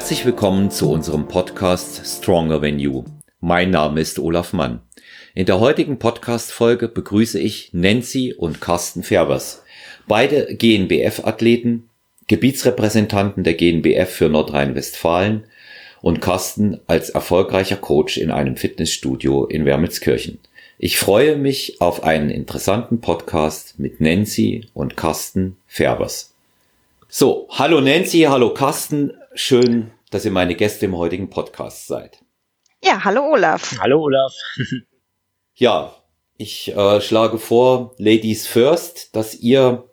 [0.00, 3.04] Herzlich willkommen zu unserem Podcast Stronger Than You.
[3.40, 4.80] Mein Name ist Olaf Mann.
[5.34, 9.62] In der heutigen Podcast-Folge begrüße ich Nancy und Carsten Färbers.
[10.08, 11.90] Beide GNBF-Athleten,
[12.28, 15.44] Gebietsrepräsentanten der GNBF für Nordrhein-Westfalen
[16.00, 20.38] und Carsten als erfolgreicher Coach in einem Fitnessstudio in Wermelskirchen.
[20.78, 26.32] Ich freue mich auf einen interessanten Podcast mit Nancy und Carsten Färbers.
[27.10, 29.12] So, hallo Nancy, hallo Carsten.
[29.42, 32.22] Schön, dass ihr meine Gäste im heutigen Podcast seid.
[32.84, 33.74] Ja, hallo Olaf.
[33.80, 34.34] Hallo Olaf.
[35.54, 35.94] ja,
[36.36, 39.88] ich äh, schlage vor, Ladies First, dass ihr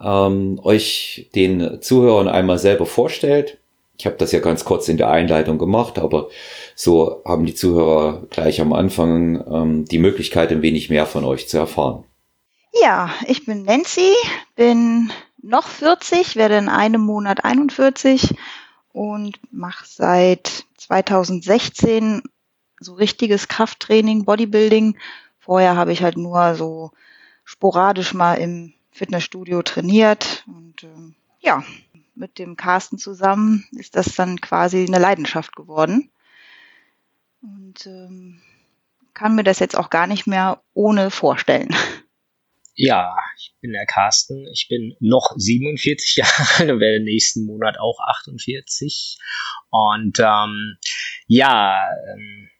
[0.00, 3.58] ähm, euch den Zuhörern einmal selber vorstellt.
[3.98, 6.28] Ich habe das ja ganz kurz in der Einleitung gemacht, aber
[6.76, 11.48] so haben die Zuhörer gleich am Anfang ähm, die Möglichkeit, ein wenig mehr von euch
[11.48, 12.04] zu erfahren.
[12.80, 14.12] Ja, ich bin Nancy,
[14.54, 15.10] bin
[15.42, 18.36] noch 40, werde in einem Monat 41
[18.94, 22.22] und mache seit 2016
[22.78, 24.96] so richtiges Krafttraining, Bodybuilding.
[25.40, 26.92] Vorher habe ich halt nur so
[27.44, 31.64] sporadisch mal im Fitnessstudio trainiert und ähm, ja,
[32.14, 36.10] mit dem Carsten zusammen ist das dann quasi eine Leidenschaft geworden.
[37.42, 38.40] Und ähm,
[39.12, 41.74] kann mir das jetzt auch gar nicht mehr ohne vorstellen.
[42.76, 44.48] Ja, ich bin der Carsten.
[44.52, 49.16] Ich bin noch 47 Jahre alt und werde nächsten Monat auch 48.
[49.70, 50.76] Und ähm,
[51.26, 51.80] ja,
[52.12, 52.50] ähm,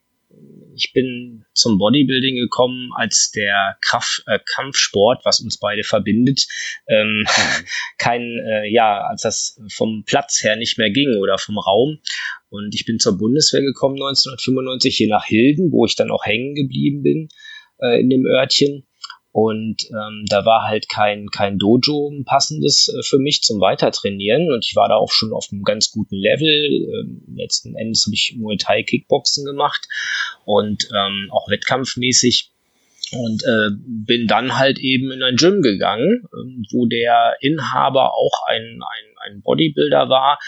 [0.76, 6.46] ich bin zum Bodybuilding gekommen als der Kraft, äh, Kampfsport, was uns beide verbindet,
[6.88, 7.24] ähm,
[7.98, 11.98] kein, äh, ja, als das vom Platz her nicht mehr ging oder vom Raum.
[12.50, 16.54] Und ich bin zur Bundeswehr gekommen 1995 hier nach Hilden, wo ich dann auch hängen
[16.54, 17.28] geblieben bin
[17.80, 18.86] äh, in dem Örtchen.
[19.34, 24.52] Und ähm, da war halt kein, kein Dojo passendes äh, für mich zum Weitertrainieren.
[24.52, 26.46] Und ich war da auch schon auf einem ganz guten Level.
[26.46, 29.88] Ähm, letzten Endes habe ich Muay Thai Kickboxen gemacht
[30.44, 32.52] und ähm, auch wettkampfmäßig.
[33.10, 38.46] Und äh, bin dann halt eben in ein Gym gegangen, äh, wo der Inhaber auch
[38.46, 40.38] ein, ein, ein Bodybuilder war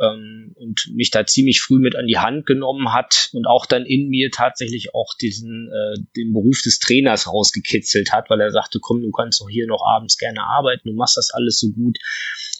[0.00, 3.86] ähm, und mich da ziemlich früh mit an die Hand genommen hat und auch dann
[3.86, 8.78] in mir tatsächlich auch diesen äh, den Beruf des Trainers rausgekitzelt hat, weil er sagte,
[8.80, 11.98] komm, du kannst doch hier noch abends gerne arbeiten, du machst das alles so gut.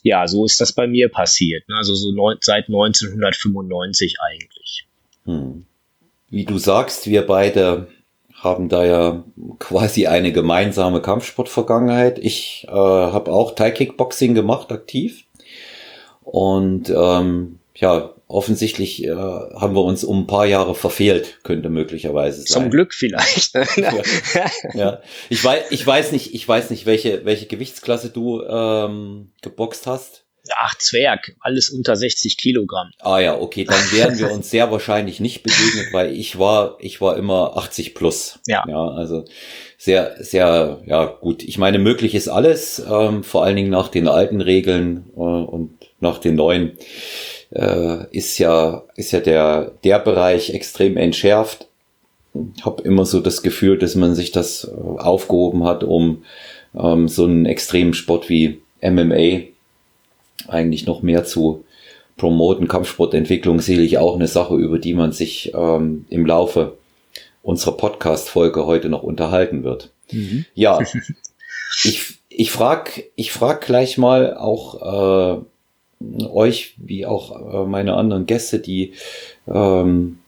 [0.02, 1.68] Ja, so ist das bei mir passiert.
[1.68, 1.76] Ne?
[1.76, 4.86] Also so neun, seit 1995 eigentlich.
[5.24, 5.64] Hm.
[6.28, 7.88] Wie du sagst, wir beide
[8.34, 9.24] haben da ja
[9.58, 12.18] quasi eine gemeinsame Kampfsportvergangenheit.
[12.18, 15.24] Ich äh, habe auch Thai Kickboxing gemacht, aktiv.
[16.24, 22.42] Und ähm, ja, offensichtlich äh, haben wir uns um ein paar Jahre verfehlt, könnte möglicherweise
[22.42, 22.46] sein.
[22.46, 23.54] Zum Glück vielleicht.
[23.76, 23.92] ja.
[24.74, 25.00] ja.
[25.28, 30.23] Ich weiß, ich weiß nicht, ich weiß nicht, welche, welche Gewichtsklasse du ähm, geboxt hast.
[30.56, 32.90] Ach, Zwerg, alles unter 60 Kilogramm.
[32.98, 37.00] Ah ja, okay, dann werden wir uns sehr wahrscheinlich nicht begegnet, weil ich war, ich
[37.00, 38.38] war immer 80 plus.
[38.46, 38.64] Ja.
[38.68, 39.24] Ja, also
[39.78, 41.42] sehr, sehr, ja gut.
[41.42, 45.78] Ich meine, möglich ist alles, ähm, vor allen Dingen nach den alten Regeln äh, und
[46.00, 46.72] nach den neuen
[47.50, 51.68] äh, ist ja, ist ja der, der Bereich extrem entschärft.
[52.56, 56.24] Ich habe immer so das Gefühl, dass man sich das äh, aufgehoben hat, um
[56.74, 59.53] ähm, so einen extremen Sport wie MMA
[60.48, 61.64] eigentlich noch mehr zu
[62.16, 62.68] promoten.
[62.68, 66.76] Kampfsportentwicklung sicherlich auch eine Sache, über die man sich ähm, im Laufe
[67.42, 69.90] unserer Podcast-Folge heute noch unterhalten wird.
[70.10, 70.44] Mhm.
[70.54, 70.80] Ja,
[71.84, 78.26] ich, ich frag, ich frag gleich mal auch äh, euch, wie auch äh, meine anderen
[78.26, 78.92] Gäste, die
[79.46, 80.18] ähm,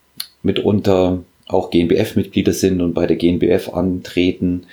[0.42, 4.66] mitunter auch GNBF-Mitglieder sind und bei der GNBF antreten,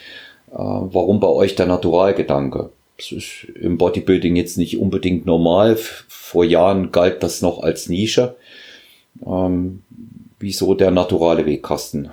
[0.51, 2.71] äh, warum bei euch der Naturalgedanke?
[2.97, 5.77] Das ist im Bodybuilding jetzt nicht unbedingt normal.
[5.77, 8.35] Vor Jahren galt das noch als Nische.
[9.25, 9.83] Ähm,
[10.39, 12.11] wieso der naturale Weg, Carsten?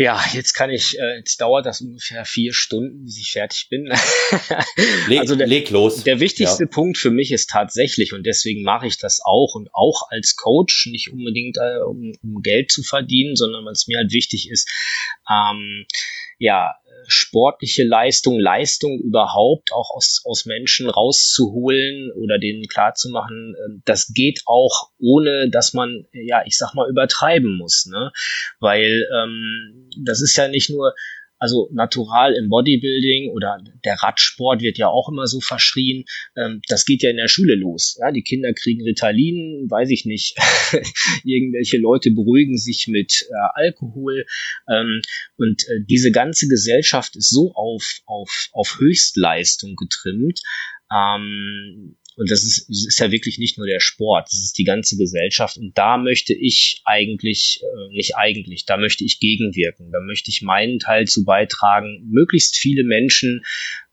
[0.00, 3.86] Ja, jetzt kann ich, äh, jetzt dauert das ungefähr vier Stunden, bis ich fertig bin.
[5.08, 6.04] leg, also der, leg los.
[6.04, 6.70] Der wichtigste ja.
[6.70, 10.86] Punkt für mich ist tatsächlich, und deswegen mache ich das auch und auch als Coach,
[10.86, 14.70] nicht unbedingt äh, um, um Geld zu verdienen, sondern weil es mir halt wichtig ist,
[15.28, 15.84] ähm,
[16.38, 16.76] ja,
[17.08, 24.42] sportliche Leistung, Leistung überhaupt auch aus, aus Menschen rauszuholen oder denen klarzumachen, ähm, das geht
[24.44, 28.12] auch ohne, dass man, ja, ich sag mal, übertreiben muss, ne?
[28.60, 30.94] Weil ähm, das ist ja nicht nur,
[31.38, 36.04] also natural im Bodybuilding oder der Radsport wird ja auch immer so verschrien.
[36.36, 37.96] Ähm, das geht ja in der Schule los.
[38.00, 40.36] Ja, die Kinder kriegen Ritalin, weiß ich nicht.
[41.24, 44.26] Irgendwelche Leute beruhigen sich mit äh, Alkohol.
[44.68, 45.00] Ähm,
[45.36, 50.40] und äh, diese ganze Gesellschaft ist so auf, auf, auf Höchstleistung getrimmt.
[50.92, 54.96] Ähm, Und das ist, ist ja wirklich nicht nur der Sport, das ist die ganze
[54.96, 55.56] Gesellschaft.
[55.56, 59.92] Und da möchte ich eigentlich, äh, nicht eigentlich, da möchte ich gegenwirken.
[59.92, 63.44] Da möchte ich meinen Teil zu beitragen, möglichst viele Menschen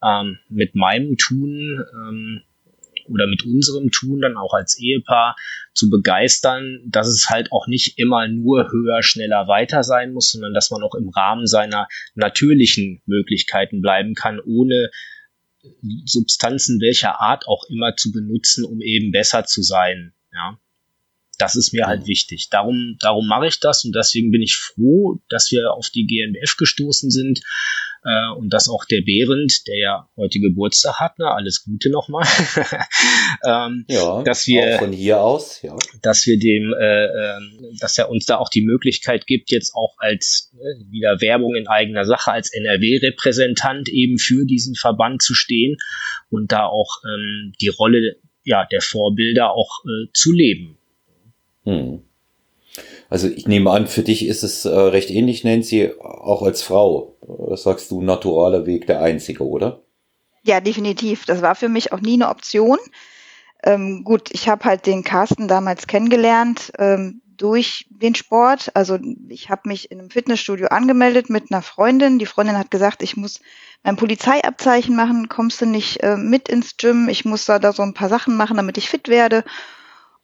[0.03, 2.41] ähm, mit meinem Tun ähm,
[3.07, 5.35] oder mit unserem Tun dann auch als Ehepaar
[5.75, 10.55] zu begeistern, dass es halt auch nicht immer nur höher, schneller, weiter sein muss, sondern
[10.55, 14.89] dass man auch im Rahmen seiner natürlichen Möglichkeiten bleiben kann, ohne
[16.05, 20.13] Substanzen welcher Art auch immer zu benutzen, um eben besser zu sein.
[20.33, 20.59] Ja,
[21.37, 22.07] das ist mir halt mhm.
[22.07, 22.49] wichtig.
[22.49, 26.57] Darum, darum mache ich das und deswegen bin ich froh, dass wir auf die GNBF
[26.57, 27.41] gestoßen sind
[28.05, 32.23] äh, und dass auch der Behrend, der ja heute Geburtstag hat, ne, alles Gute nochmal,
[33.45, 35.75] ähm, ja, dass wir von hier aus, ja.
[36.03, 37.39] dass wir dem, äh, äh,
[37.79, 41.67] dass er uns da auch die Möglichkeit gibt, jetzt auch als äh, wieder Werbung in
[41.67, 45.77] eigener Sache als NRW-Repräsentant eben für diesen Verband zu stehen
[46.29, 50.77] und da auch ähm, die Rolle ja der Vorbilder auch äh, zu leben.
[51.63, 52.03] Hm.
[53.09, 57.17] Also ich nehme an, für dich ist es äh, recht ähnlich, Nancy, auch als Frau.
[57.49, 59.83] Das sagst du, naturaler Weg der einzige, oder?
[60.43, 61.25] Ja, definitiv.
[61.25, 62.77] Das war für mich auch nie eine Option.
[63.63, 68.71] Ähm, gut, ich habe halt den Carsten damals kennengelernt ähm, durch den Sport.
[68.75, 72.19] Also ich habe mich in einem Fitnessstudio angemeldet mit einer Freundin.
[72.19, 73.39] Die Freundin hat gesagt, ich muss
[73.83, 75.29] mein Polizeiabzeichen machen.
[75.29, 77.09] Kommst du nicht äh, mit ins Gym?
[77.09, 79.43] Ich muss da, da so ein paar Sachen machen, damit ich fit werde.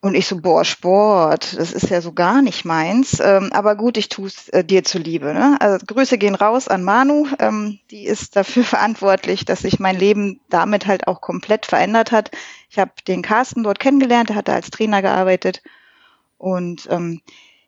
[0.04, 3.20] Und ich so, boah, Sport, das ist ja so gar nicht meins.
[3.20, 5.32] Ähm, aber gut, ich tue es äh, dir zuliebe.
[5.32, 5.58] Ne?
[5.60, 7.28] Also Grüße gehen raus an Manu.
[7.38, 12.32] Ähm, die ist dafür verantwortlich, dass sich mein Leben damit halt auch komplett verändert hat.
[12.72, 15.62] Ich habe den Carsten dort kennengelernt, der hat da als Trainer gearbeitet.
[16.40, 17.22] Und ähm,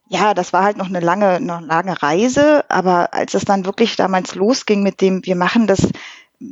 [0.07, 2.65] ja, das war halt noch eine lange, noch lange Reise.
[2.67, 5.87] Aber als es dann wirklich damals losging mit dem, wir machen das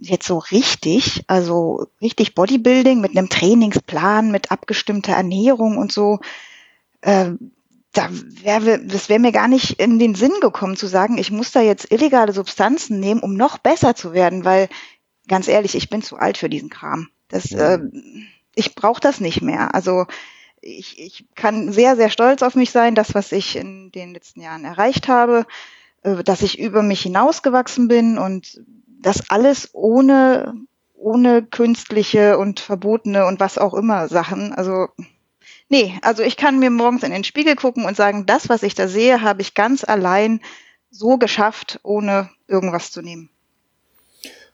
[0.01, 6.19] jetzt so richtig, also richtig Bodybuilding mit einem Trainingsplan, mit abgestimmter Ernährung und so,
[7.01, 7.31] äh,
[7.93, 11.51] da wäre, das wäre mir gar nicht in den Sinn gekommen zu sagen, ich muss
[11.51, 14.69] da jetzt illegale Substanzen nehmen, um noch besser zu werden, weil
[15.27, 17.09] ganz ehrlich, ich bin zu alt für diesen Kram.
[17.27, 17.75] Das, ja.
[17.75, 17.79] äh,
[18.55, 19.75] ich brauche das nicht mehr.
[19.75, 20.05] Also
[20.61, 24.41] ich, ich kann sehr, sehr stolz auf mich sein, das, was ich in den letzten
[24.41, 25.45] Jahren erreicht habe,
[26.03, 28.61] äh, dass ich über mich hinausgewachsen bin und
[29.01, 30.53] das alles ohne,
[30.95, 34.53] ohne künstliche und verbotene und was auch immer Sachen.
[34.53, 34.87] Also,
[35.69, 38.75] nee, also ich kann mir morgens in den Spiegel gucken und sagen, das, was ich
[38.75, 40.41] da sehe, habe ich ganz allein
[40.89, 43.29] so geschafft, ohne irgendwas zu nehmen.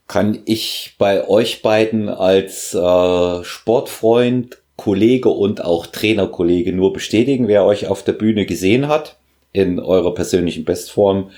[0.07, 7.65] Kann ich bei euch beiden als äh, Sportfreund, Kollege und auch Trainerkollege nur bestätigen, wer
[7.65, 9.17] euch auf der Bühne gesehen hat,
[9.51, 11.31] in eurer persönlichen Bestform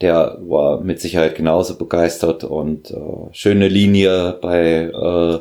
[0.00, 2.94] der war mit Sicherheit genauso begeistert und äh,
[3.32, 5.38] schöne Linie bei äh,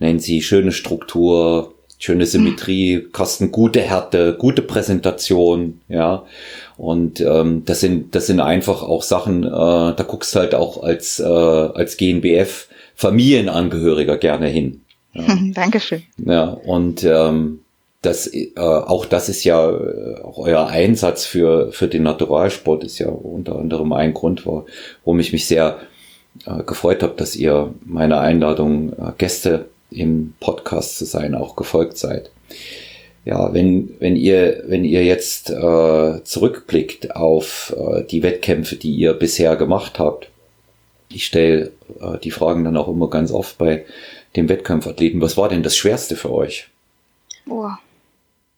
[0.00, 6.24] Nancy, schöne Struktur, schöne Symmetrie, Kosten gute Härte, gute Präsentation, ja.
[6.76, 11.20] Und ähm, das sind das sind einfach auch Sachen, äh, da guckst halt auch als
[11.20, 14.82] äh, als GNBF Familienangehöriger gerne hin.
[15.12, 15.22] Ja.
[15.54, 16.02] Dankeschön.
[16.18, 17.60] Ja, und ähm,
[18.02, 22.98] das, äh, auch das ist ja, äh, auch euer Einsatz für, für den Naturalsport ist
[22.98, 25.78] ja unter anderem ein Grund, warum ich mich sehr
[26.44, 31.96] äh, gefreut habe, dass ihr meiner Einladung, äh, Gäste im Podcast zu sein, auch gefolgt
[31.96, 32.30] seid.
[33.24, 39.14] Ja, wenn, wenn ihr, wenn ihr jetzt äh, zurückblickt auf äh, die Wettkämpfe, die ihr
[39.14, 40.28] bisher gemacht habt,
[41.08, 43.84] ich stelle äh, die Fragen dann auch immer ganz oft bei
[44.34, 46.66] dem Wettkampfathleten, was war denn das Schwerste für euch?
[47.46, 47.78] Boah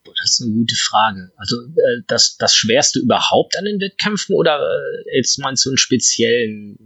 [0.04, 1.30] das ist eine gute Frage.
[1.36, 5.78] Also äh, das, das Schwerste überhaupt an den Wettkämpfen oder äh, jetzt meinst du einen
[5.78, 6.76] speziellen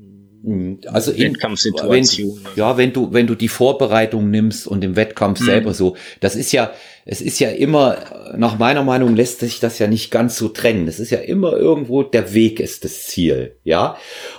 [0.44, 2.40] hm, also Wettkampfsituation?
[2.54, 5.46] ja, wenn du wenn du die Vorbereitung nimmst und im Wettkampf hm.
[5.46, 6.72] selber so, das ist ja
[7.04, 10.87] es ist ja immer nach meiner Meinung lässt sich das ja nicht ganz so trennen.
[10.87, 13.96] Es ist ja immer irgendwo der Weg ist das Ziel, ja.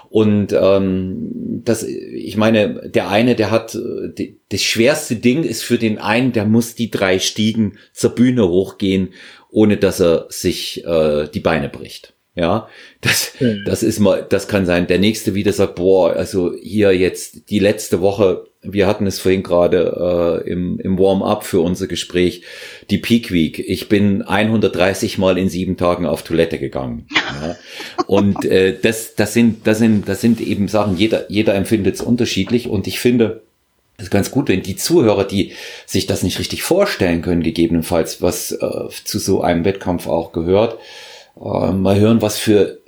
[0.09, 5.77] Und ähm, das, ich meine, der eine, der hat die, das schwerste Ding ist für
[5.77, 9.13] den einen, der muss die drei Stiegen zur Bühne hochgehen,
[9.49, 12.13] ohne dass er sich äh, die Beine bricht.
[12.39, 12.69] Ja,
[13.01, 13.63] das, mhm.
[13.65, 14.87] das ist mal, das kann sein.
[14.87, 19.43] Der nächste wieder sagt, boah, also hier jetzt die letzte Woche, wir hatten es vorhin
[19.43, 22.43] gerade äh, im, im Warm-up für unser Gespräch,
[22.89, 23.59] die Peak Week.
[23.59, 27.07] Ich bin 130 Mal in sieben Tagen auf Toilette gegangen.
[27.13, 27.57] Ja.
[28.07, 30.95] Und äh, das, das sind, das sind, das sind eben Sachen.
[30.95, 32.69] Jeder, jeder empfindet es unterschiedlich.
[32.69, 33.41] Und ich finde,
[33.97, 35.51] es ist ganz gut, wenn die Zuhörer, die
[35.85, 40.77] sich das nicht richtig vorstellen können, gegebenenfalls, was äh, zu so einem Wettkampf auch gehört,
[41.35, 42.79] äh, mal hören, was für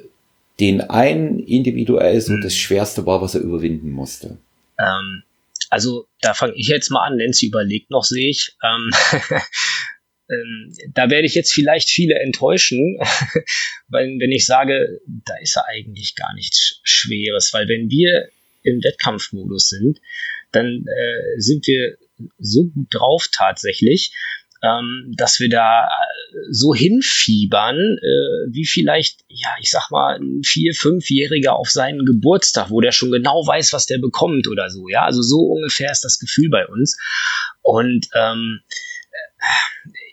[0.59, 2.41] den einen individuell so mhm.
[2.41, 4.37] das Schwerste war, was er überwinden musste.
[4.79, 5.23] Ähm,
[5.69, 8.55] also da fange ich jetzt mal an, Nancy überlegt noch, sehe ich.
[8.63, 8.91] Ähm,
[10.29, 12.99] ähm, da werde ich jetzt vielleicht viele enttäuschen,
[13.87, 18.29] weil wenn ich sage, da ist ja eigentlich gar nichts Schweres, weil wenn wir
[18.63, 19.99] im Wettkampfmodus sind,
[20.51, 21.97] dann äh, sind wir
[22.37, 24.13] so gut drauf tatsächlich,
[24.63, 25.87] ähm, dass wir da
[26.49, 32.69] so hinfiebern, äh, wie vielleicht, ja, ich sag mal, ein vier-, fünfjähriger auf seinen Geburtstag,
[32.69, 34.87] wo der schon genau weiß, was der bekommt oder so.
[34.87, 36.97] Ja, also so ungefähr ist das Gefühl bei uns.
[37.61, 38.61] Und ähm,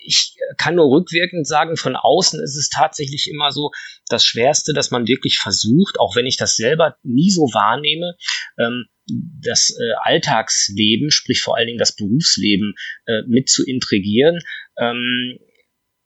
[0.09, 3.71] ich kann nur rückwirkend sagen, von außen ist es tatsächlich immer so
[4.09, 8.17] das Schwerste, dass man wirklich versucht, auch wenn ich das selber nie so wahrnehme,
[8.59, 12.75] ähm, das äh, Alltagsleben, sprich vor allen Dingen das Berufsleben
[13.07, 14.41] äh, mit zu intrigieren.
[14.79, 15.39] Ähm,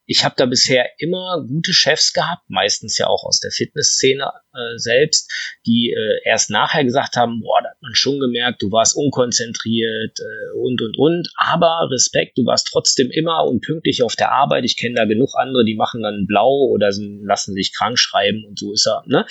[0.07, 4.77] ich habe da bisher immer gute Chefs gehabt, meistens ja auch aus der Fitnessszene äh,
[4.77, 5.31] selbst,
[5.67, 10.19] die äh, erst nachher gesagt haben, boah, da hat man schon gemerkt, du warst unkonzentriert
[10.19, 14.65] äh, und und und, aber Respekt, du warst trotzdem immer und pünktlich auf der Arbeit.
[14.65, 18.45] Ich kenne da genug andere, die machen dann blau oder sind, lassen sich krank schreiben
[18.47, 19.05] und so ist er.
[19.07, 19.27] Ne?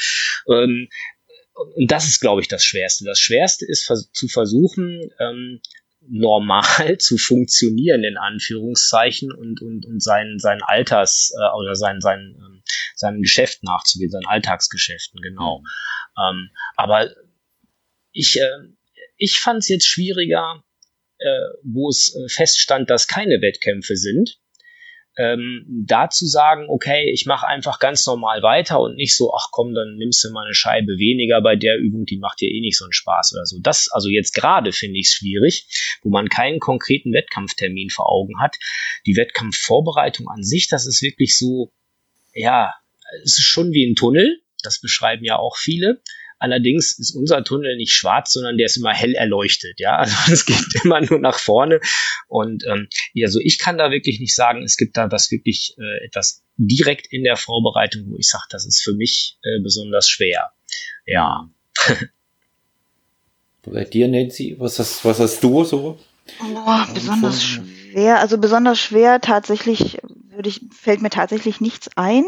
[0.50, 0.88] Ähm,
[1.76, 3.06] und das ist, glaube ich, das Schwerste.
[3.06, 5.62] Das Schwerste ist zu versuchen, ähm,
[6.08, 12.36] normal zu funktionieren, in Anführungszeichen, und, und, und sein, sein Alters äh, oder sein, sein,
[12.38, 12.64] ähm,
[12.96, 15.64] seinem Geschäft nachzugehen, seinen Alltagsgeschäften, genau.
[16.18, 17.10] Ähm, aber
[18.12, 18.74] ich, äh,
[19.18, 20.64] ich fand es jetzt schwieriger,
[21.20, 24.41] äh, wo es äh, feststand, dass keine Wettkämpfe sind,
[25.18, 29.74] ähm, dazu sagen, okay, ich mache einfach ganz normal weiter und nicht so, ach komm,
[29.74, 32.78] dann nimmst du mal eine Scheibe weniger bei der Übung, die macht dir eh nicht
[32.78, 33.60] so einen Spaß oder so.
[33.62, 35.68] Das, also jetzt gerade finde ich es schwierig,
[36.02, 38.58] wo man keinen konkreten Wettkampftermin vor Augen hat.
[39.06, 41.74] Die Wettkampfvorbereitung an sich, das ist wirklich so,
[42.34, 42.74] ja,
[43.24, 46.02] es ist schon wie ein Tunnel, das beschreiben ja auch viele.
[46.42, 49.80] Allerdings ist unser Tunnel nicht schwarz, sondern der ist immer hell erleuchtet.
[49.80, 51.80] Ja, also es geht immer nur nach vorne.
[52.28, 55.76] Und ähm, ja, also ich kann da wirklich nicht sagen, es gibt da was wirklich
[55.78, 60.10] äh, etwas direkt in der Vorbereitung, wo ich sage, das ist für mich äh, besonders
[60.10, 60.50] schwer.
[61.06, 61.48] Ja.
[63.64, 66.00] Bei dir, Nancy, was hast, was hast du so?
[66.40, 68.20] Boah, besonders schwer.
[68.20, 70.00] Also besonders schwer tatsächlich
[70.32, 72.24] würde ich, fällt mir tatsächlich nichts ein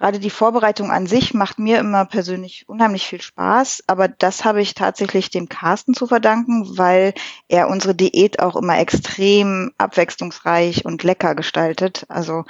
[0.00, 4.62] gerade die Vorbereitung an sich macht mir immer persönlich unheimlich viel Spaß, aber das habe
[4.62, 7.12] ich tatsächlich dem Carsten zu verdanken, weil
[7.48, 12.06] er unsere Diät auch immer extrem abwechslungsreich und lecker gestaltet.
[12.08, 12.44] Also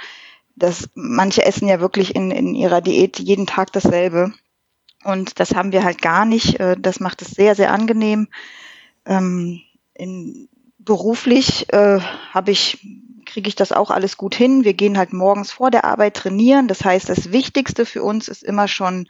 [0.55, 4.33] das, manche essen ja wirklich in, in ihrer Diät jeden Tag dasselbe.
[5.03, 6.57] Und das haben wir halt gar nicht.
[6.59, 8.29] Äh, das macht es sehr, sehr angenehm.
[9.05, 9.59] Ähm,
[9.93, 11.99] in, beruflich äh,
[12.31, 12.79] habe ich
[13.31, 14.65] kriege ich das auch alles gut hin.
[14.65, 16.67] Wir gehen halt morgens vor der Arbeit trainieren.
[16.67, 19.07] Das heißt, das Wichtigste für uns ist immer schon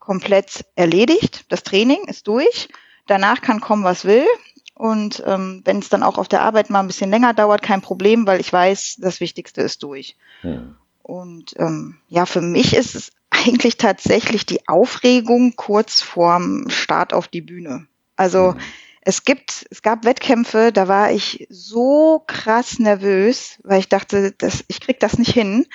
[0.00, 1.44] komplett erledigt.
[1.48, 2.68] Das Training ist durch.
[3.06, 4.26] Danach kann kommen, was will.
[4.74, 7.80] Und ähm, wenn es dann auch auf der Arbeit mal ein bisschen länger dauert, kein
[7.80, 10.16] Problem, weil ich weiß, das Wichtigste ist durch.
[10.40, 10.74] Hm.
[11.02, 17.28] Und ähm, ja, für mich ist es eigentlich tatsächlich die Aufregung kurz vorm Start auf
[17.28, 17.86] die Bühne.
[18.16, 18.60] Also hm
[19.04, 24.64] es gibt, es gab Wettkämpfe, da war ich so krass nervös, weil ich dachte, dass
[24.68, 25.66] ich krieg das nicht hin.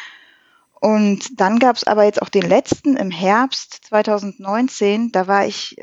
[0.82, 5.76] Und dann gab es aber jetzt auch den letzten im Herbst 2019, da war ich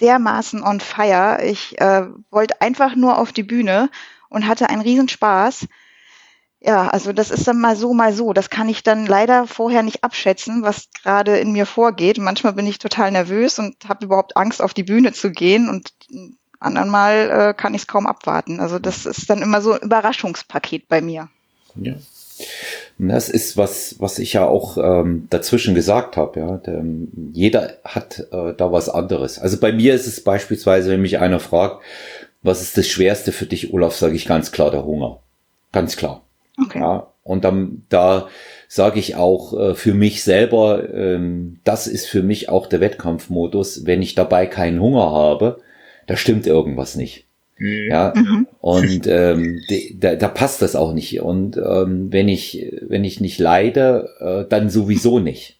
[0.00, 1.44] dermaßen on fire.
[1.44, 3.90] Ich äh, wollte einfach nur auf die Bühne
[4.28, 5.66] und hatte einen Riesenspaß.
[6.60, 8.32] Ja, also das ist dann mal so, mal so.
[8.32, 12.18] Das kann ich dann leider vorher nicht abschätzen, was gerade in mir vorgeht.
[12.18, 15.68] Manchmal bin ich total nervös und habe überhaupt Angst, auf die Bühne zu gehen.
[15.68, 15.92] Und
[16.60, 18.60] anderen Mal äh, kann ich es kaum abwarten.
[18.60, 21.28] Also das ist dann immer so ein Überraschungspaket bei mir.
[21.76, 21.94] Ja.
[22.98, 26.40] Das ist was, was ich ja auch ähm, dazwischen gesagt habe.
[26.40, 26.84] Ja, Der,
[27.32, 29.38] jeder hat äh, da was anderes.
[29.38, 31.82] Also bei mir ist es beispielsweise, wenn mich einer fragt,
[32.42, 35.20] was ist das Schwerste für dich, Olaf, sage ich ganz klar der Hunger.
[35.72, 36.22] Ganz klar.
[36.60, 36.80] Okay.
[36.80, 38.28] Ja, und dann da
[38.68, 43.86] sage ich auch äh, für mich selber, ähm, das ist für mich auch der Wettkampfmodus.
[43.86, 45.60] Wenn ich dabei keinen Hunger habe,
[46.08, 47.26] da stimmt irgendwas nicht.
[47.58, 47.88] Mhm.
[47.90, 48.48] Ja, mhm.
[48.60, 49.60] und ähm,
[49.94, 51.20] da, da passt das auch nicht.
[51.20, 55.58] Und ähm, wenn ich, wenn ich nicht leide, äh, dann sowieso nicht.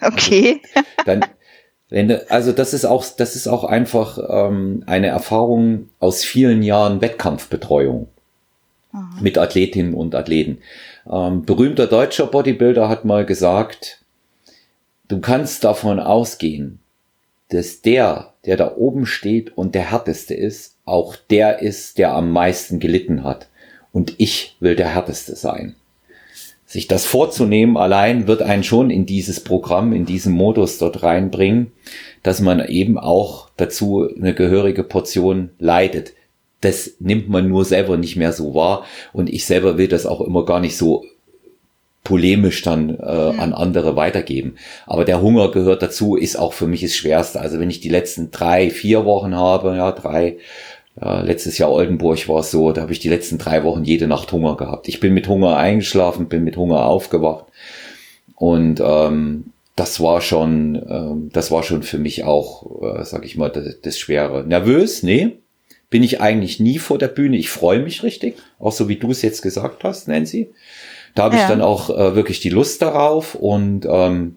[0.00, 0.60] Okay.
[0.72, 1.24] Also, dann,
[1.88, 7.00] wenn, also das ist auch, das ist auch einfach ähm, eine Erfahrung aus vielen Jahren
[7.00, 8.08] Wettkampfbetreuung
[8.92, 9.22] mhm.
[9.22, 10.58] mit Athletinnen und Athleten.
[11.10, 14.00] Ähm, berühmter deutscher Bodybuilder hat mal gesagt,
[15.08, 16.80] du kannst davon ausgehen,
[17.50, 22.30] dass der, der da oben steht und der härteste ist, auch der ist, der am
[22.30, 23.48] meisten gelitten hat.
[23.92, 25.74] Und ich will der härteste sein.
[26.64, 31.72] Sich das vorzunehmen allein wird einen schon in dieses Programm, in diesen Modus dort reinbringen,
[32.22, 36.12] dass man eben auch dazu eine gehörige Portion leidet.
[36.60, 38.84] das nimmt man nur selber nicht mehr so wahr.
[39.12, 41.04] Und ich selber will das auch immer gar nicht so
[42.06, 43.40] polemisch dann äh, mhm.
[43.40, 44.54] an andere weitergeben.
[44.86, 47.40] Aber der Hunger gehört dazu, ist auch für mich das Schwerste.
[47.40, 50.36] Also wenn ich die letzten drei, vier Wochen habe, ja, drei,
[51.00, 54.06] ja, letztes Jahr Oldenburg war es so, da habe ich die letzten drei Wochen jede
[54.06, 54.86] Nacht Hunger gehabt.
[54.86, 57.46] Ich bin mit Hunger eingeschlafen, bin mit Hunger aufgewacht.
[58.36, 63.36] Und ähm, das war schon, ähm, das war schon für mich auch, äh, sag ich
[63.36, 64.44] mal, das, das Schwere.
[64.46, 65.38] Nervös, nee,
[65.90, 67.36] bin ich eigentlich nie vor der Bühne.
[67.36, 70.50] Ich freue mich richtig, auch so wie du es jetzt gesagt hast, Nancy.
[71.16, 71.42] Da habe ja.
[71.42, 74.36] ich dann auch äh, wirklich die Lust darauf und ähm,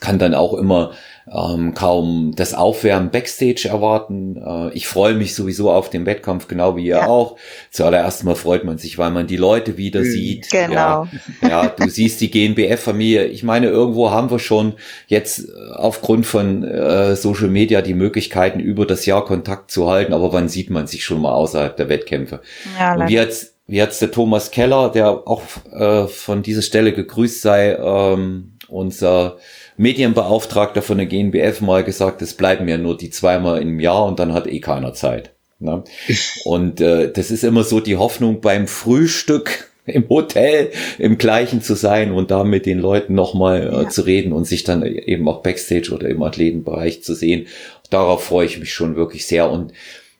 [0.00, 0.92] kann dann auch immer
[1.30, 4.36] ähm, kaum das Aufwärmen Backstage erwarten.
[4.36, 7.06] Äh, ich freue mich sowieso auf den Wettkampf, genau wie ihr ja.
[7.06, 7.36] auch.
[7.70, 10.50] Zuallererst mal freut man sich, weil man die Leute wieder mhm, sieht.
[10.50, 11.06] Genau.
[11.42, 13.26] Ja, ja du siehst die GNBF-Familie.
[13.26, 14.74] Ich meine, irgendwo haben wir schon
[15.06, 20.12] jetzt äh, aufgrund von äh, Social Media die Möglichkeiten, über das Jahr Kontakt zu halten.
[20.12, 22.40] Aber wann sieht man sich schon mal außerhalb der Wettkämpfe?
[22.78, 27.40] Ja, Und jetzt wie jetzt der Thomas Keller, der auch äh, von dieser Stelle gegrüßt
[27.40, 29.36] sei, ähm, unser
[29.76, 34.18] Medienbeauftragter von der GNBF mal gesagt, es bleiben ja nur die zweimal im Jahr und
[34.18, 35.30] dann hat eh keiner Zeit.
[35.60, 35.84] Ne?
[36.44, 41.74] Und äh, das ist immer so die Hoffnung beim Frühstück im Hotel im gleichen zu
[41.74, 43.88] sein und da mit den Leuten nochmal äh, ja.
[43.88, 47.46] zu reden und sich dann eben auch Backstage oder im Athletenbereich zu sehen.
[47.88, 49.50] Darauf freue ich mich schon wirklich sehr.
[49.50, 49.72] Und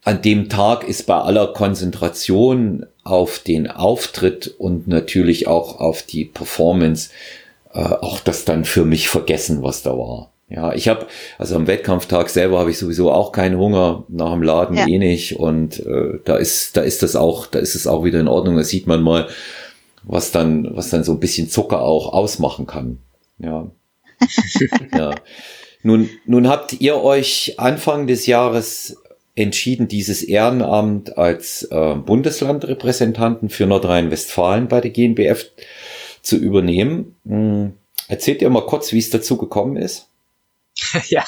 [0.05, 6.25] an dem Tag ist bei aller Konzentration auf den Auftritt und natürlich auch auf die
[6.25, 7.11] Performance
[7.73, 10.31] äh, auch das dann für mich vergessen, was da war.
[10.49, 11.07] Ja, ich habe,
[11.39, 14.89] also am Wettkampftag selber habe ich sowieso auch keinen Hunger, nach dem Laden ja.
[14.89, 15.37] eh nicht.
[15.37, 18.57] Und äh, da ist, da ist das auch, da ist es auch wieder in Ordnung.
[18.57, 19.29] Da sieht man mal,
[20.03, 22.99] was dann, was dann so ein bisschen Zucker auch ausmachen kann.
[23.39, 23.71] Ja.
[24.93, 25.15] ja.
[25.85, 28.97] Nun, nun habt ihr euch Anfang des Jahres
[29.35, 35.51] entschieden, dieses Ehrenamt als äh, Bundeslandrepräsentanten für Nordrhein-Westfalen bei der GNBF
[36.23, 37.17] zu übernehmen.
[37.25, 37.75] Hm,
[38.09, 40.09] erzählt ihr mal kurz, wie es dazu gekommen ist?
[41.09, 41.25] ja,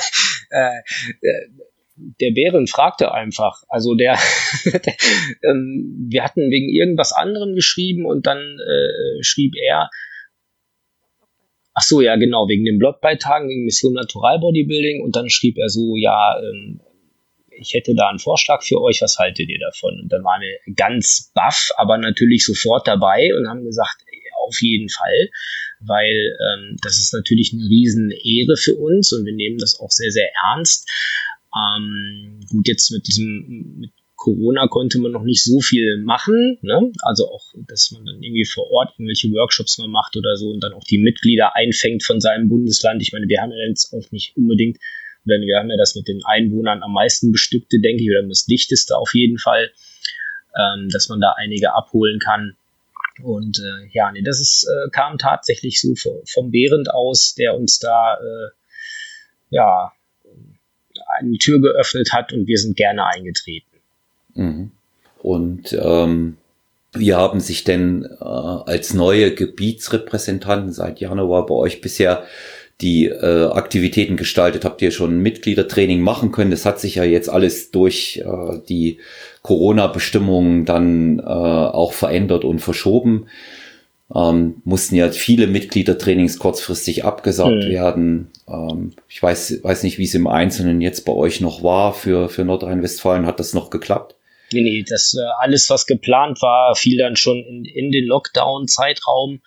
[0.50, 0.78] äh,
[1.22, 1.48] äh,
[1.96, 3.62] der Bären fragte einfach.
[3.68, 4.18] Also der,
[5.42, 9.90] ähm, wir hatten wegen irgendwas anderem geschrieben und dann äh, schrieb er,
[11.74, 15.68] ach so, ja genau, wegen den Blogbeitagen, wegen Mission Natural Bodybuilding und dann schrieb er
[15.68, 16.80] so, ja, ähm,
[17.58, 20.00] ich hätte da einen Vorschlag für euch, was haltet ihr davon?
[20.00, 24.02] Und dann waren wir ganz baff, aber natürlich sofort dabei und haben gesagt,
[24.46, 25.30] auf jeden Fall,
[25.80, 29.90] weil ähm, das ist natürlich eine riesen Ehre für uns und wir nehmen das auch
[29.90, 30.88] sehr, sehr ernst.
[31.54, 36.90] Ähm, gut, jetzt mit diesem mit Corona konnte man noch nicht so viel machen, ne?
[37.02, 40.60] also auch, dass man dann irgendwie vor Ort irgendwelche Workshops mal macht oder so und
[40.60, 43.02] dann auch die Mitglieder einfängt von seinem Bundesland.
[43.02, 44.78] Ich meine, wir haben ja jetzt auch nicht unbedingt,
[45.26, 48.46] denn wir haben ja das mit den Einwohnern am meisten bestückte, denke ich, oder das
[48.46, 49.70] dichteste auf jeden Fall,
[50.56, 52.56] ähm, dass man da einige abholen kann.
[53.22, 55.94] Und äh, ja, nee, das ist, äh, kam tatsächlich so
[56.26, 58.50] vom Behrend aus, der uns da äh,
[59.50, 59.92] ja
[61.06, 63.70] eine Tür geöffnet hat und wir sind gerne eingetreten.
[64.34, 64.70] Mhm.
[65.22, 66.36] Und ähm,
[66.92, 72.24] wie haben sich denn äh, als neue Gebietsrepräsentanten seit Januar bei euch bisher
[72.80, 74.64] die äh, Aktivitäten gestaltet?
[74.64, 76.50] Habt ihr schon Mitgliedertraining machen können?
[76.50, 78.98] Das hat sich ja jetzt alles durch äh, die
[79.42, 83.28] Corona-Bestimmungen dann äh, auch verändert und verschoben.
[84.14, 87.68] Ähm, mussten ja viele Mitgliedertrainings kurzfristig abgesagt mhm.
[87.68, 88.30] werden.
[88.48, 92.28] Ähm, ich weiß, weiß nicht, wie es im Einzelnen jetzt bei euch noch war für,
[92.28, 93.26] für Nordrhein-Westfalen.
[93.26, 94.14] Hat das noch geklappt?
[94.52, 99.40] Nee, nee, das äh, alles, was geplant war, fiel dann schon in, in den Lockdown-Zeitraum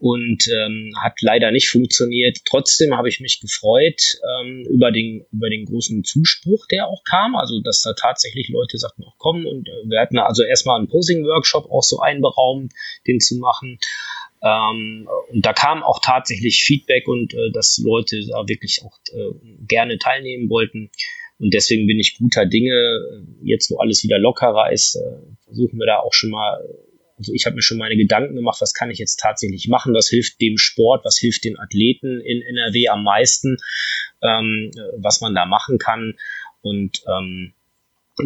[0.00, 2.38] und ähm, hat leider nicht funktioniert.
[2.48, 4.00] Trotzdem habe ich mich gefreut
[4.40, 7.34] ähm, über, den, über den großen Zuspruch, der auch kam.
[7.34, 9.46] Also, dass da tatsächlich Leute sagten, auch kommen.
[9.46, 12.72] Und äh, wir hatten also erstmal einen Posing-Workshop auch so einberaumt,
[13.06, 13.78] den zu machen.
[14.42, 19.34] Ähm, und da kam auch tatsächlich Feedback und äh, dass Leute da wirklich auch äh,
[19.66, 20.90] gerne teilnehmen wollten.
[21.40, 23.00] Und deswegen bin ich guter Dinge.
[23.42, 26.87] Jetzt, wo alles wieder lockerer ist, äh, versuchen wir da auch schon mal also
[27.26, 30.40] ich habe mir schon meine Gedanken gemacht, was kann ich jetzt tatsächlich machen, was hilft
[30.40, 33.56] dem Sport, was hilft den Athleten in NRW am meisten,
[34.22, 36.14] ähm, was man da machen kann.
[36.62, 37.52] Und ähm,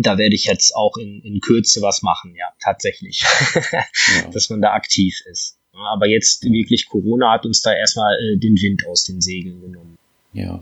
[0.00, 3.24] da werde ich jetzt auch in, in Kürze was machen, ja, tatsächlich,
[3.72, 3.84] ja.
[4.32, 5.58] dass man da aktiv ist.
[5.72, 9.96] Aber jetzt wirklich Corona hat uns da erstmal äh, den Wind aus den Segeln genommen.
[10.32, 10.60] Ja.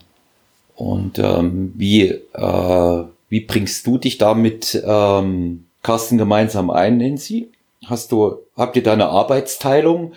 [0.77, 7.51] Und ähm, wie, äh, wie bringst du dich da mit ähm, Carsten gemeinsam ein, Nancy?
[7.87, 10.13] Hast du, habt ihr da eine Arbeitsteilung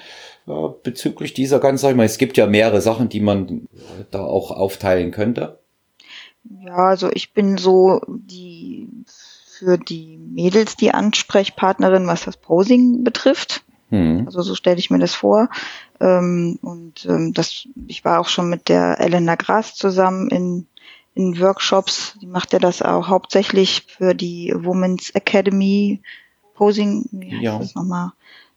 [0.47, 0.51] äh,
[0.83, 2.03] bezüglich dieser ganzen Sache?
[2.03, 3.67] es gibt ja mehrere Sachen, die man
[4.11, 5.59] da auch aufteilen könnte.
[6.65, 8.89] Ja, also ich bin so die
[9.57, 13.63] für die Mädels die Ansprechpartnerin, was das Posing betrifft.
[13.91, 14.23] Mhm.
[14.25, 15.49] Also so stelle ich mir das vor.
[16.01, 20.67] Ähm, und ähm, das, ich war auch schon mit der Elena Gras zusammen in,
[21.13, 22.17] in Workshops.
[22.21, 26.01] Die macht ja das auch hauptsächlich für die Women's Academy
[26.63, 27.59] Posing, wie heißt ja.
[27.59, 28.13] das nochmal?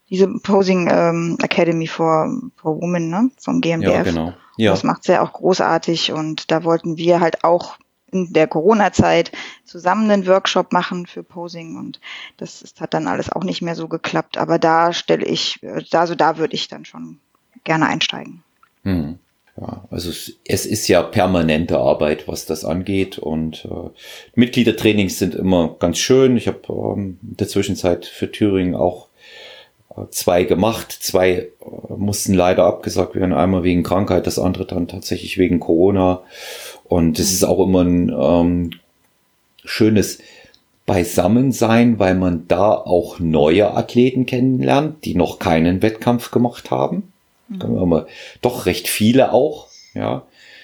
[0.09, 3.29] Diese Posing ähm, Academy for, for Women, ne?
[3.37, 3.91] Vom GmbF.
[3.91, 4.33] Ja, genau.
[4.55, 4.71] Ja.
[4.71, 7.77] Das macht sie ja auch großartig und da wollten wir halt auch
[8.09, 9.33] in der Corona-Zeit
[9.65, 11.99] zusammen einen Workshop machen für Posing und
[12.37, 14.37] das ist, hat dann alles auch nicht mehr so geklappt.
[14.37, 15.59] Aber da stelle ich,
[15.91, 17.19] also da würde ich dann schon
[17.65, 18.41] gerne einsteigen.
[18.83, 19.19] Hm.
[19.59, 20.11] Ja, also
[20.45, 23.89] es ist ja permanente Arbeit, was das angeht und äh,
[24.35, 26.37] Mitgliedertrainings sind immer ganz schön.
[26.37, 29.07] Ich habe ähm, in der Zwischenzeit für Thüringen auch
[29.95, 30.91] äh, zwei gemacht.
[30.91, 31.49] Zwei äh,
[31.97, 33.33] mussten leider abgesagt werden.
[33.33, 36.21] Einmal wegen Krankheit, das andere dann tatsächlich wegen Corona.
[36.83, 38.71] Und es ist auch immer ein ähm,
[39.65, 40.19] schönes
[40.85, 47.11] Beisammensein, weil man da auch neue Athleten kennenlernt, die noch keinen Wettkampf gemacht haben.
[47.49, 48.05] Mhm.
[48.41, 50.23] Doch recht viele auch, ja.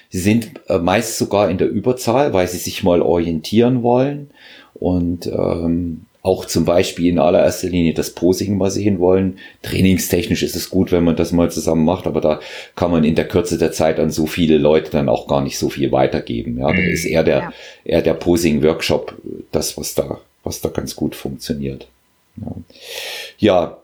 [0.10, 4.30] Sie sind äh, meist sogar in der Überzahl, weil sie sich mal orientieren wollen
[4.76, 9.40] und ähm, auch zum Beispiel in allererster Linie das Posing mal sehen wollen.
[9.62, 12.40] Trainingstechnisch ist es gut, wenn man das mal zusammen macht, aber da
[12.76, 15.58] kann man in der Kürze der Zeit an so viele Leute dann auch gar nicht
[15.58, 16.60] so viel weitergeben.
[16.60, 17.54] Ja, da ist eher der, ja.
[17.84, 19.16] eher der Posing-Workshop
[19.52, 21.88] das, was da, was da ganz gut funktioniert.
[22.38, 22.56] Ja,
[23.40, 23.78] ja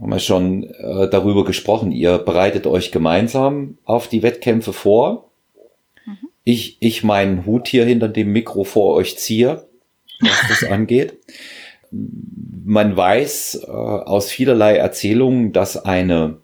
[0.00, 1.92] haben wir schon äh, darüber gesprochen.
[1.92, 5.30] Ihr bereitet euch gemeinsam auf die Wettkämpfe vor.
[6.06, 6.28] Mhm.
[6.44, 9.66] Ich, ich meinen Hut hier hinter dem Mikro vor euch ziehe
[10.20, 11.18] was das angeht.
[11.90, 16.38] Man weiß äh, aus vielerlei Erzählungen, dass eine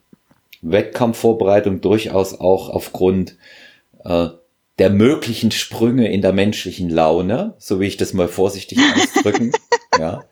[0.62, 3.36] Wettkampfvorbereitung durchaus auch aufgrund
[4.04, 4.28] äh,
[4.78, 9.52] der möglichen Sprünge in der menschlichen Laune, so wie ich das mal vorsichtig ausdrücken,
[9.98, 10.24] ja,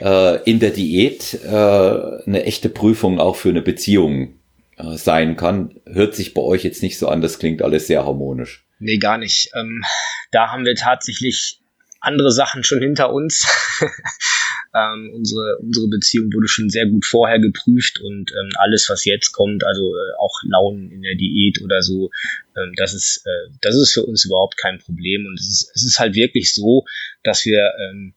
[0.00, 4.40] äh, in der Diät äh, eine echte Prüfung auch für eine Beziehung
[4.76, 5.80] äh, sein kann.
[5.86, 8.66] Hört sich bei euch jetzt nicht so an, das klingt alles sehr harmonisch.
[8.78, 9.50] Nee, gar nicht.
[9.54, 9.82] Ähm,
[10.30, 11.60] da haben wir tatsächlich
[12.00, 13.46] andere Sachen schon hinter uns.
[14.74, 19.32] ähm, unsere, unsere Beziehung wurde schon sehr gut vorher geprüft und ähm, alles, was jetzt
[19.32, 22.10] kommt, also äh, auch Launen in der Diät oder so,
[22.56, 25.26] ähm, das ist, äh, das ist für uns überhaupt kein Problem.
[25.26, 26.84] Und es ist, es ist halt wirklich so,
[27.22, 28.14] dass wir, ähm,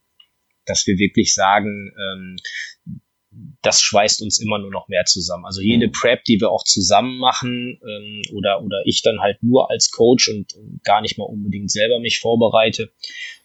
[0.65, 2.37] dass wir wirklich sagen, ähm,
[3.61, 5.45] das schweißt uns immer nur noch mehr zusammen.
[5.45, 5.91] Also jede mhm.
[5.91, 10.29] Prep, die wir auch zusammen machen ähm, oder, oder ich dann halt nur als Coach
[10.29, 12.91] und gar nicht mal unbedingt selber mich vorbereite,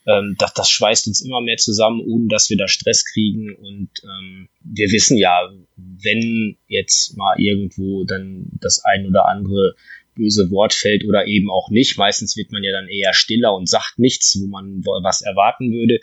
[0.07, 3.54] ähm, das, das schweißt uns immer mehr zusammen, ohne dass wir da Stress kriegen.
[3.54, 9.74] Und ähm, wir wissen ja, wenn jetzt mal irgendwo dann das ein oder andere
[10.14, 11.96] böse Wort fällt oder eben auch nicht.
[11.96, 16.00] Meistens wird man ja dann eher stiller und sagt nichts, wo man was erwarten würde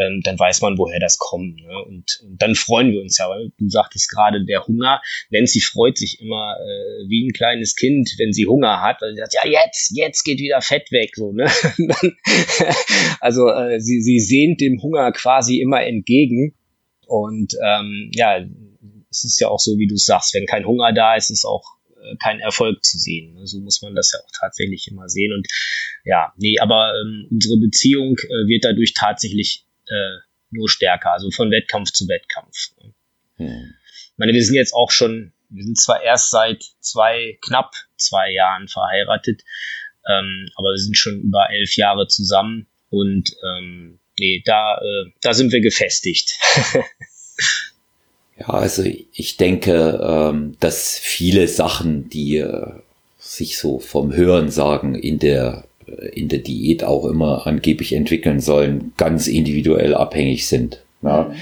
[0.00, 1.56] ähm, dann weiß man, woher das kommt.
[1.60, 1.84] Ne?
[1.86, 5.98] Und, und, dann freuen wir uns ja, weil du sagtest gerade, der Hunger, Nancy freut
[5.98, 9.46] sich immer äh, wie ein kleines Kind, wenn sie Hunger hat, weil sie sagt, ja
[9.46, 11.14] jetzt, jetzt geht wieder Fett weg.
[11.14, 11.50] So, ne?
[13.20, 16.54] also äh, sie, sie sehnt dem Hunger quasi immer entgegen.
[17.06, 18.38] Und ähm, ja,
[19.10, 21.64] es ist ja auch so, wie du sagst, wenn kein Hunger da ist, ist auch
[21.96, 23.34] äh, kein Erfolg zu sehen.
[23.34, 23.46] Ne?
[23.46, 25.32] So muss man das ja auch tatsächlich immer sehen.
[25.32, 25.46] Und
[26.04, 30.18] ja, nee, aber ähm, unsere Beziehung äh, wird dadurch tatsächlich äh,
[30.50, 32.72] nur stärker, also von Wettkampf zu Wettkampf.
[33.36, 33.74] Hm.
[34.12, 38.30] Ich meine, wir sind jetzt auch schon, wir sind zwar erst seit zwei, knapp zwei
[38.32, 39.42] Jahren verheiratet,
[40.08, 45.34] ähm, aber wir sind schon über elf Jahre zusammen und ähm, nee, da, äh, da
[45.34, 46.38] sind wir gefestigt.
[48.38, 52.72] ja, also ich denke, ähm, dass viele Sachen, die äh,
[53.18, 55.64] sich so vom Hören sagen in der
[56.12, 60.82] in der Diät auch immer angeblich entwickeln sollen, ganz individuell abhängig sind.
[61.02, 61.32] Ja.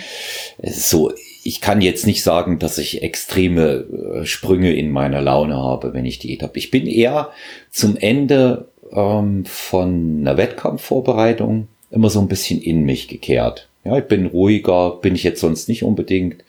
[0.62, 0.70] Mhm.
[0.70, 1.12] So,
[1.44, 3.86] ich kann jetzt nicht sagen, dass ich extreme
[4.20, 6.58] äh, Sprünge in meiner Laune habe, wenn ich Diät habe.
[6.58, 7.30] Ich bin eher
[7.70, 13.68] zum Ende ähm, von einer Wettkampfvorbereitung immer so ein bisschen in mich gekehrt.
[13.84, 16.44] Ja, ich bin ruhiger, bin ich jetzt sonst nicht unbedingt,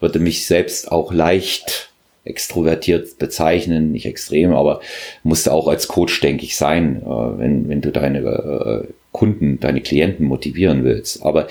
[0.00, 1.87] würde mich selbst auch leicht
[2.28, 4.80] extrovertiert bezeichnen, nicht extrem, aber
[5.22, 9.80] musste auch als Coach, denke ich, sein, äh, wenn, wenn du deine äh, Kunden, deine
[9.80, 11.22] Klienten motivieren willst.
[11.22, 11.48] Aber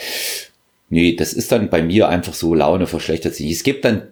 [0.89, 3.51] nee, das ist dann bei mir einfach so, Laune verschlechtert sich.
[3.51, 4.03] Es gibt dann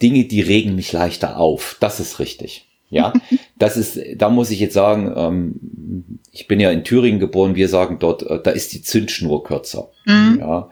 [0.00, 1.76] Dinge, die regen mich leichter auf.
[1.80, 2.66] Das ist richtig.
[2.90, 3.12] Ja,
[3.58, 7.68] das ist, da muss ich jetzt sagen, ähm, ich bin ja in Thüringen geboren, wir
[7.68, 9.90] sagen dort, äh, da ist die Zündschnur kürzer.
[10.04, 10.38] Mhm.
[10.40, 10.70] Ja.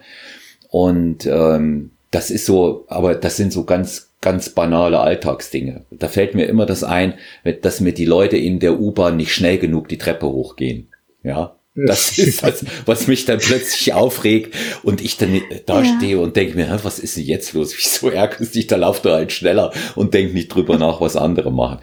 [0.69, 5.87] Und ähm, das ist so, aber das sind so ganz ganz banale Alltagsdinge.
[5.91, 7.15] Da fällt mir immer das ein,
[7.63, 10.89] dass mir die Leute in der U-Bahn nicht schnell genug die Treppe hochgehen.
[11.23, 11.57] Ja.
[11.75, 15.97] Das ist das, was mich dann plötzlich aufregt und ich dann da ja.
[15.97, 17.75] stehe und denke mir, was ist denn jetzt los?
[17.77, 18.67] Wieso ärgerst dich?
[18.67, 21.79] Da lauft er halt schneller und denkt nicht drüber nach, was andere machen.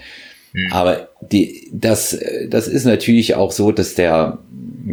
[0.54, 0.74] Mhm.
[0.74, 2.20] Aber die, das,
[2.50, 4.40] das ist natürlich auch so, dass der,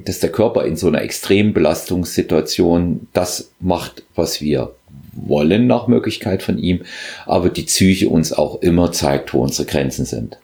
[0.05, 4.75] dass der Körper in so einer Extrembelastungssituation das macht, was wir
[5.17, 6.83] wollen nach Möglichkeit von ihm,
[7.27, 10.39] aber die Psyche uns auch immer zeigt, wo unsere Grenzen sind.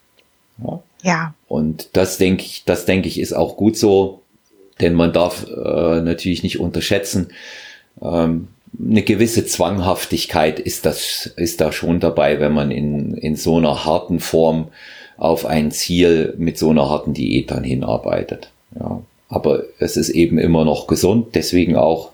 [0.62, 0.82] Ja.
[1.02, 1.34] ja.
[1.48, 4.22] Und das denke ich, das denke ich ist auch gut so,
[4.80, 7.28] denn man darf äh, natürlich nicht unterschätzen,
[8.02, 13.56] ähm, eine gewisse Zwanghaftigkeit ist das, ist da schon dabei, wenn man in, in so
[13.56, 14.68] einer harten Form
[15.16, 18.50] auf ein Ziel mit so einer harten Diät dann hinarbeitet.
[18.78, 19.02] Ja.
[19.28, 22.10] Aber es ist eben immer noch gesund, deswegen auch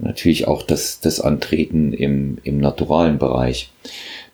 [0.00, 3.70] natürlich auch das, das Antreten im, im naturalen Bereich.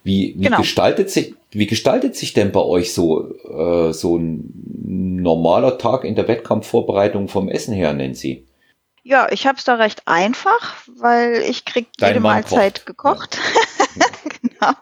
[0.05, 0.59] Wie, wie genau.
[0.59, 4.53] gestaltet sich, wie gestaltet sich denn bei euch so, äh, so ein
[4.85, 8.45] normaler Tag in der Wettkampfvorbereitung vom Essen her, Nancy?
[9.03, 13.37] Ja, ich habe es da recht einfach, weil ich krieg Dein jede Mann Mahlzeit kocht.
[13.37, 13.39] gekocht.
[13.97, 14.07] Ja.
[14.43, 14.73] genau.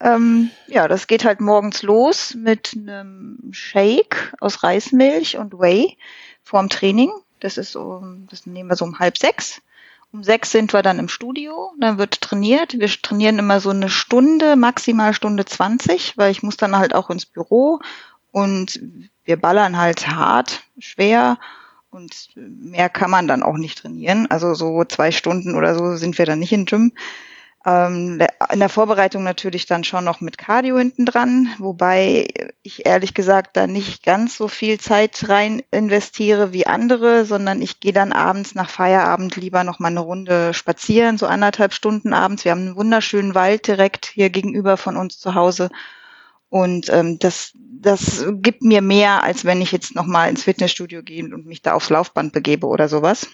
[0.00, 0.14] Ja.
[0.14, 5.96] Ähm, ja, das geht halt morgens los mit einem Shake aus Reismilch und Whey
[6.42, 7.10] vorm Training.
[7.44, 9.60] Das ist so, das nehmen wir so um halb sechs.
[10.14, 12.78] Um sechs sind wir dann im Studio, dann wird trainiert.
[12.78, 17.10] Wir trainieren immer so eine Stunde, maximal Stunde zwanzig, weil ich muss dann halt auch
[17.10, 17.80] ins Büro
[18.32, 18.80] und
[19.26, 21.38] wir ballern halt hart, schwer
[21.90, 24.26] und mehr kann man dann auch nicht trainieren.
[24.30, 26.92] Also so zwei Stunden oder so sind wir dann nicht im Gym.
[27.66, 28.20] Ähm,
[28.52, 32.28] in der Vorbereitung natürlich dann schon noch mit Cardio hinten dran, wobei
[32.62, 37.80] ich ehrlich gesagt da nicht ganz so viel Zeit rein investiere wie andere, sondern ich
[37.80, 42.44] gehe dann abends nach Feierabend lieber noch mal eine Runde spazieren, so anderthalb Stunden abends.
[42.44, 45.70] Wir haben einen wunderschönen Wald direkt hier gegenüber von uns zu Hause.
[46.50, 51.02] Und ähm, das, das gibt mir mehr, als wenn ich jetzt noch mal ins Fitnessstudio
[51.02, 53.26] gehe und mich da aufs Laufband begebe oder sowas.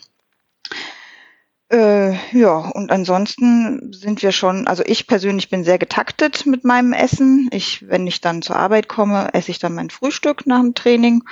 [1.71, 6.93] Äh, ja, und ansonsten sind wir schon, also ich persönlich bin sehr getaktet mit meinem
[6.93, 7.49] Essen.
[7.53, 11.23] Ich, wenn ich dann zur Arbeit komme, esse ich dann mein Frühstück nach dem Training.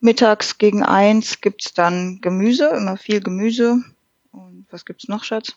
[0.00, 3.82] Mittags gegen eins gibt's dann Gemüse, immer viel Gemüse.
[4.30, 5.56] Und was gibt's noch, Schatz?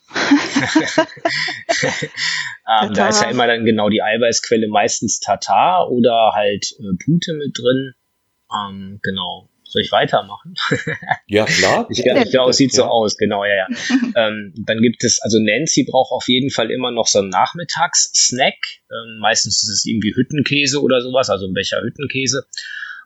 [2.82, 7.34] ähm, da ist ja immer dann genau die Eiweißquelle meistens Tatar oder halt äh, Pute
[7.34, 7.94] mit drin.
[8.54, 9.49] Ähm, genau.
[9.70, 10.56] Soll ich weitermachen?
[11.28, 11.86] Ja, klar.
[11.92, 12.78] ich, ja, ich glaube, es sieht ja.
[12.78, 13.68] so aus, genau, ja, ja.
[14.16, 18.58] ähm, dann gibt es, also Nancy braucht auf jeden Fall immer noch so einen Nachmittagssnack.
[18.90, 22.48] Ähm, meistens ist es irgendwie Hüttenkäse oder sowas, also ein Becher Hüttenkäse.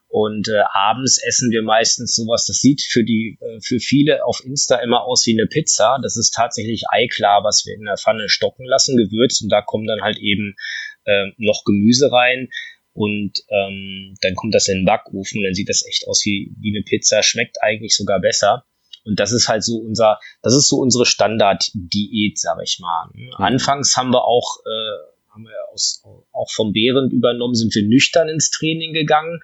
[0.07, 4.41] Und äh, abends essen wir meistens sowas, das sieht für die, äh, für viele auf
[4.45, 5.97] Insta immer aus wie eine Pizza.
[6.01, 9.41] Das ist tatsächlich Eiklar, was wir in der Pfanne stocken lassen, gewürzt.
[9.41, 10.55] Und da kommen dann halt eben
[11.05, 12.47] äh, noch Gemüse rein.
[12.93, 16.53] Und ähm, dann kommt das in den Backofen und dann sieht das echt aus wie,
[16.59, 18.65] wie eine Pizza, schmeckt eigentlich sogar besser.
[19.03, 23.09] Und das ist halt so unser, das ist so unsere Standard-Diät, sag ich mal.
[23.13, 23.33] Mhm.
[23.35, 28.29] Anfangs haben wir auch, äh, haben wir aus, auch vom Behrend übernommen, sind wir nüchtern
[28.29, 29.41] ins Training gegangen.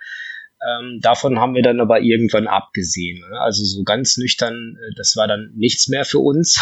[0.61, 3.19] Ähm, davon haben wir dann aber irgendwann abgesehen.
[3.19, 3.39] Ne?
[3.39, 6.59] Also so ganz nüchtern, äh, das war dann nichts mehr für uns.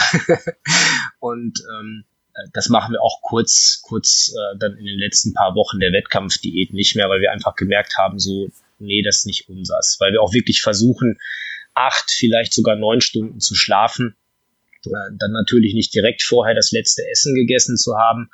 [1.19, 2.05] und ähm,
[2.53, 6.73] das machen wir auch kurz, kurz äh, dann in den letzten paar Wochen der Wettkampfdiät
[6.73, 9.97] nicht mehr, weil wir einfach gemerkt haben, so, nee, das ist nicht unsers.
[9.99, 11.17] Weil wir auch wirklich versuchen,
[11.73, 14.15] acht, vielleicht sogar neun Stunden zu schlafen.
[14.85, 18.29] Äh, dann natürlich nicht direkt vorher das letzte Essen gegessen zu haben,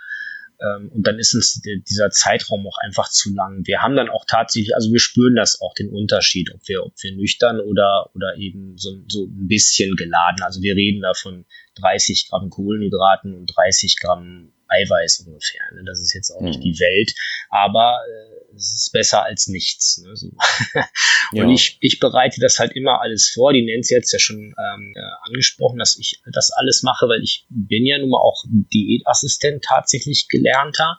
[0.63, 3.65] ähm, und dann ist uns dieser Zeitraum auch einfach zu lang.
[3.65, 6.93] Wir haben dann auch tatsächlich, also wir spüren das auch, den Unterschied, ob wir, ob
[7.01, 10.41] wir nüchtern oder, oder eben so, so ein bisschen geladen.
[10.43, 11.45] Also wir reden da von
[11.75, 15.61] 30 Gramm Kohlenhydraten und 30 Gramm Eiweiß ungefähr.
[15.73, 15.83] Ne?
[15.85, 16.63] Das ist jetzt auch nicht mhm.
[16.63, 17.13] die Welt,
[17.49, 20.01] aber äh, es ist besser als nichts.
[20.03, 20.15] Ne?
[20.15, 20.27] So.
[21.33, 21.49] und ja.
[21.49, 23.53] ich, ich bereite das halt immer alles vor.
[23.53, 27.21] Die Nancy hat es ja schon ähm, äh, angesprochen, dass ich das alles mache, weil
[27.21, 30.97] ich bin ja nun mal auch Diätassistent tatsächlich gelernter.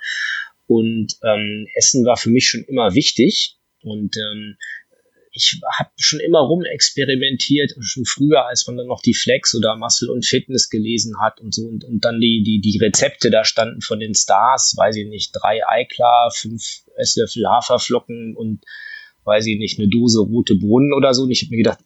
[0.67, 3.59] Und ähm, Essen war für mich schon immer wichtig.
[3.83, 4.57] Und ähm,
[5.37, 10.11] ich habe schon immer rumexperimentiert, schon früher, als man dann noch die Flex oder Muscle
[10.11, 13.81] und Fitness gelesen hat und so und, und dann die, die, die Rezepte da standen
[13.81, 18.62] von den Stars, weiß ich nicht, drei Eiklar, fünf Esslöffel Haferflocken und
[19.25, 21.23] weiß ich nicht, eine Dose rote Brunnen oder so.
[21.25, 21.81] Und ich habe mir gedacht,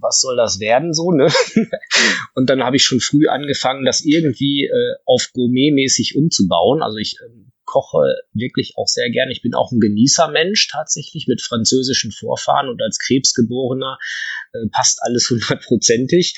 [0.00, 1.28] was soll das werden so, ne?
[2.34, 6.82] und dann habe ich schon früh angefangen, das irgendwie äh, auf Gourmet-mäßig umzubauen.
[6.82, 9.30] Also ich äh, koche wirklich auch sehr gern.
[9.30, 13.98] Ich bin auch ein Genießermensch tatsächlich mit französischen Vorfahren und als Krebsgeborener
[14.54, 16.34] äh, passt alles hundertprozentig.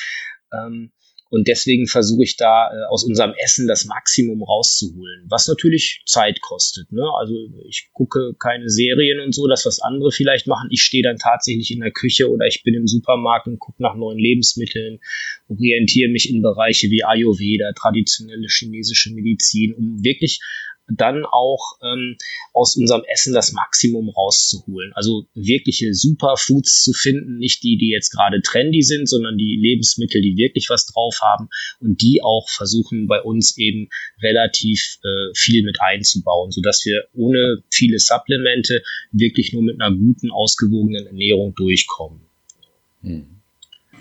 [0.52, 0.90] Ähm,
[1.32, 6.40] Und deswegen versuche ich da äh, aus unserem Essen das Maximum rauszuholen, was natürlich Zeit
[6.40, 6.90] kostet.
[6.90, 7.04] Ne?
[7.20, 7.34] Also
[7.68, 10.68] ich gucke keine Serien und so, das was andere vielleicht machen.
[10.72, 13.94] Ich stehe dann tatsächlich in der Küche oder ich bin im Supermarkt und gucke nach
[13.94, 14.98] neuen Lebensmitteln,
[15.48, 20.40] orientiere mich in Bereiche wie Ayurveda, traditionelle chinesische Medizin, um wirklich
[20.90, 22.16] dann auch ähm,
[22.52, 24.92] aus unserem Essen das Maximum rauszuholen.
[24.94, 30.20] Also wirkliche Superfoods zu finden, nicht die, die jetzt gerade trendy sind, sondern die Lebensmittel,
[30.20, 31.48] die wirklich was drauf haben
[31.80, 33.88] und die auch versuchen bei uns eben
[34.22, 40.30] relativ äh, viel mit einzubauen, sodass wir ohne viele Supplemente wirklich nur mit einer guten,
[40.30, 42.20] ausgewogenen Ernährung durchkommen.
[43.02, 43.26] Hm.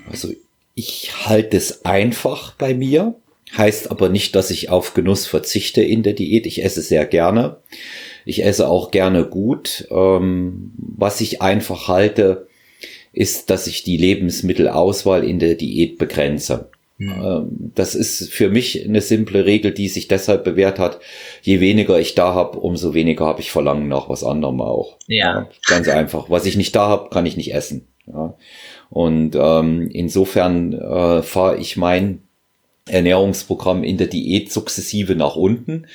[0.06, 0.34] Also
[0.74, 3.14] ich halte es einfach bei mir.
[3.56, 6.46] Heißt aber nicht, dass ich auf Genuss verzichte in der Diät.
[6.46, 7.56] Ich esse sehr gerne.
[8.24, 9.88] Ich esse auch gerne gut.
[9.90, 12.46] Ähm, was ich einfach halte,
[13.12, 16.70] ist, dass ich die Lebensmittelauswahl in der Diät begrenze.
[17.00, 17.72] Mhm.
[17.74, 21.00] Das ist für mich eine simple Regel, die sich deshalb bewährt hat.
[21.42, 24.98] Je weniger ich da habe, umso weniger habe ich Verlangen nach was anderem auch.
[25.06, 25.40] Ja.
[25.40, 26.28] ja ganz einfach.
[26.28, 27.88] Was ich nicht da habe, kann ich nicht essen.
[28.06, 28.36] Ja.
[28.90, 32.22] Und ähm, insofern äh, fahre ich mein
[32.90, 35.86] Ernährungsprogramm in der Diät sukzessive nach unten.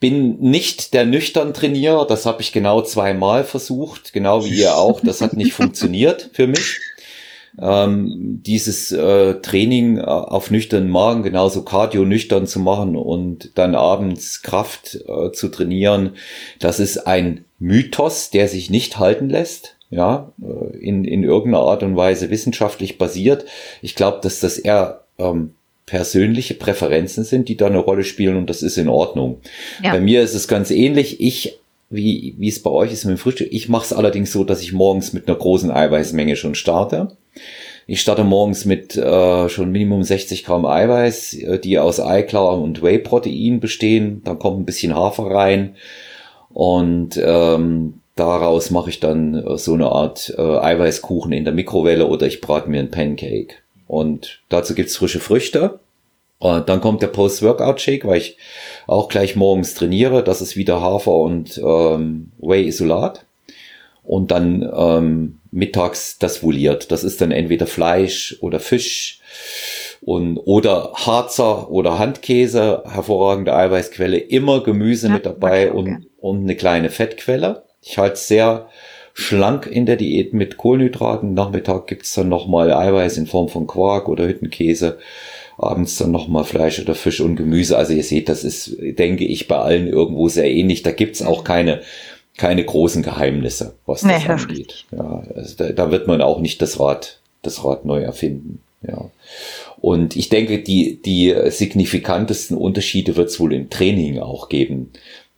[0.00, 5.00] Bin nicht der nüchtern Trainierer, das habe ich genau zweimal versucht, genau wie ihr auch.
[5.00, 6.80] Das hat nicht funktioniert für mich.
[7.60, 13.74] Ähm, dieses äh, Training äh, auf nüchternen Magen, genauso Cardio nüchtern zu machen und dann
[13.74, 16.16] abends Kraft äh, zu trainieren,
[16.60, 21.82] das ist ein Mythos, der sich nicht halten lässt ja, äh, in, in irgendeiner Art
[21.82, 23.44] und Weise wissenschaftlich basiert.
[23.82, 25.54] Ich glaube, dass das eher ähm,
[25.86, 29.40] persönliche Präferenzen sind, die da eine Rolle spielen und das ist in Ordnung.
[29.82, 29.92] Ja.
[29.92, 31.20] Bei mir ist es ganz ähnlich.
[31.20, 31.58] Ich
[31.92, 33.48] wie, wie es bei euch ist mit dem Frühstück.
[33.50, 37.16] Ich mache es allerdings so, dass ich morgens mit einer großen Eiweißmenge schon starte.
[37.86, 42.82] Ich starte morgens mit äh, schon Minimum 60 Gramm Eiweiß, äh, die aus Eiklar und
[42.82, 44.22] Whey-Protein bestehen.
[44.24, 45.76] Dann kommt ein bisschen Hafer rein
[46.50, 52.06] und ähm, daraus mache ich dann äh, so eine Art äh, Eiweißkuchen in der Mikrowelle
[52.06, 53.56] oder ich brate mir ein Pancake.
[53.92, 55.78] Und dazu gibt's frische Früchte.
[56.38, 58.38] Und dann kommt der Post-Workout-Shake, weil ich
[58.86, 60.24] auch gleich morgens trainiere.
[60.24, 63.26] Das ist wieder Hafer und ähm, Whey-Isolat.
[64.02, 66.90] Und dann ähm, mittags das voliert.
[66.90, 69.20] Das ist dann entweder Fleisch oder Fisch
[70.00, 76.56] und oder Harzer oder Handkäse, hervorragende Eiweißquelle, immer Gemüse ja, mit dabei und, und eine
[76.56, 77.64] kleine Fettquelle.
[77.82, 78.70] Ich halte sehr
[79.14, 81.34] schlank in der Diät mit Kohlenhydraten.
[81.34, 84.98] Nachmittag gibt's dann nochmal Eiweiß in Form von Quark oder Hüttenkäse.
[85.58, 87.76] Abends dann nochmal Fleisch oder Fisch und Gemüse.
[87.76, 90.82] Also ihr seht, das ist, denke ich, bei allen irgendwo sehr ähnlich.
[90.82, 91.82] Da gibt's auch keine,
[92.36, 94.86] keine großen Geheimnisse, was nee, das angeht.
[94.90, 98.60] Ja, also da, da wird man auch nicht das Rad, das Rad neu erfinden.
[98.86, 99.10] Ja.
[99.80, 104.90] Und ich denke, die, die signifikantesten Unterschiede wird es wohl im Training auch geben.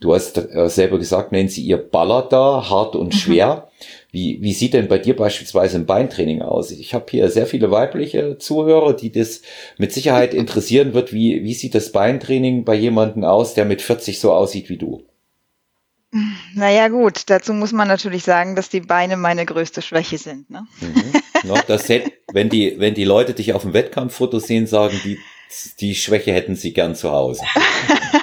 [0.05, 3.19] Du hast äh, selber gesagt, nennen Sie ihr ballert da, hart und mhm.
[3.19, 3.71] schwer.
[4.13, 6.73] Wie, wie sieht denn bei dir beispielsweise ein Beintraining aus?
[6.73, 9.41] Ich habe hier sehr viele weibliche Zuhörer, die das
[9.79, 11.15] mit Sicherheit interessieren wird.
[11.15, 15.07] Wie, wie sieht das Beintraining bei jemandem aus, der mit 40 so aussieht wie du?
[16.55, 20.51] Naja gut, dazu muss man natürlich sagen, dass die Beine meine größte Schwäche sind.
[20.51, 20.67] Ne?
[20.83, 21.49] Mhm.
[21.49, 25.19] No, das hätte, wenn die, wenn die Leute dich auf dem Wettkampffoto sehen, sagen die,
[25.81, 27.43] die Schwäche hätten sie gern zu Hause.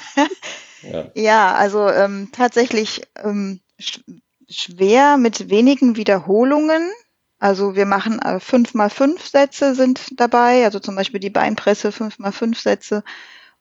[0.82, 4.02] Ja, ja also ähm, tatsächlich ähm, sch
[4.50, 6.92] schwer mit wenigen Wiederholungen.
[7.40, 11.92] Also wir machen äh, fünf mal fünf Sätze sind dabei, also zum Beispiel die Beinpresse
[11.92, 13.04] fünf mal fünf Sätze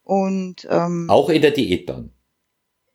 [0.02, 2.12] und ähm, auch in der Diät dann.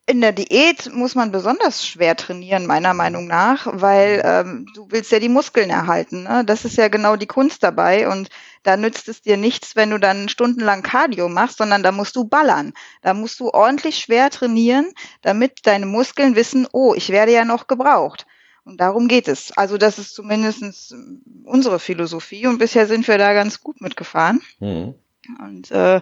[0.07, 5.11] In der Diät muss man besonders schwer trainieren, meiner Meinung nach, weil ähm, du willst
[5.11, 6.23] ja die Muskeln erhalten.
[6.23, 6.43] Ne?
[6.45, 8.07] Das ist ja genau die Kunst dabei.
[8.07, 8.29] Und
[8.65, 12.25] da nützt es dir nichts, wenn du dann stundenlang Cardio machst, sondern da musst du
[12.25, 12.73] ballern.
[13.01, 17.67] Da musst du ordentlich schwer trainieren, damit deine Muskeln wissen, oh, ich werde ja noch
[17.67, 18.25] gebraucht.
[18.63, 19.55] Und darum geht es.
[19.55, 20.95] Also das ist zumindest
[21.43, 24.41] unsere Philosophie und bisher sind wir da ganz gut mitgefahren.
[24.59, 24.95] Mhm.
[25.39, 26.01] Und äh,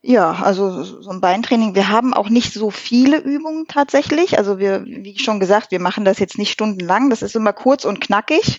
[0.00, 1.76] ja, also so ein Beintraining.
[1.76, 4.36] Wir haben auch nicht so viele Übungen tatsächlich.
[4.36, 7.08] Also wir, wie schon gesagt, wir machen das jetzt nicht stundenlang.
[7.08, 8.58] Das ist immer kurz und knackig.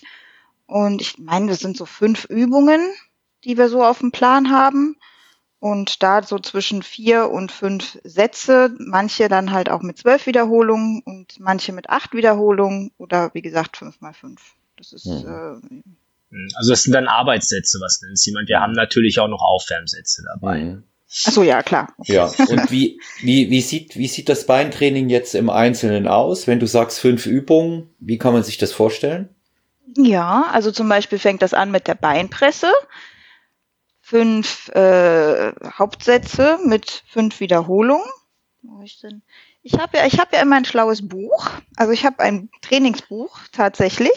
[0.66, 2.80] Und ich meine, das sind so fünf Übungen,
[3.44, 4.96] die wir so auf dem Plan haben.
[5.58, 11.02] Und da so zwischen vier und fünf Sätze, manche dann halt auch mit zwölf Wiederholungen
[11.06, 14.42] und manche mit acht Wiederholungen oder wie gesagt fünf mal fünf.
[14.76, 15.62] Das ist hm.
[15.72, 15.82] äh,
[16.54, 18.48] also das sind dann Arbeitssätze, was nennt jemand.
[18.48, 20.64] Wir haben natürlich auch noch Aufwärmsätze dabei.
[20.64, 20.82] Mhm.
[21.26, 21.94] Ach so, ja, klar.
[22.04, 26.46] Ja, und wie, wie, wie, sieht, wie sieht das Beintraining jetzt im Einzelnen aus?
[26.46, 29.28] Wenn du sagst fünf Übungen, wie kann man sich das vorstellen?
[29.96, 32.70] Ja, also zum Beispiel fängt das an mit der Beinpresse.
[34.00, 38.06] fünf äh, Hauptsätze mit fünf Wiederholungen.
[39.62, 41.48] Ich habe ja, ich habe ja immer ein schlaues Buch.
[41.76, 44.12] Also ich habe ein Trainingsbuch tatsächlich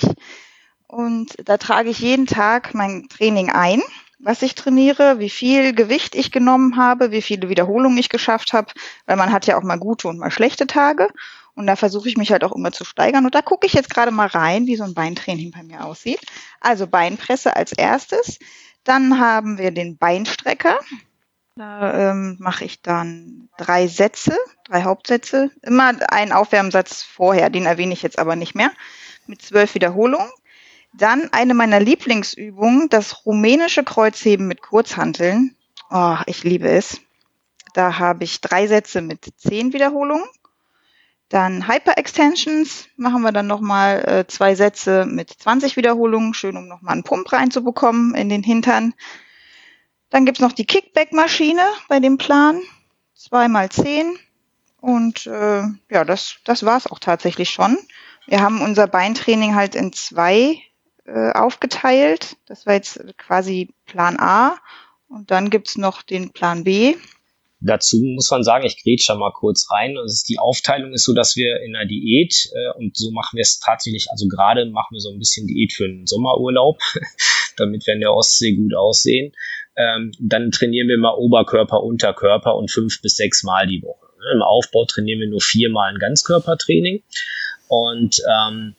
[0.87, 3.81] und da trage ich jeden Tag mein Training ein,
[4.19, 8.73] was ich trainiere, wie viel Gewicht ich genommen habe, wie viele Wiederholungen ich geschafft habe,
[9.05, 11.09] weil man hat ja auch mal gute und mal schlechte Tage.
[11.57, 13.25] Und da versuche ich mich halt auch immer zu steigern.
[13.25, 16.21] Und da gucke ich jetzt gerade mal rein, wie so ein Beintraining bei mir aussieht.
[16.61, 18.37] Also Beinpresse als erstes.
[18.83, 20.79] Dann haben wir den Beinstrecker.
[21.55, 25.49] Da ähm, mache ich dann drei Sätze, drei Hauptsätze.
[25.63, 28.71] Immer einen Aufwärmsatz vorher, den erwähne ich jetzt aber nicht mehr.
[29.25, 30.29] Mit zwölf Wiederholungen.
[30.93, 35.55] Dann eine meiner Lieblingsübungen, das rumänische Kreuzheben mit Kurzhanteln.
[35.89, 37.01] Oh, ich liebe es.
[37.73, 40.25] Da habe ich drei Sätze mit zehn Wiederholungen.
[41.29, 46.93] Dann Hyper-Extensions machen wir dann nochmal äh, zwei Sätze mit 20 Wiederholungen, schön um nochmal
[46.93, 48.93] einen Pump reinzubekommen in den Hintern.
[50.09, 52.61] Dann gibt's noch die Kickback-Maschine bei dem Plan,
[53.13, 54.17] zweimal zehn.
[54.79, 57.77] Und äh, ja, das, das war's auch tatsächlich schon.
[58.25, 60.61] Wir haben unser Beintraining halt in zwei
[61.05, 62.37] äh, aufgeteilt.
[62.45, 64.57] Das war jetzt quasi Plan A.
[65.09, 66.95] Und dann gibt's noch den Plan B.
[67.59, 69.97] Dazu muss man sagen, ich grätsche mal kurz rein.
[69.97, 73.41] Also die Aufteilung ist so, dass wir in der Diät, äh, und so machen wir
[73.41, 76.77] es tatsächlich, also gerade machen wir so ein bisschen Diät für den Sommerurlaub,
[77.57, 79.33] damit wir in der Ostsee gut aussehen.
[79.75, 84.05] Ähm, dann trainieren wir mal Oberkörper, Unterkörper und fünf bis sechs Mal die Woche.
[84.33, 87.03] Im Aufbau trainieren wir nur viermal ein Ganzkörpertraining.
[87.67, 88.75] Und ähm,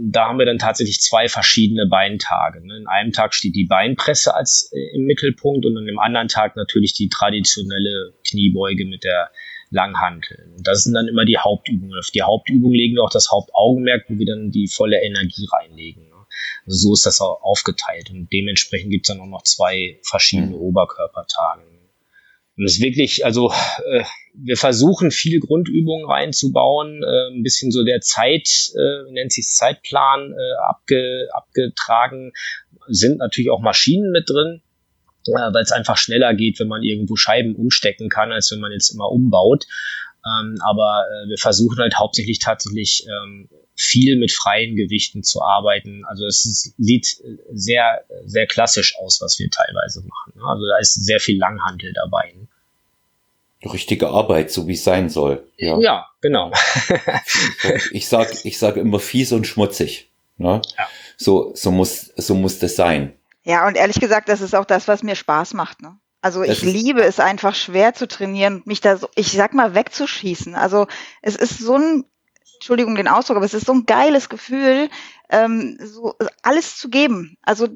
[0.00, 2.64] da haben wir dann tatsächlich zwei verschiedene Beintage.
[2.64, 2.76] Ne?
[2.78, 6.56] In einem Tag steht die Beinpresse als äh, im Mittelpunkt und an dem anderen Tag
[6.56, 9.30] natürlich die traditionelle Kniebeuge mit der
[9.70, 10.52] Langhantel.
[10.56, 11.98] Und das sind dann immer die Hauptübungen.
[11.98, 16.04] Auf die Hauptübung legen wir auch das Hauptaugenmerk, wo wir dann die volle Energie reinlegen.
[16.08, 16.26] Ne?
[16.66, 18.10] Also so ist das auch aufgeteilt.
[18.10, 20.62] Und dementsprechend gibt es dann auch noch zwei verschiedene mhm.
[20.62, 21.62] Oberkörpertage.
[22.56, 23.50] Und es ist wirklich, also
[23.90, 24.04] äh,
[24.34, 30.32] wir versuchen viel Grundübungen reinzubauen, äh, ein bisschen so der Zeit, äh, nennt sich Zeitplan
[30.32, 32.32] äh, abge, abgetragen,
[32.88, 34.62] sind natürlich auch Maschinen mit drin,
[35.26, 38.72] äh, weil es einfach schneller geht, wenn man irgendwo Scheiben umstecken kann, als wenn man
[38.72, 39.66] jetzt immer umbaut.
[40.24, 46.04] Ähm, aber äh, wir versuchen halt hauptsächlich tatsächlich ähm, viel mit freien Gewichten zu arbeiten.
[46.06, 47.16] Also es ist, sieht
[47.52, 50.40] sehr, sehr klassisch aus, was wir teilweise machen.
[50.42, 52.34] Also da ist sehr viel Langhandel dabei.
[53.64, 55.46] Richtige Arbeit, so wie es sein soll.
[55.56, 56.52] Ja, ja genau.
[57.92, 60.10] ich sag, ich sage immer fies und schmutzig.
[60.36, 60.60] Ne?
[60.76, 60.88] Ja.
[61.16, 63.12] So, so muss, so muss das sein.
[63.44, 65.82] Ja, und ehrlich gesagt, das ist auch das, was mir Spaß macht.
[65.82, 65.96] Ne?
[66.20, 69.74] Also ich liebe es einfach schwer zu trainieren und mich da so, ich sag mal,
[69.74, 70.54] wegzuschießen.
[70.54, 70.86] Also
[71.20, 72.04] es ist so ein
[72.62, 74.88] Entschuldigung den Ausdruck, aber es ist so ein geiles Gefühl,
[75.30, 77.36] ähm, so alles zu geben.
[77.42, 77.66] Also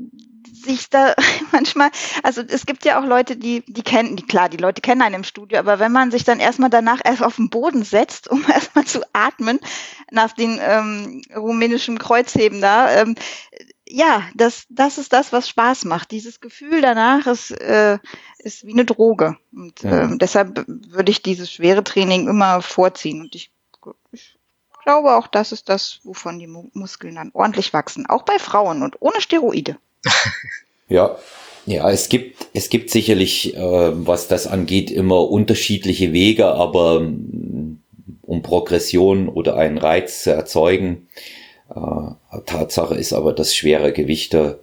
[0.47, 1.17] sich da
[1.53, 1.91] manchmal,
[2.23, 5.17] also es gibt ja auch Leute, die, die kennen, die, klar, die Leute kennen einen
[5.17, 8.45] im Studio, aber wenn man sich dann erstmal danach erst auf den Boden setzt, um
[8.49, 9.59] erstmal zu atmen,
[10.13, 13.17] nach den ähm, rumänischen Kreuzheben da, ähm,
[13.89, 16.13] ja, das, das ist das, was Spaß macht.
[16.13, 17.99] Dieses Gefühl danach ist, äh,
[18.39, 19.37] ist wie eine Droge.
[19.53, 20.03] Und ja.
[20.03, 23.21] ähm, deshalb würde ich dieses schwere Training immer vorziehen.
[23.21, 23.51] Und ich,
[24.13, 24.36] ich
[24.87, 28.07] glaube auch, das ist das, wovon die Muskeln dann ordentlich wachsen.
[28.07, 29.77] Auch bei Frauen und ohne Steroide.
[30.89, 31.19] ja.
[31.69, 37.81] Ja, es gibt, es gibt sicherlich, äh, was das angeht, immer unterschiedliche Wege, aber mm,
[38.23, 41.09] um Progression oder einen Reiz zu erzeugen,
[41.75, 44.61] äh, Tatsache ist aber, dass schwere Gewichte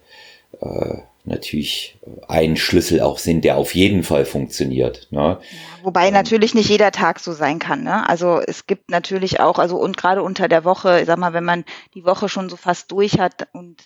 [0.61, 1.97] äh, natürlich
[2.27, 5.07] ein Schlüssel auch sind, der auf jeden Fall funktioniert.
[5.11, 5.39] Ne?
[5.81, 7.83] Wobei ähm, natürlich nicht jeder Tag so sein kann.
[7.83, 8.07] Ne?
[8.07, 11.45] Also es gibt natürlich auch, also und gerade unter der Woche, ich sag mal, wenn
[11.45, 11.63] man
[11.93, 13.85] die Woche schon so fast durch hat und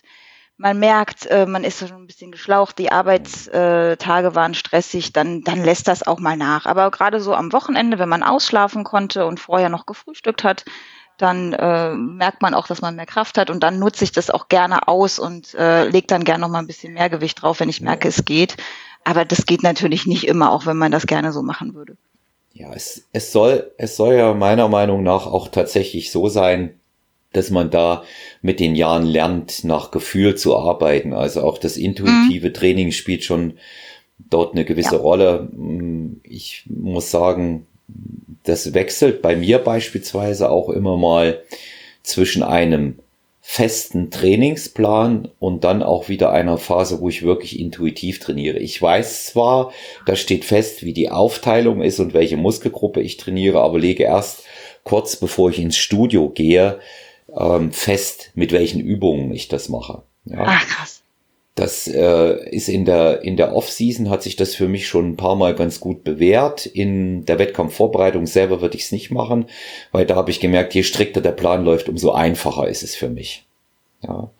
[0.56, 5.64] man merkt, äh, man ist schon ein bisschen geschlaucht, die Arbeitstage waren stressig, dann, dann
[5.64, 6.66] lässt das auch mal nach.
[6.66, 10.64] Aber gerade so am Wochenende, wenn man ausschlafen konnte und vorher noch gefrühstückt hat,
[11.18, 14.30] dann äh, merkt man auch, dass man mehr Kraft hat und dann nutze ich das
[14.30, 17.60] auch gerne aus und äh, lege dann gerne noch mal ein bisschen mehr Gewicht drauf,
[17.60, 18.56] wenn ich merke, es geht.
[19.04, 21.96] Aber das geht natürlich nicht immer, auch wenn man das gerne so machen würde.
[22.52, 26.74] Ja, es, es soll, es soll ja meiner Meinung nach auch tatsächlich so sein,
[27.32, 28.02] dass man da
[28.42, 31.12] mit den Jahren lernt, nach Gefühl zu arbeiten.
[31.12, 32.54] Also auch das intuitive mhm.
[32.54, 33.58] Training spielt schon
[34.18, 35.00] dort eine gewisse ja.
[35.00, 35.48] Rolle.
[36.24, 37.67] Ich muss sagen,
[38.44, 41.42] das wechselt bei mir beispielsweise auch immer mal
[42.02, 42.98] zwischen einem
[43.40, 48.58] festen Trainingsplan und dann auch wieder einer Phase, wo ich wirklich intuitiv trainiere.
[48.58, 49.72] Ich weiß zwar,
[50.04, 54.44] da steht fest, wie die Aufteilung ist und welche Muskelgruppe ich trainiere, aber lege erst
[54.84, 56.78] kurz bevor ich ins Studio gehe,
[57.34, 60.02] ähm, fest, mit welchen Übungen ich das mache.
[60.26, 60.44] Ja.
[60.46, 61.02] Ach krass.
[61.58, 65.16] Das äh, ist in der, in der Off-Season hat sich das für mich schon ein
[65.16, 66.66] paar Mal ganz gut bewährt.
[66.66, 69.46] In der Wettkampfvorbereitung selber würde ich es nicht machen,
[69.90, 73.08] weil da habe ich gemerkt, je strikter der Plan läuft, umso einfacher ist es für
[73.08, 73.44] mich.
[74.02, 74.30] Ja.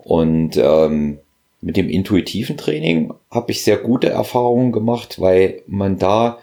[0.00, 1.20] Und ähm,
[1.62, 6.40] mit dem intuitiven Training habe ich sehr gute Erfahrungen gemacht, weil man da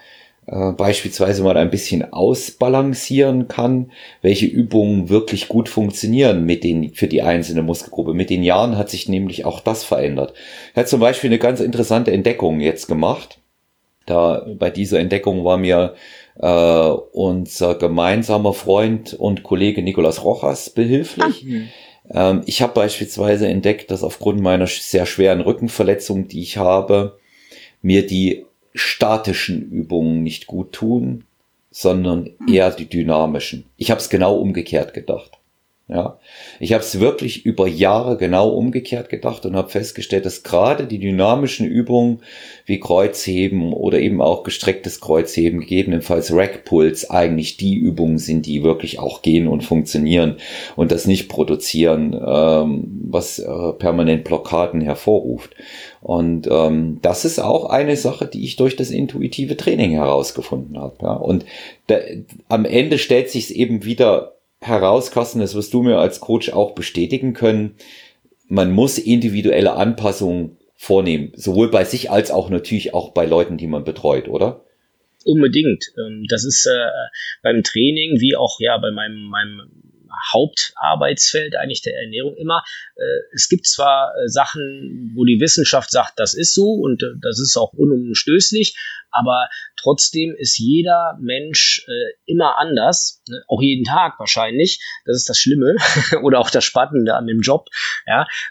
[0.47, 3.91] äh, beispielsweise mal ein bisschen ausbalancieren kann,
[4.21, 8.13] welche Übungen wirklich gut funktionieren mit den, für die einzelne Muskelgruppe.
[8.13, 10.33] Mit den Jahren hat sich nämlich auch das verändert.
[10.73, 13.39] Er hat zum Beispiel eine ganz interessante Entdeckung jetzt gemacht.
[14.05, 15.95] Da, bei dieser Entdeckung war mir
[16.39, 21.45] äh, unser gemeinsamer Freund und Kollege Nicolas Rojas behilflich.
[22.09, 22.31] Ah.
[22.31, 27.17] Ähm, ich habe beispielsweise entdeckt, dass aufgrund meiner sehr schweren Rückenverletzung, die ich habe,
[27.81, 31.25] mir die statischen Übungen nicht gut tun,
[31.71, 33.65] sondern eher die dynamischen.
[33.77, 35.37] Ich habe es genau umgekehrt gedacht.
[35.89, 36.19] Ja,
[36.59, 40.99] ich habe es wirklich über Jahre genau umgekehrt gedacht und habe festgestellt, dass gerade die
[40.99, 42.19] dynamischen Übungen
[42.65, 48.99] wie Kreuzheben oder eben auch gestrecktes Kreuzheben, gegebenenfalls Rackpulls, eigentlich die Übungen sind, die wirklich
[48.99, 50.35] auch gehen und funktionieren
[50.75, 55.55] und das nicht produzieren, ähm, was äh, permanent Blockaden hervorruft.
[56.01, 60.95] Und ähm, das ist auch eine Sache, die ich durch das intuitive Training herausgefunden habe.
[61.01, 61.13] Ja.
[61.13, 61.45] Und
[61.87, 61.99] da,
[62.49, 64.36] am Ende stellt sich es eben wieder
[64.67, 67.75] heraus, Carsten, das wirst du mir als Coach auch bestätigen können.
[68.47, 73.67] Man muss individuelle Anpassungen vornehmen, sowohl bei sich als auch natürlich auch bei Leuten, die
[73.67, 74.63] man betreut, oder?
[75.25, 75.85] Unbedingt.
[75.97, 76.89] Ähm, das ist äh,
[77.41, 79.86] beim Training wie auch ja bei meinem, meinem
[80.33, 82.63] Hauptarbeitsfeld eigentlich der Ernährung immer.
[82.95, 87.07] Äh, es gibt zwar äh, Sachen, wo die Wissenschaft sagt, das ist so und äh,
[87.21, 88.75] das ist auch unumstößlich,
[89.11, 91.85] aber trotzdem ist jeder Mensch
[92.25, 93.41] immer anders, ne?
[93.47, 94.79] auch jeden Tag wahrscheinlich.
[95.05, 95.75] Das ist das Schlimme
[96.23, 97.67] oder auch das Spannende an dem Job.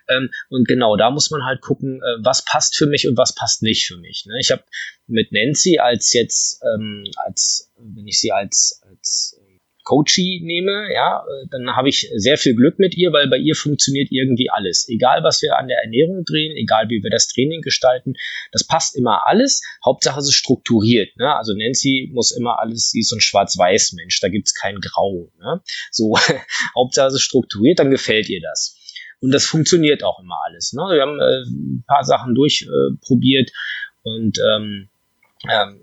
[0.09, 3.62] Ähm, und genau da muss man halt gucken, was passt für mich und was passt
[3.62, 4.24] nicht für mich.
[4.27, 4.39] Ne?
[4.41, 4.64] Ich habe
[5.07, 9.36] mit Nancy als jetzt ähm, als wenn ich sie als als
[9.87, 13.55] Coachie nehme, ja, äh, dann habe ich sehr viel Glück mit ihr, weil bei ihr
[13.55, 14.89] funktioniert irgendwie alles.
[14.89, 18.14] Egal, was wir an der Ernährung drehen, egal wie wir das Training gestalten,
[18.51, 19.62] das passt immer alles.
[19.84, 21.16] Hauptsache es ist strukturiert.
[21.16, 21.32] Ne?
[21.37, 25.30] Also Nancy muss immer alles, sie ist so ein Schwarz-Weiß-Mensch, da gibt's kein Grau.
[25.39, 25.62] Ne?
[25.93, 26.16] So,
[26.74, 28.76] Hauptsache es ist strukturiert, dann gefällt ihr das.
[29.20, 30.72] Und das funktioniert auch immer alles.
[30.72, 30.82] Ne?
[30.82, 34.89] Wir haben äh, ein paar Sachen durchprobiert äh, und ähm,
[35.51, 35.80] ähm,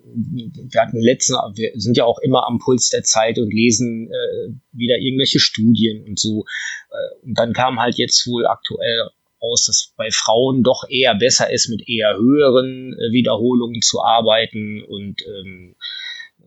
[0.71, 4.53] wir hatten letzten, wir sind ja auch immer am Puls der Zeit und lesen äh,
[4.71, 6.45] wieder irgendwelche Studien und so.
[6.89, 9.09] Äh, und dann kam halt jetzt wohl aktuell
[9.39, 14.83] aus, dass bei Frauen doch eher besser ist, mit eher höheren äh, Wiederholungen zu arbeiten
[14.83, 15.75] und ähm,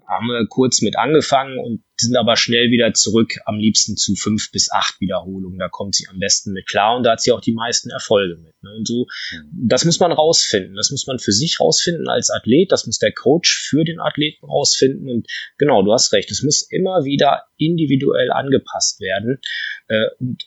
[0.06, 4.50] haben wir kurz mit angefangen und sind aber schnell wieder zurück, am liebsten zu fünf
[4.52, 5.58] bis acht Wiederholungen.
[5.58, 8.36] Da kommt sie am besten mit klar und da hat sie auch die meisten Erfolge
[8.36, 8.54] mit.
[8.62, 8.70] Ne?
[8.76, 9.06] Und so,
[9.52, 10.76] das muss man rausfinden.
[10.76, 12.70] Das muss man für sich rausfinden als Athlet.
[12.70, 15.08] Das muss der Coach für den Athleten rausfinden.
[15.08, 15.26] Und
[15.58, 16.30] genau, du hast recht.
[16.30, 19.40] Es muss immer wieder individuell angepasst werden.
[19.88, 20.44] Äh, und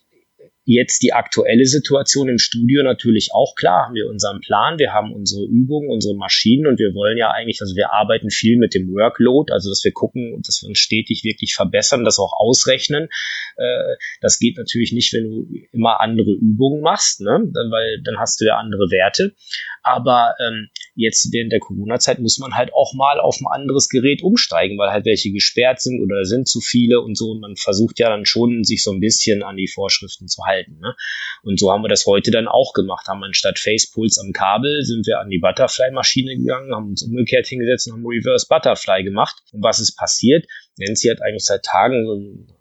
[0.69, 3.87] jetzt die aktuelle Situation im Studio natürlich auch klar.
[3.87, 7.59] Haben wir unseren Plan, wir haben unsere Übungen, unsere Maschinen und wir wollen ja eigentlich,
[7.61, 11.23] also wir arbeiten viel mit dem Workload, also dass wir gucken, dass wir uns stetig
[11.23, 13.09] wirklich verbessern, das auch ausrechnen.
[13.57, 17.49] Äh, das geht natürlich nicht, wenn du immer andere Übungen machst, ne?
[17.71, 19.33] weil dann hast du ja andere Werte.
[19.81, 20.69] Aber ähm,
[20.99, 24.91] jetzt während der Corona-Zeit muss man halt auch mal auf ein anderes Gerät umsteigen, weil
[24.91, 27.31] halt welche gesperrt sind oder sind zu viele und so.
[27.31, 30.77] Und man versucht ja dann schon, sich so ein bisschen an die Vorschriften zu halten.
[30.79, 30.95] Ne?
[31.41, 33.07] Und so haben wir das heute dann auch gemacht.
[33.07, 37.87] Haben anstatt Facepuls am Kabel sind wir an die Butterfly-Maschine gegangen, haben uns umgekehrt hingesetzt
[37.87, 39.41] und haben Reverse Butterfly gemacht.
[39.53, 40.45] Und was ist passiert?
[40.77, 42.58] Nancy hat eigentlich seit Tagen so eine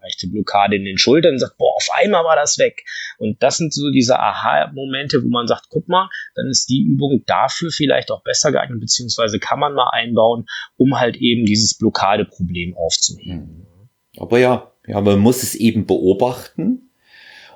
[0.00, 2.84] leichte Blockade in den Schultern und sagt, boah, auf einmal war das weg.
[3.18, 7.22] Und das sind so diese Aha-Momente, wo man sagt, guck mal, dann ist die Übung
[7.26, 12.76] dafür vielleicht auch besser geeignet, beziehungsweise kann man mal einbauen, um halt eben dieses Blockadeproblem
[12.76, 13.66] aufzuheben.
[14.16, 16.90] Aber ja, ja, man muss es eben beobachten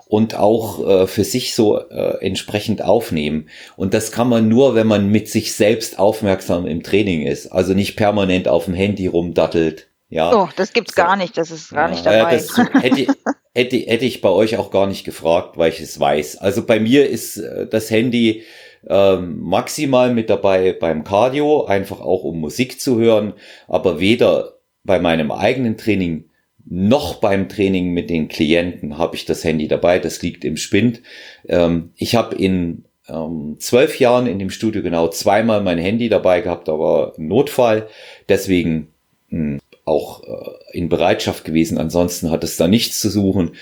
[0.08, 3.48] und auch äh, für sich so äh, entsprechend aufnehmen.
[3.76, 7.74] Und das kann man nur, wenn man mit sich selbst aufmerksam im Training ist, also
[7.74, 9.87] nicht permanent auf dem Handy rumdattelt.
[10.10, 10.34] Ja.
[10.34, 11.02] Oh, das gibt's so.
[11.02, 12.16] gar nicht, das ist gar nicht dabei.
[12.16, 13.06] Ja, das hätte,
[13.54, 16.38] hätte, hätte ich bei euch auch gar nicht gefragt, weil ich es weiß.
[16.38, 18.44] Also bei mir ist äh, das Handy
[18.88, 23.34] ähm, maximal mit dabei beim Cardio, einfach auch um Musik zu hören,
[23.66, 24.54] aber weder
[24.84, 26.24] bei meinem eigenen Training
[26.70, 29.98] noch beim Training mit den Klienten habe ich das Handy dabei.
[29.98, 31.02] Das liegt im Spind.
[31.48, 36.42] Ähm, ich habe in ähm, zwölf Jahren in dem Studio genau zweimal mein Handy dabei
[36.42, 37.88] gehabt, aber Notfall.
[38.28, 38.88] Deswegen
[39.30, 41.78] mh, hm, auch äh, in Bereitschaft gewesen.
[41.78, 43.52] Ansonsten hat es da nichts zu suchen.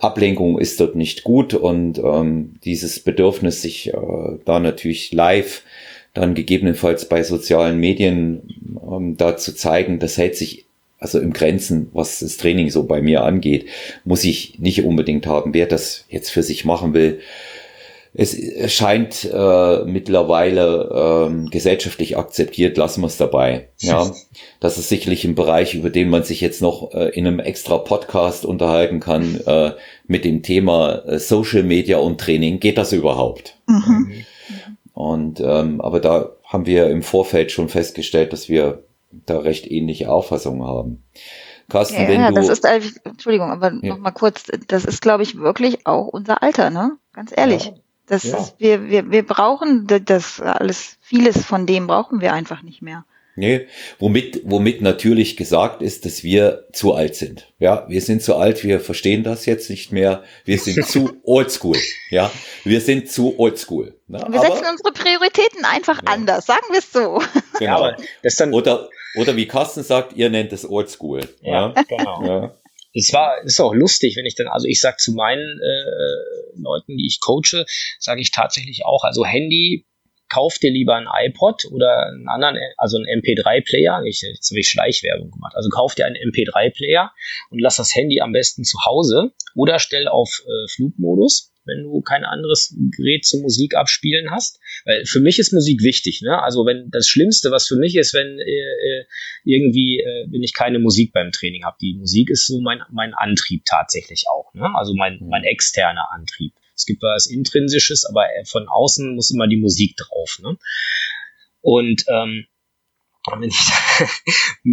[0.00, 3.92] Ablenkung ist dort nicht gut und ähm, dieses Bedürfnis, sich äh,
[4.44, 5.62] da natürlich live
[6.14, 8.42] dann gegebenenfalls bei sozialen Medien
[8.82, 10.66] ähm, da zu zeigen, das hält sich
[10.98, 13.66] also im Grenzen, was das Training so bei mir angeht,
[14.04, 15.52] muss ich nicht unbedingt haben.
[15.52, 17.18] Wer das jetzt für sich machen will,
[18.14, 18.36] es
[18.70, 23.70] scheint äh, mittlerweile ähm, gesellschaftlich akzeptiert, lassen wir es dabei.
[23.78, 24.10] Ja,
[24.60, 27.78] das ist sicherlich ein Bereich, über den man sich jetzt noch äh, in einem extra
[27.78, 29.72] Podcast unterhalten kann äh,
[30.06, 32.60] mit dem Thema äh, Social Media und Training.
[32.60, 33.56] Geht das überhaupt?
[33.66, 34.12] Mhm.
[34.92, 38.82] Und ähm, aber da haben wir im Vorfeld schon festgestellt, dass wir
[39.24, 41.02] da recht ähnliche Auffassungen haben.
[41.70, 42.64] Carsten, ja, wenn ja, du, das ist,
[43.04, 43.88] Entschuldigung, aber ja.
[43.88, 46.98] noch mal kurz, das ist, glaube ich, wirklich auch unser Alter, ne?
[47.14, 47.66] Ganz ehrlich.
[47.66, 47.72] Ja.
[48.12, 48.36] Das ja.
[48.36, 53.06] ist, wir, wir, wir brauchen das alles, vieles von dem brauchen wir einfach nicht mehr.
[53.36, 53.66] Nee,
[53.98, 57.50] womit, womit natürlich gesagt ist, dass wir zu alt sind.
[57.58, 60.24] Ja, wir sind zu alt, wir verstehen das jetzt nicht mehr.
[60.44, 61.78] Wir sind zu oldschool.
[62.10, 62.30] Ja,
[62.64, 63.94] wir sind zu oldschool.
[64.08, 64.18] Ne?
[64.18, 66.12] Wir Aber, setzen unsere Prioritäten einfach ja.
[66.12, 67.18] anders, sagen wir es so.
[67.58, 67.92] Genau.
[68.22, 71.20] Ja, oder, oder wie Carsten sagt, ihr nennt es oldschool.
[71.40, 71.82] Ja, ja?
[71.88, 72.52] genau.
[72.92, 76.60] Ja es war, ist auch lustig, wenn ich dann, also ich sag zu meinen äh,
[76.60, 77.64] Leuten, die ich coache,
[77.98, 79.86] sage ich tatsächlich auch, also Handy,
[80.28, 84.02] kauf dir lieber ein iPod oder einen anderen, also einen MP3-Player.
[84.06, 85.54] Ich, jetzt habe ich Schleichwerbung gemacht.
[85.54, 87.12] Also kauf dir einen MP3-Player
[87.50, 92.00] und lass das Handy am besten zu Hause oder stell auf äh, Flugmodus wenn du
[92.00, 94.60] kein anderes Gerät zum Musik abspielen hast.
[94.84, 96.22] Weil für mich ist Musik wichtig.
[96.22, 96.42] Ne?
[96.42, 99.04] Also wenn das Schlimmste, was für mich ist, wenn äh, äh
[99.44, 101.76] irgendwie, äh, wenn ich keine Musik beim Training habe.
[101.80, 104.52] Die Musik ist so mein, mein Antrieb tatsächlich auch.
[104.54, 104.68] Ne?
[104.74, 105.28] Also mein, mhm.
[105.28, 106.54] mein externer Antrieb.
[106.74, 110.38] Es gibt was Intrinsisches, aber äh, von außen muss immer die Musik drauf.
[110.42, 110.56] Ne?
[111.60, 112.46] Und ähm,
[113.30, 113.48] wenn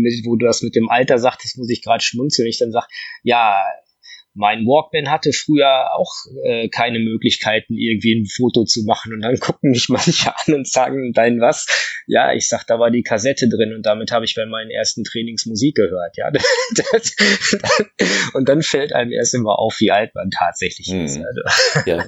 [0.05, 2.87] ich, wo du das mit dem Alter sagtest, muss ich gerade schmunzeln, ich dann sage,
[3.21, 3.63] ja,
[4.39, 6.13] mein Walkman hatte früher auch
[6.45, 9.13] äh, keine Möglichkeiten, irgendwie ein Foto zu machen.
[9.13, 11.67] Und dann gucken mich manche an und sagen, dein was?
[12.07, 15.03] Ja, ich sag, da war die Kassette drin und damit habe ich bei meinen ersten
[15.03, 16.15] Trainings Musik gehört.
[16.15, 16.31] Ja,
[16.91, 17.15] das,
[18.33, 21.05] und dann fällt einem erst immer auf, wie alt man tatsächlich hm.
[21.05, 21.17] ist.
[21.17, 21.89] Also.
[21.89, 22.05] Ja.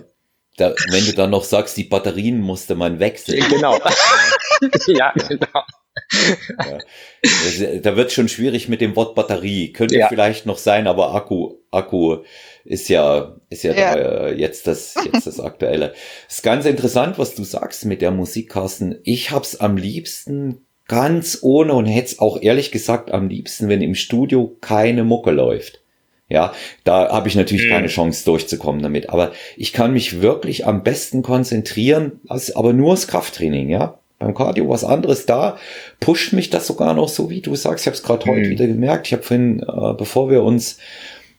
[0.58, 3.44] Da, wenn du dann noch sagst, die Batterien musste man wechseln.
[3.50, 3.78] Genau.
[4.88, 5.64] ja, genau.
[6.60, 7.80] Ja.
[7.82, 9.74] Da wird schon schwierig mit dem Wort Batterie.
[9.74, 10.08] Könnte ja.
[10.08, 12.20] vielleicht noch sein, aber Akku, Akku
[12.64, 13.96] ist ja, ist ja, ja.
[13.96, 15.94] Da, äh, jetzt das, jetzt das Aktuelle.
[16.28, 19.00] Es ist ganz interessant, was du sagst mit der Musik, Carsten.
[19.04, 23.82] Ich hab's am liebsten ganz ohne und hätte es auch ehrlich gesagt am liebsten, wenn
[23.82, 25.82] im Studio keine Mucke läuft.
[26.30, 26.54] Ja,
[26.86, 27.72] da habe ich natürlich mhm.
[27.72, 29.10] keine Chance durchzukommen damit.
[29.10, 34.70] Aber ich kann mich wirklich am besten konzentrieren, aber nur das Krafttraining, ja beim Cardio
[34.70, 35.58] was anderes da,
[36.00, 37.84] pusht mich das sogar noch so, wie du sagst.
[37.84, 38.36] Ich habe es gerade mhm.
[38.36, 39.08] heute wieder gemerkt.
[39.08, 40.78] Ich habe vorhin, äh, bevor wir uns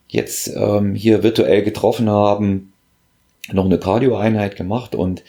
[0.08, 2.72] jetzt ähm, hier virtuell getroffen haben,
[3.50, 5.22] noch eine Cardio-Einheit gemacht und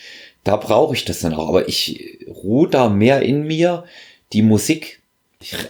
[0.44, 1.48] da brauche ich das dann auch.
[1.48, 3.86] Aber ich ruhe da mehr in mir.
[4.34, 5.02] Die Musik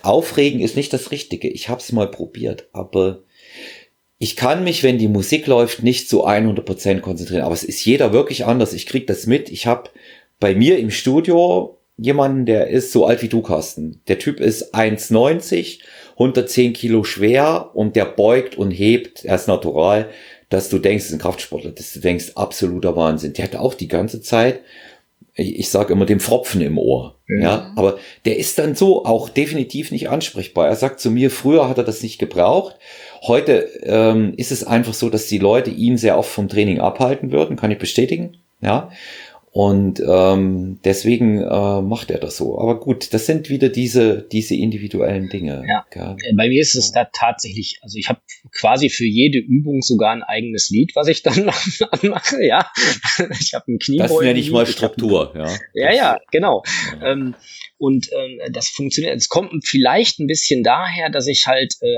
[0.02, 1.48] aufregen ist nicht das Richtige.
[1.50, 3.20] Ich habe es mal probiert, aber
[4.18, 7.44] ich kann mich, wenn die Musik läuft, nicht zu 100% konzentrieren.
[7.44, 8.74] Aber es ist jeder wirklich anders.
[8.74, 9.50] Ich krieg das mit.
[9.50, 9.90] Ich habe
[10.40, 14.02] bei mir im Studio jemanden, der ist so alt wie du, Carsten.
[14.08, 15.80] Der Typ ist 1,90,
[16.14, 20.10] 110 Kilo schwer und der beugt und hebt, er ist natural,
[20.50, 23.34] dass du denkst, es ist ein Kraftsportler, dass du denkst, absoluter Wahnsinn.
[23.34, 24.62] Der hat auch die ganze Zeit,
[25.36, 27.16] ich, ich sage immer, den Pfropfen im Ohr.
[27.28, 27.42] Mhm.
[27.42, 30.68] Ja, aber der ist dann so auch definitiv nicht ansprechbar.
[30.68, 32.76] Er sagt zu mir, früher hat er das nicht gebraucht.
[33.24, 37.32] Heute ähm, ist es einfach so, dass die Leute ihn sehr oft vom Training abhalten
[37.32, 38.38] würden, kann ich bestätigen.
[38.62, 38.92] Ja,
[39.56, 42.60] und ähm, deswegen äh, macht er das so.
[42.60, 45.64] Aber gut, das sind wieder diese, diese individuellen Dinge.
[45.68, 45.86] Ja.
[45.94, 46.14] ja.
[46.14, 48.20] Äh, bei mir ist es da tatsächlich, also ich habe
[48.52, 51.46] quasi für jede Übung sogar ein eigenes Lied, was ich dann
[52.02, 52.44] mache.
[52.44, 52.68] Ja,
[53.40, 54.16] ich habe ein Kniebeugen.
[54.16, 55.32] Das nenne ich mal Struktur.
[55.36, 56.64] Ja, ja, ja, genau.
[57.00, 57.12] Ja.
[57.12, 57.36] Ähm,
[57.84, 59.18] und ähm, das funktioniert.
[59.18, 61.98] Es kommt vielleicht ein bisschen daher, dass ich halt äh,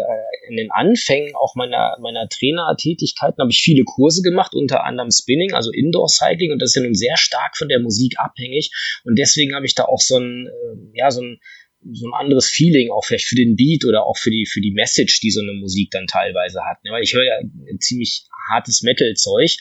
[0.50, 5.54] in den Anfängen auch meiner, meiner Trainertätigkeiten habe ich viele Kurse gemacht, unter anderem Spinning,
[5.54, 8.72] also Indoor Cycling, und das ist ja nun sehr stark von der Musik abhängig.
[9.04, 11.40] Und deswegen habe ich da auch so ein, äh, ja, so ein
[11.94, 14.72] so ein anderes Feeling auch vielleicht für den Beat oder auch für die für die
[14.72, 16.84] Message, die so eine Musik dann teilweise hat.
[16.84, 16.92] Ne?
[16.92, 17.40] Weil ich höre ja
[17.80, 19.58] ziemlich hartes Metal-Zeug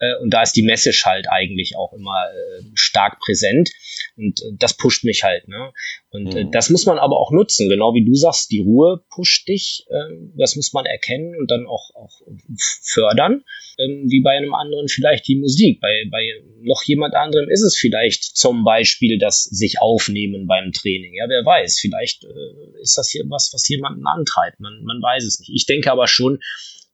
[0.00, 3.70] äh, und da ist die Message halt eigentlich auch immer äh, stark präsent
[4.16, 5.48] und äh, das pusht mich halt.
[5.48, 5.72] Ne?
[6.14, 6.52] Und äh, mhm.
[6.52, 10.14] das muss man aber auch nutzen, genau wie du sagst, die Ruhe pusht dich, äh,
[10.36, 12.20] das muss man erkennen und dann auch, auch
[12.84, 13.42] fördern,
[13.78, 15.80] ähm, wie bei einem anderen vielleicht die Musik.
[15.80, 16.22] Bei, bei
[16.62, 21.14] noch jemand anderem ist es vielleicht zum Beispiel das sich aufnehmen beim Training.
[21.14, 24.60] Ja, wer weiß, vielleicht äh, ist das hier was, was jemanden antreibt.
[24.60, 25.50] Man, man weiß es nicht.
[25.52, 26.38] Ich denke aber schon,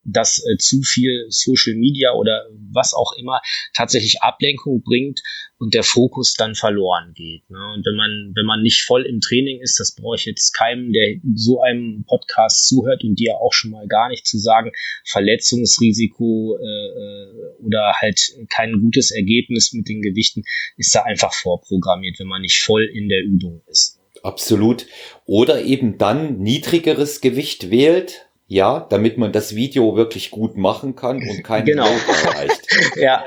[0.03, 3.41] dass äh, zu viel Social Media oder was auch immer
[3.73, 5.21] tatsächlich Ablenkung bringt
[5.57, 7.47] und der Fokus dann verloren geht.
[7.49, 7.59] Ne?
[7.75, 10.91] Und wenn man, wenn man nicht voll im Training ist, das brauche ich jetzt keinem,
[10.91, 14.71] der so einem Podcast zuhört und dir auch schon mal gar nicht zu sagen,
[15.05, 20.43] Verletzungsrisiko äh, äh, oder halt kein gutes Ergebnis mit den Gewichten
[20.77, 23.99] ist da einfach vorprogrammiert, wenn man nicht voll in der Übung ist.
[24.23, 24.87] Absolut.
[25.25, 31.23] Oder eben dann niedrigeres Gewicht wählt, ja, damit man das Video wirklich gut machen kann
[31.25, 31.87] und kein genau.
[31.87, 32.67] erreicht.
[32.97, 33.23] ja.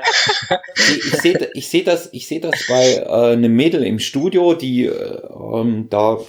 [0.75, 4.53] Ich, ich sehe ich seh das, ich sehe das bei äh, einem Mädel im Studio,
[4.53, 5.21] die äh,
[5.51, 6.19] ähm, da,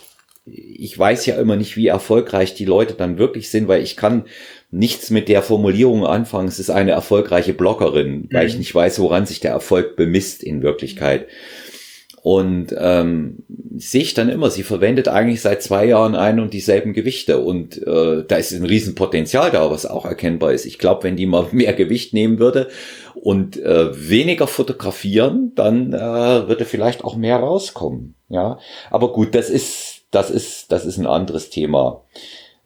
[0.47, 4.25] ich weiß ja immer nicht, wie erfolgreich die Leute dann wirklich sind, weil ich kann
[4.71, 6.49] nichts mit der Formulierung anfangen.
[6.49, 8.29] Es ist eine erfolgreiche Bloggerin, mhm.
[8.33, 11.27] weil ich nicht weiß, woran sich der Erfolg bemisst in Wirklichkeit.
[12.27, 13.45] Und ähm,
[13.77, 17.39] sehe ich dann immer, sie verwendet eigentlich seit zwei Jahren ein und dieselben Gewichte.
[17.39, 20.67] Und äh, da ist ein Riesenpotenzial da, was auch erkennbar ist.
[20.67, 22.69] Ich glaube, wenn die mal mehr Gewicht nehmen würde
[23.15, 28.17] und äh, weniger fotografieren, dann äh, würde vielleicht auch mehr rauskommen.
[28.29, 28.59] Ja,
[28.91, 32.03] aber gut, das ist das ist das ist ein anderes Thema.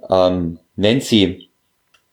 [0.09, 1.51] Ähm, Nancy,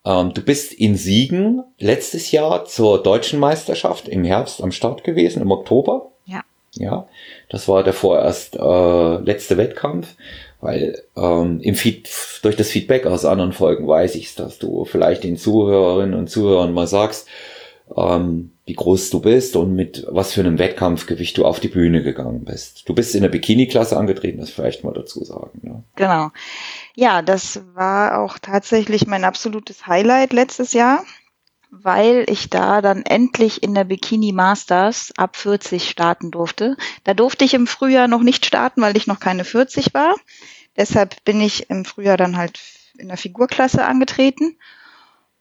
[0.03, 5.41] ähm, du bist in Siegen letztes Jahr zur deutschen Meisterschaft im Herbst am Start gewesen,
[5.41, 6.11] im Oktober.
[6.79, 7.07] Ja,
[7.49, 10.15] das war der vorerst äh, letzte Wettkampf,
[10.59, 12.09] weil ähm, im Feed,
[12.41, 16.73] durch das Feedback aus anderen Folgen weiß ich, dass du vielleicht den Zuhörerinnen und Zuhörern
[16.73, 17.27] mal sagst,
[17.95, 22.03] ähm, wie groß du bist und mit was für einem Wettkampfgewicht du auf die Bühne
[22.03, 22.87] gegangen bist.
[22.89, 25.61] Du bist in der Bikini-Klasse angetreten, das vielleicht mal dazu sagen.
[25.63, 25.83] Ja.
[25.95, 26.31] Genau.
[26.95, 31.03] Ja, das war auch tatsächlich mein absolutes Highlight letztes Jahr
[31.69, 36.77] weil ich da dann endlich in der Bikini Masters ab 40 starten durfte.
[37.03, 40.15] Da durfte ich im Frühjahr noch nicht starten, weil ich noch keine 40 war.
[40.75, 42.59] Deshalb bin ich im Frühjahr dann halt
[42.97, 44.57] in der Figurklasse angetreten.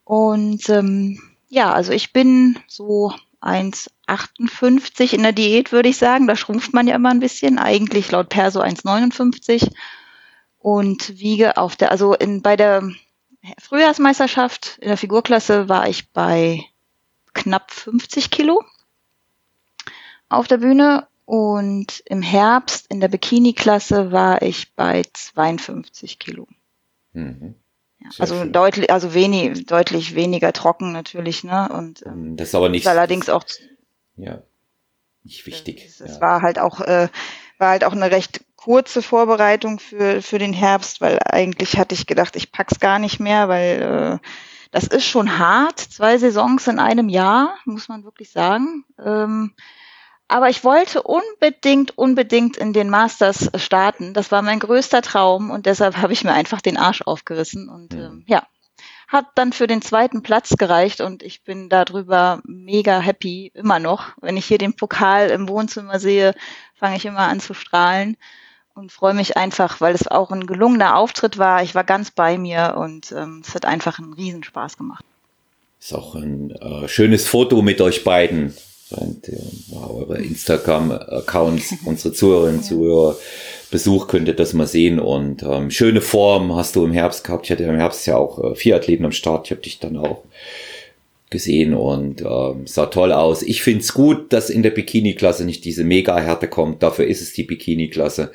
[0.05, 6.27] Und ähm, ja, also ich bin so 1,58 in der Diät, würde ich sagen.
[6.27, 7.59] Da schrumpft man ja immer ein bisschen.
[7.59, 9.71] Eigentlich laut Perso 1,59
[10.59, 12.91] und wiege auf der, also in, bei der
[13.59, 16.65] Frühjahrsmeisterschaft in der Figurklasse war ich bei
[17.33, 18.65] knapp 50 Kilo
[20.29, 26.47] auf der Bühne und im Herbst in der Bikini-Klasse war ich bei 52 Kilo.
[27.13, 27.55] Mhm.
[27.99, 28.53] Ja, also schön.
[28.53, 31.69] deutlich, also wenig, deutlich weniger trocken natürlich, ne?
[31.69, 32.87] Und ähm, das ist aber nicht.
[32.87, 33.45] Allerdings auch.
[34.17, 34.43] Ja,
[35.25, 35.85] nicht wichtig.
[35.85, 36.21] Es ja.
[36.21, 37.09] war halt auch, äh,
[37.59, 42.07] war halt auch eine recht kurze Vorbereitung für, für den Herbst, weil eigentlich hatte ich
[42.07, 44.29] gedacht, ich pack's gar nicht mehr, weil äh,
[44.73, 45.79] das ist schon hart.
[45.79, 48.85] Zwei Saisons in einem Jahr, muss man wirklich sagen.
[48.99, 49.55] Ähm,
[50.29, 54.13] aber ich wollte unbedingt, unbedingt in den Masters starten.
[54.13, 57.95] Das war mein größter Traum und deshalb habe ich mir einfach den Arsch aufgerissen und
[57.95, 58.43] ähm, ja,
[59.09, 64.09] hat dann für den zweiten Platz gereicht und ich bin darüber mega happy, immer noch.
[64.21, 66.35] Wenn ich hier den Pokal im Wohnzimmer sehe,
[66.77, 68.17] fange ich immer an zu strahlen
[68.75, 71.63] und freue mich einfach, weil es auch ein gelungener Auftritt war.
[71.63, 75.05] Ich war ganz bei mir und ähm, es hat einfach einen Riesenspaß gemacht.
[75.81, 78.55] Ist auch ein äh, schönes Foto mit euch beiden.
[78.91, 79.37] Und, äh,
[79.75, 82.63] eure Instagram-Accounts, unsere Zuhörerinnen.
[82.63, 83.17] Zuhörer
[83.71, 85.01] Besuch könnte das mal sehen.
[85.01, 87.47] Und ähm, schöne Form hast du im Herbst gehabt.
[87.47, 89.47] Ich hatte im Herbst ja auch äh, vier Athleten am Start.
[89.47, 90.23] Ich habe dich dann auch
[91.29, 93.43] gesehen und ähm, sah toll aus.
[93.43, 96.85] Ich find's gut, dass in der Bikini-Klasse nicht diese Mega-Härte kommt.
[96.85, 98.31] Dafür ist es die Bikini-Klasse.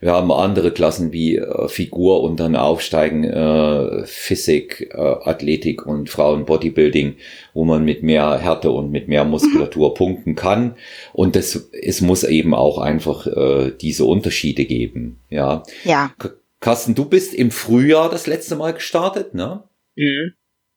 [0.00, 6.10] Wir haben andere Klassen wie äh, Figur und dann aufsteigen äh, Physik, äh, Athletik und
[6.10, 7.16] Frauen Bodybuilding,
[7.54, 9.94] wo man mit mehr Härte und mit mehr Muskulatur mhm.
[9.98, 10.74] punkten kann.
[11.14, 15.18] Und das, es muss eben auch einfach äh, diese Unterschiede geben.
[15.30, 15.62] Ja.
[15.84, 16.12] Ja.
[16.60, 19.62] Carsten, du bist im Frühjahr das letzte Mal gestartet, ne?
[19.96, 20.34] Mhm.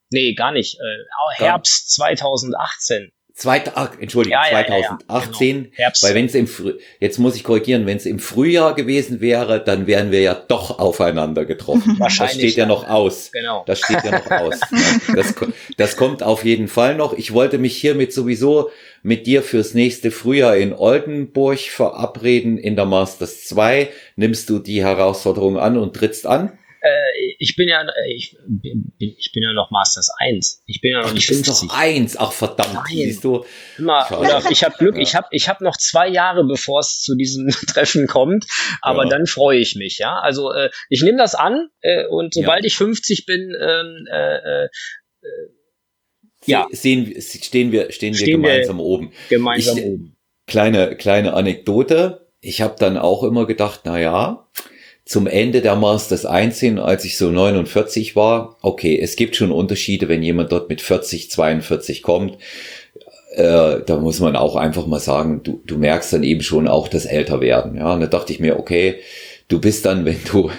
[0.10, 0.80] Nee, gar nicht.
[0.80, 3.12] Äh, Herbst 2018.
[3.38, 5.47] Zweit, ach, Entschuldigung, ja, 2018,
[5.78, 5.97] ja, ja, genau.
[6.01, 9.64] weil wenn es im Früh, jetzt muss ich korrigieren, wenn es im Frühjahr gewesen wäre,
[9.64, 11.95] dann wären wir ja doch aufeinander getroffen.
[11.99, 12.34] Wahrscheinlich.
[12.34, 13.32] Das steht ja noch aus.
[13.32, 13.64] Genau.
[13.68, 14.60] Das steht ja noch aus.
[15.16, 15.36] Das,
[15.78, 17.14] das kommt auf jeden Fall noch.
[17.14, 18.72] Ich wollte mich hiermit sowieso
[19.03, 23.89] mit dir fürs nächste Frühjahr in Oldenburg verabreden in der Masters 2.
[24.16, 26.58] Nimmst du die Herausforderung an und trittst an?
[26.82, 30.63] Äh, ich bin ja, ich bin, ich bin ja noch Masters 1.
[30.65, 31.69] Ich bin ja noch nicht 50.
[31.69, 32.86] Noch 1, ach verdammt, Nein.
[32.88, 33.45] siehst du.
[33.78, 35.01] Immer, Olaf, ich habe Glück, ja.
[35.01, 38.45] ich habe ich hab noch zwei Jahre, bevor es zu diesem Treffen kommt,
[38.82, 39.09] aber ja.
[39.09, 40.19] dann freue ich mich, ja.
[40.19, 42.67] Also äh, ich nehme das an äh, und sobald ja.
[42.67, 44.69] ich 50 bin, ähm, äh, äh,
[46.45, 46.67] ja.
[46.71, 49.11] Sehen, stehen wir, stehen, stehen wir gemeinsam wir oben.
[49.30, 50.17] Gemeinsam ich, oben.
[50.47, 52.28] Kleine, kleine Anekdote.
[52.39, 54.47] Ich habe dann auch immer gedacht, na ja,
[55.08, 59.53] zum Ende der Masters 1 hin, als ich so 49 war, okay, es gibt schon
[59.53, 62.38] Unterschiede, wenn jemand dort mit 40, 42 kommt.
[63.34, 66.89] Äh, da muss man auch einfach mal sagen, du, du merkst dann eben schon auch
[66.89, 67.78] das Älterwerden.
[67.78, 68.95] Ja, und da dachte ich mir, okay,
[69.47, 70.51] du bist dann, wenn du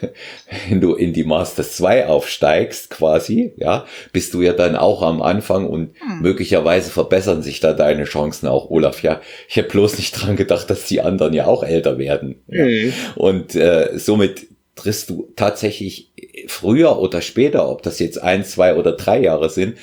[0.68, 5.22] wenn du in die Masters 2 aufsteigst, quasi, ja, bist du ja dann auch am
[5.22, 6.22] Anfang und hm.
[6.22, 9.02] möglicherweise verbessern sich da deine Chancen auch, Olaf.
[9.02, 12.42] Ja, ich habe bloß nicht dran gedacht, dass die anderen ja auch älter werden.
[12.48, 12.64] Ja.
[12.64, 12.92] Mhm.
[13.16, 16.12] Und äh, somit triffst du tatsächlich
[16.46, 19.76] früher oder später, ob das jetzt ein, zwei oder drei Jahre sind,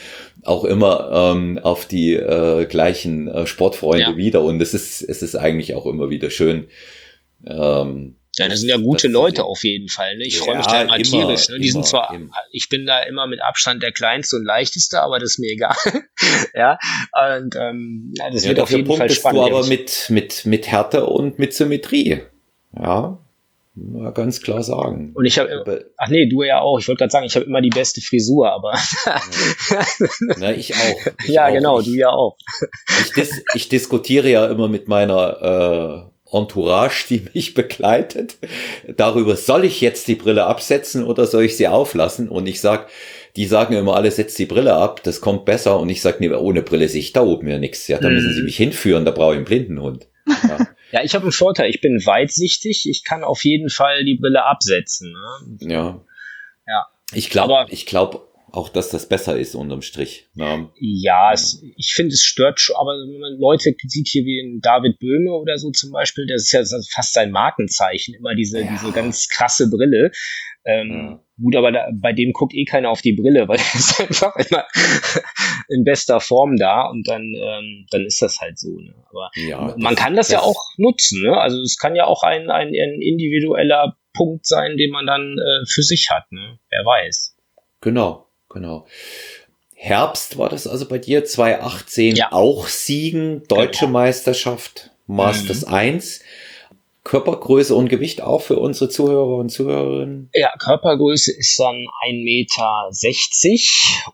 [0.44, 4.18] auch immer ähm, auf die äh, gleichen äh, Sportfreunde ja.
[4.18, 4.42] wieder.
[4.42, 6.66] Und es ist, es ist eigentlich auch immer wieder schön.
[7.46, 10.18] Ähm, ja, das sind ja gute Leute auf jeden Fall.
[10.18, 10.26] Ne?
[10.26, 11.50] Ich ja, freue mich da immer, tierisch.
[11.50, 11.60] Ne?
[11.60, 12.34] Die immer, sind zwar, immer.
[12.52, 15.76] ich bin da immer mit Abstand der kleinste und leichteste, aber das ist mir egal.
[16.54, 16.78] ja,
[17.34, 19.42] und ähm, ja, das ja, wird auf jeden Punkt Fall spannend.
[19.42, 22.22] Du aber mit mit mit Härte und mit Symmetrie.
[22.78, 23.18] Ja,
[23.76, 25.12] mal ganz klar sagen.
[25.14, 26.80] Und ich habe, ach nee, du ja auch.
[26.80, 28.74] Ich wollte gerade sagen, ich habe immer die beste Frisur, aber.
[30.38, 31.12] Na, ich auch.
[31.24, 31.54] Ich ja, auch.
[31.54, 32.38] genau, ich, du ja auch.
[33.02, 38.38] Ich, dis ich diskutiere ja immer mit meiner äh, Entourage, die mich begleitet,
[38.96, 42.30] darüber, soll ich jetzt die Brille absetzen oder soll ich sie auflassen?
[42.30, 42.90] Und ich sag,
[43.36, 45.80] die sagen immer alle, setzt die Brille ab, das kommt besser.
[45.80, 47.88] Und ich sag, nee, ohne Brille sehe ich da oben ja nichts.
[47.88, 48.46] Ja, da müssen sie hm.
[48.46, 50.08] mich hinführen, da brauche ich einen Blindenhund.
[50.28, 50.68] Ja.
[50.92, 54.46] ja, ich habe einen Vorteil, ich bin weitsichtig, ich kann auf jeden Fall die Brille
[54.46, 55.12] absetzen.
[55.12, 55.74] Ne?
[55.74, 56.02] Ja.
[56.68, 56.88] Ja.
[57.14, 58.22] Ich glaube, ich glaube
[58.56, 60.28] auch, dass das besser ist unterm Strich.
[60.34, 60.70] Ne?
[60.80, 64.62] Ja, es, ich finde, es stört schon, aber wenn man Leute sieht hier wie in
[64.62, 68.72] David Böhme oder so zum Beispiel, das ist ja fast sein Markenzeichen, immer diese, ja.
[68.72, 70.12] diese ganz krasse Brille.
[70.64, 71.20] Ähm, ja.
[71.42, 74.36] Gut, aber da, bei dem guckt eh keiner auf die Brille, weil er ist einfach
[74.38, 74.66] immer
[75.70, 78.80] in bester Form da und dann, ähm, dann ist das halt so.
[78.80, 78.96] Ne?
[79.10, 81.24] Aber ja, man das, kann das, das, ja auch nutzen.
[81.24, 81.38] Ne?
[81.38, 85.66] Also es kann ja auch ein, ein, ein individueller Punkt sein, den man dann äh,
[85.68, 86.32] für sich hat.
[86.32, 86.58] Ne?
[86.70, 87.36] Wer weiß.
[87.82, 88.25] Genau.
[88.56, 88.88] Genau.
[89.76, 92.32] Herbst war das also bei dir 2018 ja.
[92.32, 93.92] auch Siegen, deutsche genau.
[93.92, 95.74] Meisterschaft, Masters mhm.
[95.74, 96.22] 1.
[97.04, 100.30] Körpergröße und Gewicht auch für unsere Zuhörer und Zuhörerinnen?
[100.34, 101.76] Ja, Körpergröße ist dann
[102.08, 102.90] 1,60 Meter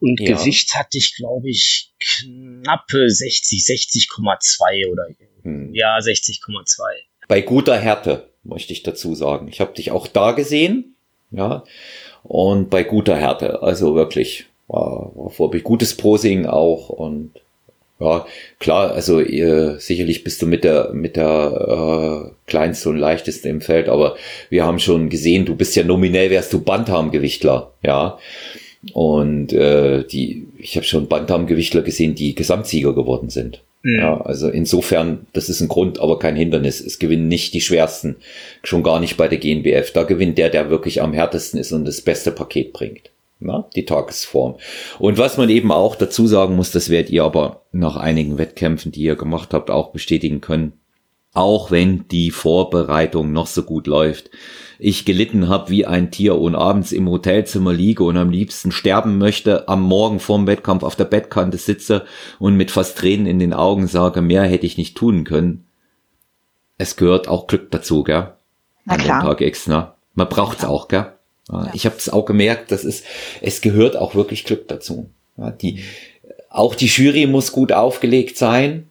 [0.01, 0.35] und ja.
[0.35, 5.03] Gewicht hatte ich, glaube ich, knappe 60, 60,2 oder
[5.43, 5.73] hm.
[5.73, 6.81] ja, 60,2.
[7.29, 9.47] Bei guter Härte, möchte ich dazu sagen.
[9.47, 10.95] Ich habe dich auch da gesehen,
[11.29, 11.63] ja
[12.23, 13.61] und bei guter Härte.
[13.61, 15.63] Also wirklich war, war vorbildlich.
[15.63, 17.31] Gutes Posing auch und
[18.01, 18.25] ja,
[18.57, 23.61] klar, also äh, sicherlich bist du mit der mit der äh, kleinste und leichteste im
[23.61, 24.15] Feld, aber
[24.49, 28.17] wir haben schon gesehen, du bist ja nominell wärst du Bantam-Gewichtler, ja.
[28.93, 33.61] Und äh, die, ich habe schon Bantam-Gewichtler gesehen, die Gesamtsieger geworden sind.
[33.83, 33.95] Mhm.
[33.95, 36.81] Ja, also insofern, das ist ein Grund, aber kein Hindernis.
[36.81, 38.17] Es gewinnen nicht die schwersten,
[38.63, 39.91] schon gar nicht bei der GNBF.
[39.93, 43.09] Da gewinnt der, der wirklich am härtesten ist und das beste Paket bringt.
[43.43, 44.57] Na, die Tagesform.
[44.99, 48.91] Und was man eben auch dazu sagen muss, das werdet ihr aber nach einigen Wettkämpfen,
[48.91, 50.73] die ihr gemacht habt, auch bestätigen können.
[51.33, 54.29] Auch wenn die Vorbereitung noch so gut läuft,
[54.83, 59.19] ich gelitten habe wie ein Tier und abends im Hotelzimmer liege und am liebsten sterben
[59.19, 62.03] möchte, am Morgen vorm Wettkampf auf der Bettkante sitze
[62.39, 65.67] und mit fast Tränen in den Augen sage, mehr hätte ich nicht tun können.
[66.79, 68.33] Es gehört auch Glück dazu, gell?
[68.85, 69.21] Na klar.
[69.21, 69.91] Tag X, ne?
[70.15, 71.13] Man braucht's auch, gell?
[71.51, 71.69] Ja.
[71.73, 73.05] Ich habe es auch gemerkt, das ist,
[73.39, 75.11] es gehört auch wirklich Glück dazu.
[75.37, 75.83] Ja, die,
[76.49, 78.89] auch die Jury muss gut aufgelegt sein.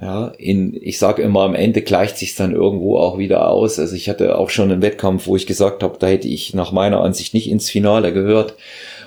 [0.00, 3.78] Ja, in, ich sage immer, am Ende gleicht sich dann irgendwo auch wieder aus.
[3.78, 6.72] Also ich hatte auch schon einen Wettkampf, wo ich gesagt habe, da hätte ich nach
[6.72, 8.54] meiner Ansicht nicht ins Finale gehört.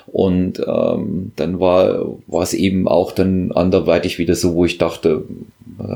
[0.06, 5.24] Und ähm, dann war, war es eben auch dann anderweitig wieder so, wo ich dachte,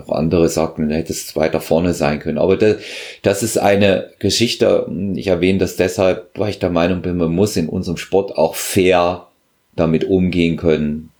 [0.08, 2.38] andere sagten, du hättest weiter vorne sein können.
[2.38, 2.76] Aber das,
[3.22, 7.56] das ist eine Geschichte, ich erwähne das deshalb, weil ich der Meinung bin, man muss
[7.56, 9.26] in unserem Sport auch fair
[9.74, 11.11] damit umgehen können,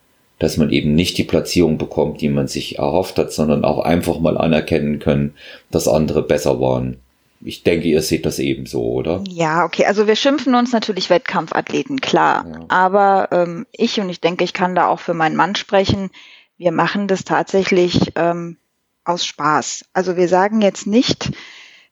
[0.43, 4.18] dass man eben nicht die Platzierung bekommt, die man sich erhofft hat, sondern auch einfach
[4.18, 5.36] mal anerkennen können,
[5.70, 6.97] dass andere besser waren.
[7.40, 9.22] Ich denke, ihr seht das ebenso, oder?
[9.28, 9.84] Ja, okay.
[9.84, 12.45] Also wir schimpfen uns natürlich Wettkampfathleten, klar.
[12.45, 12.64] Ja.
[12.66, 16.11] Aber ähm, ich und ich denke, ich kann da auch für meinen Mann sprechen.
[16.59, 18.57] Wir machen das tatsächlich ähm,
[19.05, 19.84] aus Spaß.
[19.93, 21.30] Also wir sagen jetzt nicht,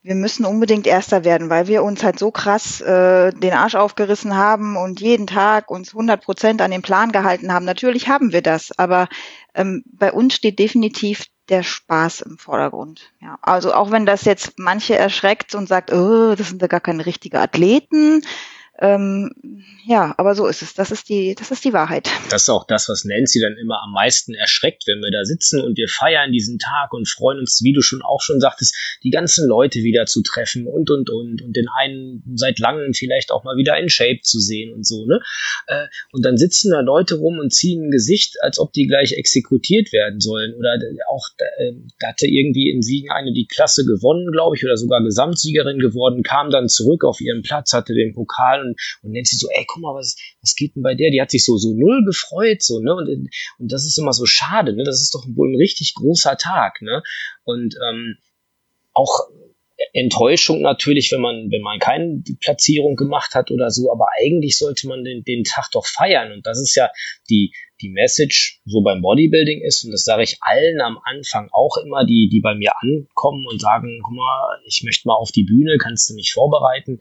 [0.03, 4.35] wir müssen unbedingt Erster werden, weil wir uns halt so krass äh, den Arsch aufgerissen
[4.35, 7.67] haben und jeden Tag uns 100 Prozent an den Plan gehalten haben.
[7.67, 9.09] Natürlich haben wir das, aber
[9.55, 13.13] ähm, bei uns steht definitiv der Spaß im Vordergrund.
[13.21, 16.81] Ja, also auch wenn das jetzt manche erschreckt und sagt, oh, das sind ja gar
[16.81, 18.23] keine richtigen Athleten,
[18.81, 19.31] Ähm,
[19.87, 20.75] ja, aber so ist es.
[20.75, 22.09] Das ist die, das ist die Wahrheit.
[22.31, 25.61] Das ist auch das, was Nancy dann immer am meisten erschreckt, wenn wir da sitzen
[25.61, 29.11] und wir feiern diesen Tag und freuen uns, wie du schon auch schon sagtest, die
[29.11, 33.45] ganzen Leute wieder zu treffen und und und und den einen seit langem vielleicht auch
[33.45, 35.21] mal wieder in Shape zu sehen und so, ne?
[35.67, 39.13] Äh, und dann sitzen da Leute rum und ziehen ein Gesicht, als ob die gleich
[39.13, 40.55] exekutiert werden sollen.
[40.55, 40.79] Oder
[41.11, 45.03] auch äh, da hatte irgendwie in Siegen eine die Klasse gewonnen, glaube ich, oder sogar
[45.03, 48.70] Gesamtsiegerin geworden, kam dann zurück auf ihren Platz, hatte den Pokal und,
[49.03, 51.11] und nennt sie so, ey, guck mal, was, was geht denn bei der?
[51.11, 52.95] Die hat sich so, so null gefreut, so, ne?
[52.95, 54.85] Und, und das ist immer so schade, ne?
[54.85, 57.03] Das ist doch wohl ein richtig großer Tag, ne?
[57.45, 58.17] Und ähm,
[58.93, 59.29] auch
[59.93, 64.87] Enttäuschung natürlich, wenn man, wenn man keine Platzierung gemacht hat oder so, aber eigentlich sollte
[64.87, 66.33] man den, den Tag doch feiern.
[66.33, 66.91] Und das ist ja
[67.29, 71.77] die, die Message so beim Bodybuilding ist, und das sage ich allen am Anfang auch
[71.79, 75.45] immer, die, die bei mir ankommen und sagen, guck mal, ich möchte mal auf die
[75.45, 76.99] Bühne, kannst du mich vorbereiten?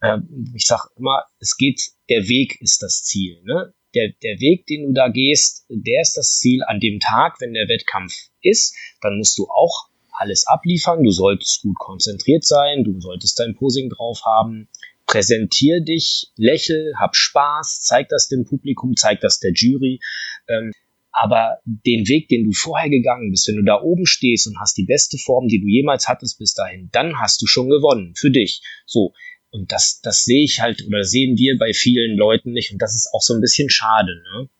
[0.00, 0.18] Äh,
[0.54, 3.40] ich sage immer, es geht, der Weg ist das Ziel.
[3.44, 3.72] Ne?
[3.94, 7.54] Der, der Weg, den du da gehst, der ist das Ziel an dem Tag, wenn
[7.54, 8.12] der Wettkampf
[8.42, 13.54] ist, dann musst du auch alles abliefern, du solltest gut konzentriert sein, du solltest dein
[13.54, 14.68] Posing drauf haben,
[15.06, 20.00] präsentier dich, lächel, hab Spaß, zeig das dem Publikum, zeig das der Jury.
[20.48, 20.72] Ähm,
[21.12, 24.76] aber den Weg, den du vorher gegangen bist, wenn du da oben stehst und hast
[24.76, 28.30] die beste Form, die du jemals hattest bis dahin, dann hast du schon gewonnen für
[28.30, 28.60] dich.
[28.84, 29.14] So.
[29.50, 32.72] Und das, das sehe ich halt oder sehen wir bei vielen Leuten nicht.
[32.72, 34.50] Und das ist auch so ein bisschen schade, ne?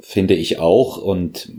[0.00, 0.98] Finde ich auch.
[0.98, 1.50] Und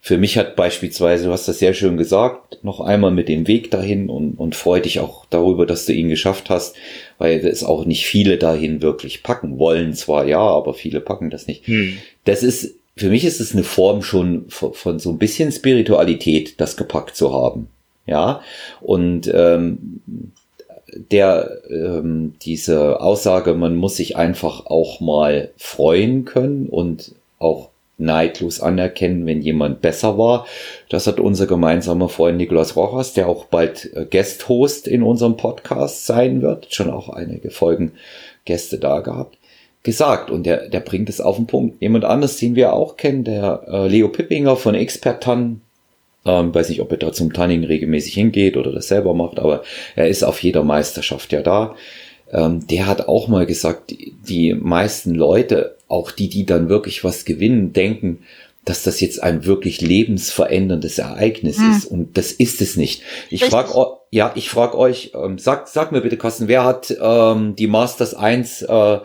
[0.00, 3.70] für mich hat beispielsweise, du hast das sehr schön gesagt, noch einmal mit dem Weg
[3.70, 6.76] dahin und, und freu dich auch darüber, dass du ihn geschafft hast,
[7.18, 9.94] weil es auch nicht viele dahin wirklich packen wollen.
[9.94, 11.66] Zwar ja, aber viele packen das nicht.
[11.66, 11.98] Hm.
[12.24, 16.60] Das ist, für mich ist es eine Form schon von, von so ein bisschen Spiritualität,
[16.60, 17.68] das gepackt zu haben.
[18.06, 18.40] Ja,
[18.80, 20.00] und ähm,
[21.10, 28.60] der ähm, diese Aussage, man muss sich einfach auch mal freuen können und auch neidlos
[28.60, 30.46] anerkennen, wenn jemand besser war.
[30.88, 36.06] Das hat unser gemeinsamer Freund Nikolaus Rochers, der auch bald äh, Guest-Host in unserem Podcast
[36.06, 37.92] sein wird, schon auch einige Folgen
[38.44, 39.38] Gäste da gehabt,
[39.82, 40.30] gesagt.
[40.30, 41.80] Und der, der bringt es auf den Punkt.
[41.80, 45.62] Jemand anderes, den wir auch kennen, der äh, Leo Pippinger von Expertan,
[46.26, 49.62] ähm, weiß nicht, ob er da zum Tanning regelmäßig hingeht oder das selber macht, aber
[49.94, 51.76] er ist auf jeder Meisterschaft ja da.
[52.32, 57.04] Ähm, der hat auch mal gesagt, die, die meisten Leute, auch die, die dann wirklich
[57.04, 58.24] was gewinnen, denken,
[58.64, 61.70] dass das jetzt ein wirklich lebensveränderndes Ereignis hm.
[61.70, 61.84] ist.
[61.84, 63.02] Und das ist es nicht.
[63.30, 63.70] Ich frage
[64.10, 68.14] ja, ich frage euch, ähm, sag, sag mir bitte, Carsten, wer hat ähm, die Masters
[68.14, 68.98] 1 äh,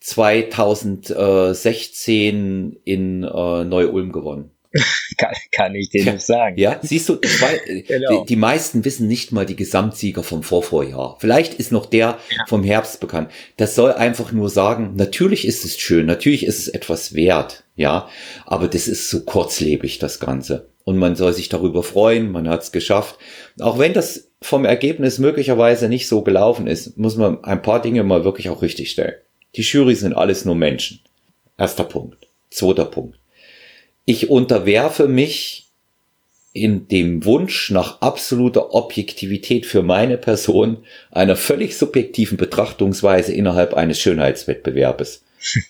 [0.00, 4.55] 2016 in äh, Neu-Ulm gewonnen?
[5.18, 6.58] kann, kann ich dir nicht sagen.
[6.58, 8.20] Ja, siehst du, zwei, genau.
[8.22, 11.16] die, die, meisten wissen nicht mal die Gesamtsieger vom Vorvorjahr.
[11.20, 12.44] Vielleicht ist noch der ja.
[12.46, 13.30] vom Herbst bekannt.
[13.56, 18.08] Das soll einfach nur sagen, natürlich ist es schön, natürlich ist es etwas wert, ja,
[18.44, 20.68] aber das ist so kurzlebig, das Ganze.
[20.84, 23.18] Und man soll sich darüber freuen, man hat es geschafft.
[23.60, 28.04] Auch wenn das vom Ergebnis möglicherweise nicht so gelaufen ist, muss man ein paar Dinge
[28.04, 29.14] mal wirklich auch richtig stellen.
[29.56, 31.00] Die Jury sind alles nur Menschen.
[31.58, 32.28] Erster Punkt.
[32.50, 33.18] Zweiter Punkt
[34.06, 35.66] ich unterwerfe mich
[36.54, 40.78] in dem Wunsch nach absoluter Objektivität für meine Person
[41.10, 45.22] einer völlig subjektiven Betrachtungsweise innerhalb eines Schönheitswettbewerbes.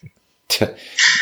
[0.49, 0.71] Tja,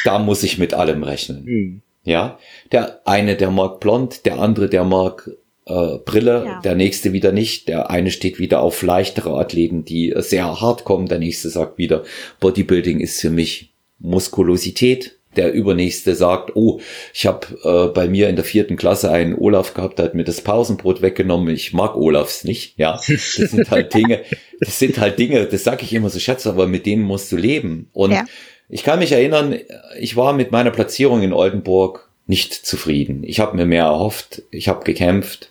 [0.05, 1.45] da muss ich mit allem rechnen.
[1.47, 1.81] Mhm.
[2.05, 2.39] Ja,
[2.73, 5.31] der eine, der mag blond, der andere, der mag
[5.65, 6.61] äh, Brille, ja.
[6.61, 7.69] der nächste wieder nicht.
[7.69, 11.09] Der eine steht wieder auf leichtere Athleten, die sehr hart kommen.
[11.09, 12.05] Der nächste sagt wieder,
[12.41, 16.81] Bodybuilding ist für mich Muskulosität der Übernächste sagt, oh,
[17.13, 20.25] ich habe äh, bei mir in der vierten Klasse einen Olaf gehabt, der hat mir
[20.25, 21.55] das Pausenbrot weggenommen.
[21.55, 22.79] Ich mag Olafs nicht.
[22.79, 24.23] Ja, das sind halt Dinge,
[24.61, 27.37] das sind halt Dinge, das sage ich immer so, Schatz, aber mit denen musst du
[27.37, 27.89] leben.
[27.93, 28.25] Und ja.
[28.69, 29.59] ich kann mich erinnern,
[29.99, 33.23] ich war mit meiner Platzierung in Oldenburg nicht zufrieden.
[33.25, 35.51] Ich habe mir mehr erhofft, ich habe gekämpft.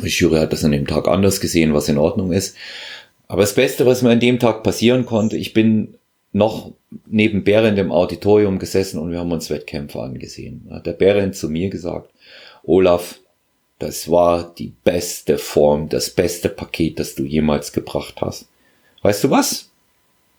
[0.00, 2.56] Die Jury hat das an dem Tag anders gesehen, was in Ordnung ist.
[3.26, 5.97] Aber das Beste, was mir an dem Tag passieren konnte, ich bin
[6.38, 6.72] noch
[7.06, 10.64] neben Behrendt im Auditorium gesessen und wir haben uns Wettkämpfe angesehen.
[10.68, 12.10] Da hat der Behrendt zu mir gesagt,
[12.64, 13.20] Olaf,
[13.78, 18.48] das war die beste Form, das beste Paket, das du jemals gebracht hast.
[19.02, 19.70] Weißt du was?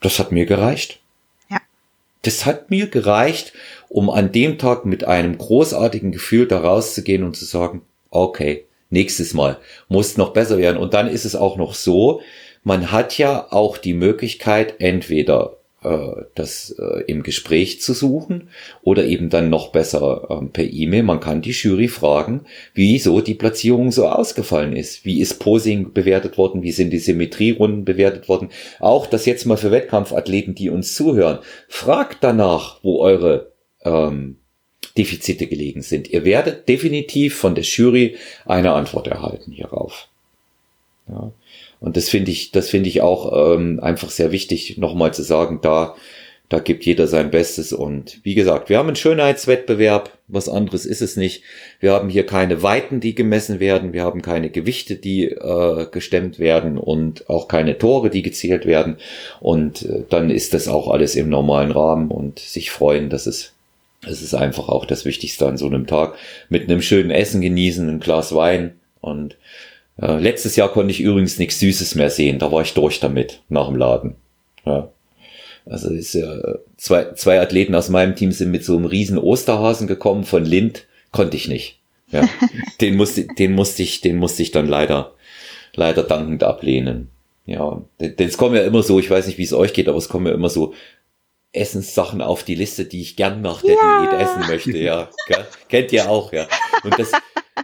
[0.01, 0.99] Das hat mir gereicht.
[1.49, 1.59] Ja.
[2.23, 3.53] Das hat mir gereicht,
[3.87, 9.33] um an dem Tag mit einem großartigen Gefühl da rauszugehen und zu sagen, okay, nächstes
[9.33, 10.77] Mal muss noch besser werden.
[10.77, 12.21] Und dann ist es auch noch so,
[12.63, 15.58] man hat ja auch die Möglichkeit, entweder
[16.35, 18.49] das äh, im Gespräch zu suchen
[18.81, 21.03] oder eben dann noch besser ähm, per E-Mail.
[21.03, 22.41] Man kann die Jury fragen,
[22.73, 25.05] wieso die Platzierung so ausgefallen ist.
[25.05, 26.63] Wie ist Posing bewertet worden?
[26.63, 28.49] Wie sind die Symmetrierunden bewertet worden?
[28.79, 31.39] Auch das jetzt mal für Wettkampfathleten, die uns zuhören.
[31.69, 33.53] Fragt danach, wo eure
[33.83, 34.37] ähm,
[34.97, 36.09] Defizite gelegen sind.
[36.09, 40.09] Ihr werdet definitiv von der Jury eine Antwort erhalten hierauf.
[41.07, 41.31] Ja.
[41.79, 45.59] Und das finde ich, das finde ich auch ähm, einfach sehr wichtig, nochmal zu sagen,
[45.61, 45.95] da,
[46.49, 47.71] da gibt jeder sein Bestes.
[47.71, 51.43] Und wie gesagt, wir haben einen Schönheitswettbewerb, was anderes ist es nicht.
[51.79, 56.37] Wir haben hier keine Weiten, die gemessen werden, wir haben keine Gewichte, die äh, gestemmt
[56.37, 58.97] werden und auch keine Tore, die gezählt werden.
[59.39, 63.53] Und äh, dann ist das auch alles im normalen Rahmen und sich freuen, dass es
[64.07, 66.15] es ist einfach auch das Wichtigste an so einem Tag.
[66.47, 69.35] Mit einem schönen Essen genießen, ein Glas Wein und
[70.01, 72.39] äh, letztes Jahr konnte ich übrigens nichts Süßes mehr sehen.
[72.39, 74.15] Da war ich durch damit nach dem Laden.
[74.65, 74.89] Ja.
[75.65, 76.35] Also ist ja,
[76.77, 80.85] zwei, zwei Athleten aus meinem Team sind mit so einem riesen Osterhasen gekommen von Lind.
[81.11, 81.79] Konnte ich nicht.
[82.11, 82.27] Ja.
[82.81, 85.13] den musste, den musste ich, den musste ich dann leider,
[85.75, 87.09] leider dankend ablehnen.
[87.45, 89.97] Ja, denn es kommen ja immer so, ich weiß nicht, wie es euch geht, aber
[89.97, 90.75] es kommen ja immer so
[91.51, 94.05] Essenssachen auf die Liste, die ich gern nach der ja.
[94.05, 94.77] Diät essen möchte.
[94.77, 95.09] Ja,
[95.67, 96.47] kennt ihr auch, ja.
[96.83, 97.11] Und das,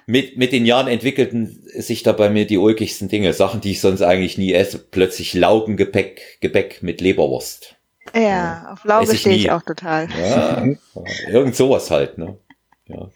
[0.08, 3.34] mit, mit den Jahren entwickelten sich da bei mir die ulkigsten Dinge.
[3.34, 4.80] Sachen, die ich sonst eigentlich nie esse.
[4.80, 7.76] Plötzlich Laugengebäck, Gebäck mit Leberwurst.
[8.14, 8.70] Ja, ja.
[8.72, 10.08] auf Lauge stehe ich auch total.
[10.20, 10.66] Ja,
[11.30, 12.38] irgend sowas halt, ne?
[12.88, 13.10] Ja.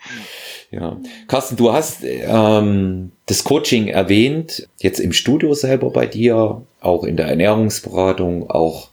[0.71, 0.97] ja.
[1.27, 7.17] Carsten, du hast ähm, das Coaching erwähnt, jetzt im Studio selber bei dir, auch in
[7.17, 8.89] der Ernährungsberatung, auch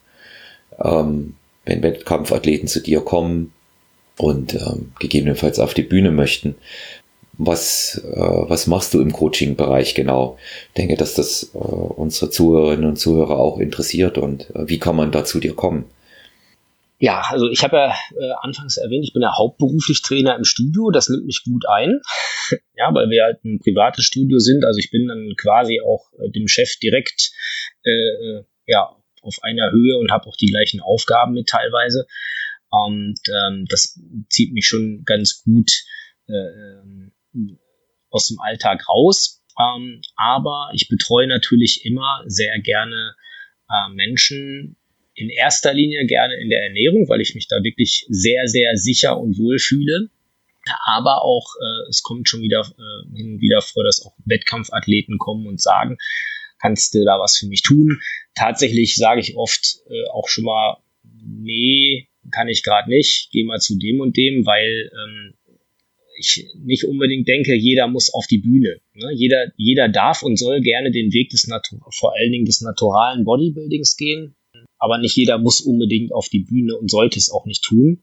[0.78, 1.36] ähm,
[1.66, 3.52] wenn Wettkampfathleten zu dir kommen
[4.16, 6.56] und ähm, gegebenenfalls auf die Bühne möchten
[7.38, 10.38] was, äh, was machst du im Coaching-Bereich genau?
[10.68, 14.96] Ich denke, dass das äh, unsere Zuhörerinnen und Zuhörer auch interessiert und äh, wie kann
[14.96, 15.84] man da zu dir kommen?
[16.98, 20.90] Ja, also ich habe ja äh, anfangs erwähnt, ich bin ja hauptberuflich Trainer im Studio,
[20.90, 22.00] das nimmt mich gut ein,
[22.74, 26.30] ja, weil wir halt ein privates Studio sind, also ich bin dann quasi auch äh,
[26.30, 27.32] dem Chef direkt
[27.84, 28.96] äh, äh ja,
[29.26, 32.06] auf einer Höhe und habe auch die gleichen Aufgaben mit teilweise
[32.70, 35.70] und ähm, das zieht mich schon ganz gut
[36.28, 37.50] äh,
[38.10, 39.42] aus dem Alltag raus.
[39.58, 43.14] Ähm, aber ich betreue natürlich immer sehr gerne
[43.70, 44.76] äh, Menschen,
[45.14, 49.18] in erster Linie gerne in der Ernährung, weil ich mich da wirklich sehr, sehr sicher
[49.18, 50.10] und wohl fühle.
[50.84, 55.16] Aber auch, äh, es kommt schon wieder äh, hin und wieder vor, dass auch Wettkampfathleten
[55.16, 55.96] kommen und sagen,
[56.60, 58.00] kannst du da was für mich tun?
[58.37, 60.76] Tatsächlich sage ich oft äh, auch schon mal,
[61.24, 65.34] nee, kann ich gerade nicht, geh mal zu dem und dem, weil ähm,
[66.18, 68.80] ich nicht unbedingt denke, jeder muss auf die Bühne.
[68.95, 69.12] Ne?
[69.14, 73.24] Jeder, jeder darf und soll gerne den Weg des Natur vor allen Dingen des naturalen
[73.24, 74.37] Bodybuildings gehen,
[74.78, 78.03] aber nicht jeder muss unbedingt auf die Bühne und sollte es auch nicht tun.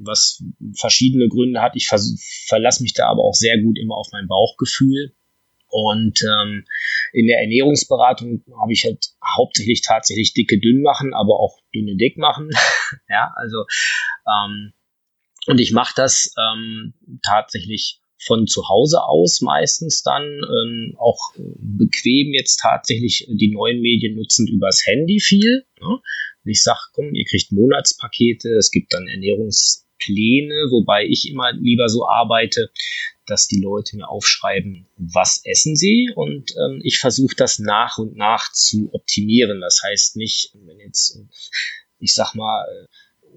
[0.00, 0.44] Was
[0.74, 1.74] verschiedene Gründe hat.
[1.74, 5.12] Ich verlasse mich da aber auch sehr gut immer auf mein Bauchgefühl.
[5.70, 6.64] Und ähm,
[7.12, 12.16] in der Ernährungsberatung habe ich halt hauptsächlich tatsächlich dicke dünn machen, aber auch dünne dick
[12.16, 12.50] machen.
[13.08, 13.64] ja, also
[14.26, 14.72] ähm,
[15.46, 22.34] und ich mache das ähm, tatsächlich von zu Hause aus meistens dann ähm, auch bequem
[22.34, 25.64] jetzt tatsächlich die neuen Medien nutzend übers Handy viel.
[25.80, 26.00] Ne?
[26.44, 32.08] Ich sage, komm, ihr kriegt Monatspakete, es gibt dann Ernährungspläne, wobei ich immer lieber so
[32.08, 32.70] arbeite,
[33.28, 38.16] dass die Leute mir aufschreiben, was essen sie und ähm, ich versuche das nach und
[38.16, 39.60] nach zu optimieren.
[39.60, 41.20] Das heißt nicht, wenn jetzt,
[41.98, 42.66] ich sag mal,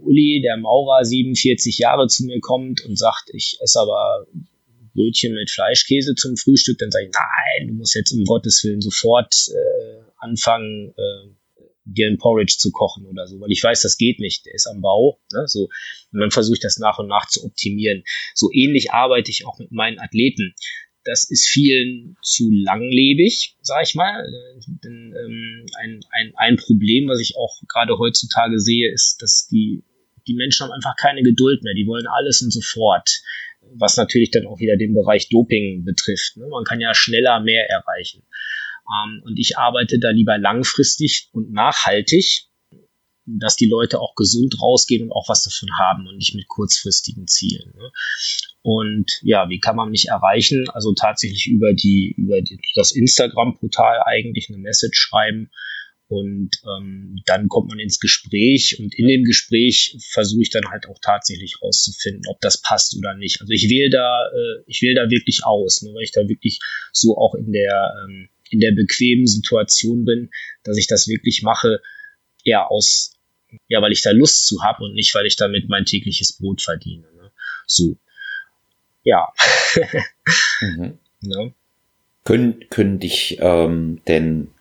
[0.01, 4.25] Uli, der Maurer, 47 Jahre zu mir kommt und sagt, ich esse aber
[4.93, 8.81] Brötchen mit Fleischkäse zum Frühstück, dann sage ich, nein, du musst jetzt um Gottes Willen
[8.81, 11.29] sofort äh, anfangen, äh,
[11.93, 14.67] dir ein Porridge zu kochen oder so, weil ich weiß, das geht nicht, der ist
[14.67, 15.19] am Bau.
[15.33, 15.47] Ne?
[15.47, 15.69] So,
[16.11, 18.03] und dann versuche ich das nach und nach zu optimieren.
[18.33, 20.53] So ähnlich arbeite ich auch mit meinen Athleten.
[21.03, 24.23] Das ist vielen zu langlebig, sag ich mal.
[24.83, 29.83] Denn, ähm, ein, ein, ein Problem, was ich auch gerade heutzutage sehe, ist, dass die,
[30.27, 31.73] die Menschen haben einfach keine Geduld mehr.
[31.73, 33.21] Die wollen alles und sofort.
[33.73, 36.37] Was natürlich dann auch wieder den Bereich Doping betrifft.
[36.37, 36.47] Ne?
[36.47, 38.23] Man kann ja schneller mehr erreichen.
[38.91, 42.47] Ähm, und ich arbeite da lieber langfristig und nachhaltig,
[43.25, 47.27] dass die Leute auch gesund rausgehen und auch was davon haben und nicht mit kurzfristigen
[47.27, 47.73] Zielen.
[47.75, 47.91] Ne?
[48.63, 50.69] Und ja, wie kann man mich erreichen?
[50.69, 55.51] Also tatsächlich über die, über die, das Instagram-Portal eigentlich eine Message schreiben.
[56.07, 60.85] Und ähm, dann kommt man ins Gespräch und in dem Gespräch versuche ich dann halt
[60.89, 63.39] auch tatsächlich rauszufinden, ob das passt oder nicht.
[63.39, 66.59] Also ich wähle da, äh, ich wähle da wirklich aus, ne, weil ich da wirklich
[66.91, 70.29] so auch in der, ähm, in der bequemen Situation bin,
[70.63, 71.81] dass ich das wirklich mache,
[72.43, 73.17] ja, aus
[73.67, 76.61] ja, weil ich da Lust zu habe und nicht, weil ich damit mein tägliches Brot
[76.61, 77.07] verdiene.
[77.15, 77.31] Ne?
[77.65, 77.97] So.
[79.03, 79.27] Ja.
[80.61, 80.97] mhm.
[81.21, 81.53] ne?
[82.23, 84.51] Können, können dich ähm, denn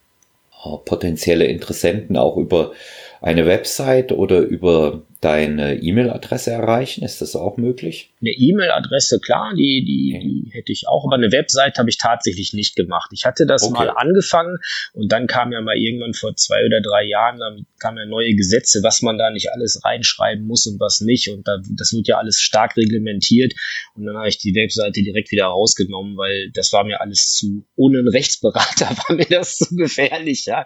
[0.65, 2.73] äh, potenzielle Interessenten auch über
[3.21, 7.05] eine Website oder über deine E-Mail-Adresse erreichen?
[7.05, 8.15] Ist das auch möglich?
[8.21, 10.27] Eine E-Mail-Adresse, klar, die, die, okay.
[10.27, 13.11] die hätte ich auch, aber eine Website habe ich tatsächlich nicht gemacht.
[13.13, 13.75] Ich hatte das okay.
[13.75, 14.57] mal angefangen
[14.95, 18.35] und dann kam ja mal irgendwann vor zwei oder drei Jahren, dann kamen ja neue
[18.35, 21.29] Gesetze, was man da nicht alles reinschreiben muss und was nicht.
[21.29, 23.53] Und da, das wird ja alles stark reglementiert.
[23.95, 27.67] Und dann habe ich die Webseite direkt wieder rausgenommen, weil das war mir alles zu,
[27.77, 30.65] ohne einen Rechtsberater war mir das zu gefährlich, ja.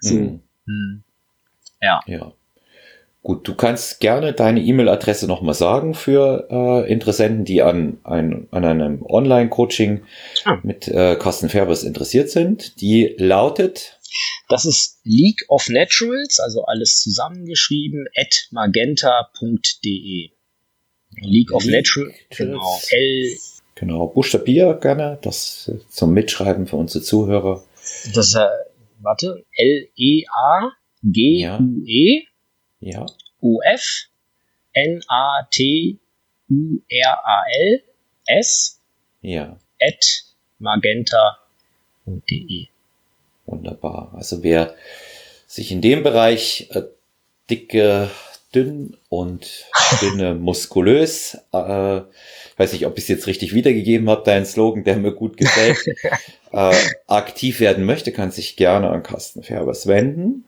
[0.00, 0.14] so.
[0.14, 0.42] Mhm.
[0.66, 1.04] Hm.
[1.80, 2.00] Ja.
[2.06, 2.32] Ja.
[3.26, 8.64] Gut, du kannst gerne deine E-Mail-Adresse nochmal sagen für äh, Interessenten, die an, ein, an
[8.64, 10.04] einem Online-Coaching
[10.44, 10.60] ah.
[10.62, 12.80] mit äh, Carsten Färbers interessiert sind.
[12.80, 13.98] Die lautet.
[14.48, 20.30] Das ist League of Naturals, also alles zusammengeschrieben, at magenta.de.
[21.20, 22.78] League of Naturals, genau.
[22.90, 23.36] L.
[23.74, 27.64] Genau, buchstabier gerne, das zum Mitschreiben für unsere Zuhörer.
[28.14, 28.46] Das, äh,
[29.00, 30.70] warte, L-E-A
[31.02, 32.26] G-U-E,
[32.86, 33.04] ja.
[33.42, 34.06] U-F,
[34.72, 35.98] N-A-T-U-R-A-L,
[38.26, 38.80] S,
[39.20, 39.58] ja.
[39.80, 40.24] at
[40.58, 41.06] magenta.de.
[43.46, 44.12] Wunderbar.
[44.14, 44.74] Also wer
[45.46, 46.82] sich in dem Bereich äh,
[47.50, 48.10] dicke,
[48.54, 49.66] dünn und
[50.00, 52.00] dünne, muskulös, äh,
[52.56, 55.78] weiß nicht, ob ich es jetzt richtig wiedergegeben habe, dein Slogan, der mir gut gefällt,
[56.52, 56.74] äh,
[57.06, 60.45] aktiv werden möchte, kann sich gerne an Carsten Färbers wenden.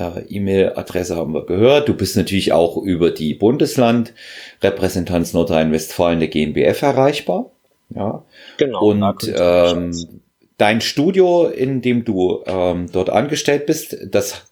[0.00, 1.88] Äh, E-Mail-Adresse haben wir gehört.
[1.88, 7.50] Du bist natürlich auch über die Bundesland-Repräsentanz Nordrhein-Westfalen der GmbF erreichbar.
[7.94, 8.24] Ja.
[8.56, 8.82] Genau.
[8.82, 10.22] Und ähm,
[10.56, 14.46] dein Studio, in dem du ähm, dort angestellt bist, das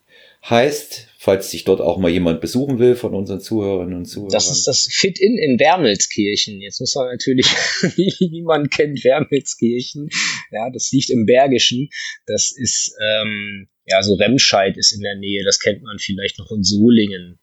[0.49, 4.33] heißt, falls dich dort auch mal jemand besuchen will von unseren Zuhörerinnen und Zuhörern.
[4.33, 6.61] Das ist das Fit-In in Wermelskirchen.
[6.61, 7.47] Jetzt muss man natürlich,
[8.21, 10.09] niemand kennt Wermelskirchen.
[10.51, 11.91] Ja, das liegt im Bergischen.
[12.27, 16.51] Das ist ähm, ja, so Remscheid ist in der Nähe, das kennt man vielleicht noch
[16.51, 17.39] in Solingen.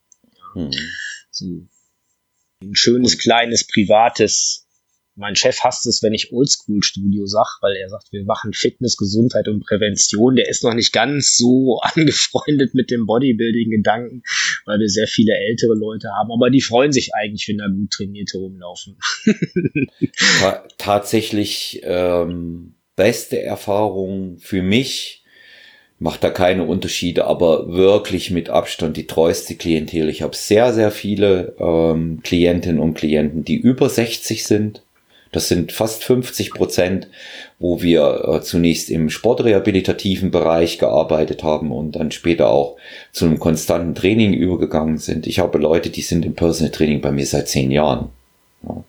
[0.55, 0.61] Ja.
[0.61, 0.71] Hm.
[1.31, 1.67] So
[2.61, 4.61] ein schönes, kleines, privates.
[5.17, 9.47] Mein Chef hasst es, wenn ich Oldschool-Studio sag, weil er sagt, wir machen Fitness, Gesundheit
[9.47, 10.35] und Prävention.
[10.35, 14.23] Der ist noch nicht ganz so angefreundet mit dem Bodybuilding-Gedanken,
[14.65, 16.31] weil wir sehr viele ältere Leute haben.
[16.31, 18.97] Aber die freuen sich eigentlich, wenn da gut trainierte rumlaufen.
[20.39, 25.24] Ta tatsächlich ähm, beste Erfahrung für mich
[26.05, 30.07] macht da keine Unterschiede, aber wirklich mit Abstand die treueste Klientel.
[30.07, 34.83] Ich habe sehr, sehr viele ähm, Klientinnen und Klienten, die über 60 sind.
[35.31, 37.07] Das sind fast 50 Prozent,
[37.57, 42.77] wo wir äh, zunächst im sportrehabilitativen Bereich gearbeitet haben und dann später auch
[43.11, 45.25] zu einem konstanten Training übergegangen sind.
[45.25, 48.09] Ich habe Leute, die sind im Personal Training bei mir seit zehn Jahren.
[48.61, 48.83] Ja.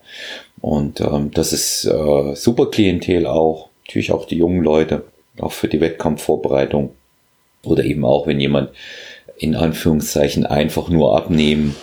[0.61, 3.69] Und ähm, das ist äh, super Klientel auch.
[3.87, 5.03] Natürlich auch die jungen Leute,
[5.39, 6.91] auch für die Wettkampfvorbereitung.
[7.63, 8.71] Oder eben auch, wenn jemand
[9.37, 11.75] in Anführungszeichen einfach nur abnehmen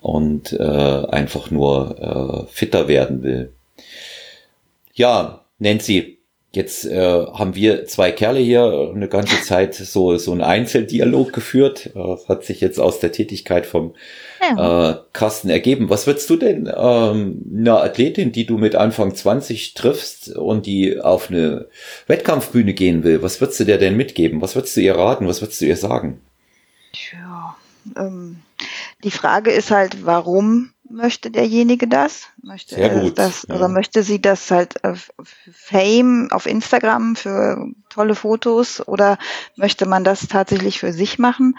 [0.00, 3.52] und äh, einfach nur äh, fitter werden will.
[4.94, 6.17] Ja, Nancy,
[6.52, 11.90] jetzt äh, haben wir zwei Kerle hier eine ganze Zeit so, so einen Einzeldialog geführt.
[11.94, 13.94] Das hat sich jetzt aus der Tätigkeit vom
[14.40, 14.90] ja.
[14.90, 15.90] äh, Carsten ergeben.
[15.90, 21.00] Was würdest du denn ähm, einer Athletin, die du mit Anfang 20 triffst und die
[21.00, 21.68] auf eine
[22.06, 24.40] Wettkampfbühne gehen will, was würdest du dir denn mitgeben?
[24.40, 25.28] Was würdest du ihr raten?
[25.28, 26.20] Was würdest du ihr sagen?
[26.92, 27.56] Tja,
[27.96, 28.40] ähm,
[29.04, 32.28] die Frage ist halt, warum möchte derjenige das?
[32.42, 33.54] Möchte Sehr er gut, das, ja.
[33.54, 35.12] oder möchte sie das halt auf
[35.52, 39.18] Fame auf Instagram für tolle Fotos oder
[39.56, 41.58] möchte man das tatsächlich für sich machen?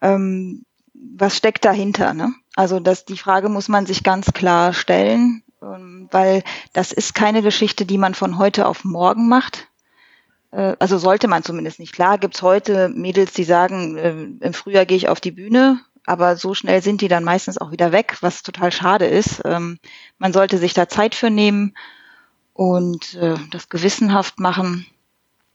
[0.00, 2.14] Ähm, was steckt dahinter?
[2.14, 2.34] Ne?
[2.56, 6.42] Also das, die Frage muss man sich ganz klar stellen, ähm, weil
[6.72, 9.68] das ist keine Geschichte, die man von heute auf morgen macht.
[10.50, 11.92] Äh, also sollte man zumindest nicht.
[11.92, 14.12] Klar gibt's heute Mädels, die sagen, äh,
[14.44, 17.72] im Frühjahr gehe ich auf die Bühne, aber so schnell sind die dann meistens auch
[17.72, 19.42] wieder weg, was total schade ist.
[19.44, 19.78] Ähm,
[20.18, 21.74] man sollte sich da Zeit für nehmen
[22.52, 24.86] und äh, das gewissenhaft machen.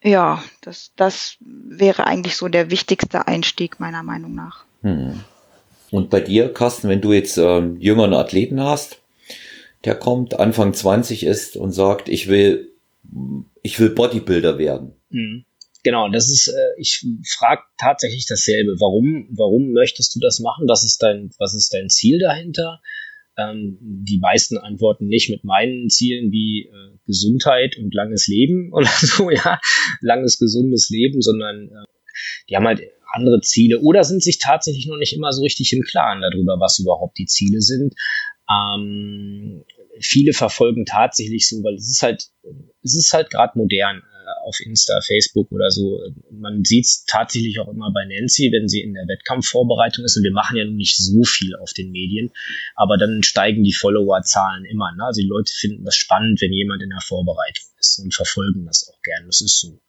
[0.01, 4.65] Ja, das, das wäre eigentlich so der wichtigste Einstieg meiner Meinung nach.
[4.81, 5.19] Hm.
[5.91, 8.99] Und bei dir, Carsten, wenn du jetzt ähm, jüngeren Athleten hast,
[9.85, 12.71] der kommt, Anfang 20 ist und sagt, ich will,
[13.61, 14.93] ich will Bodybuilder werden.
[15.09, 15.45] Mhm.
[15.83, 17.05] Genau, das ist, äh, ich
[17.37, 18.79] frage tatsächlich dasselbe.
[18.79, 20.67] Warum, warum möchtest du das machen?
[20.67, 22.81] Was ist dein, was ist dein Ziel dahinter?
[23.37, 28.89] Ähm, die meisten antworten nicht mit meinen Zielen wie äh, Gesundheit und langes Leben oder
[28.89, 29.59] so, ja,
[30.01, 31.85] langes, gesundes Leben, sondern äh,
[32.49, 32.81] die haben halt
[33.13, 36.79] andere Ziele oder sind sich tatsächlich noch nicht immer so richtig im Klaren darüber, was
[36.79, 37.95] überhaupt die Ziele sind.
[38.51, 39.63] Ähm,
[40.01, 42.27] viele verfolgen tatsächlich so, weil es ist halt,
[42.83, 44.03] es ist halt gerade modern
[44.43, 45.99] auf Insta, Facebook oder so.
[46.31, 50.17] Man sieht es tatsächlich auch immer bei Nancy, wenn sie in der Wettkampfvorbereitung ist.
[50.17, 52.31] Und wir machen ja nun nicht so viel auf den Medien,
[52.75, 54.91] aber dann steigen die Followerzahlen immer.
[54.95, 55.03] Ne?
[55.05, 58.89] Also die Leute finden das spannend, wenn jemand in der Vorbereitung ist und verfolgen das
[58.89, 59.25] auch gern.
[59.25, 59.79] Das ist so.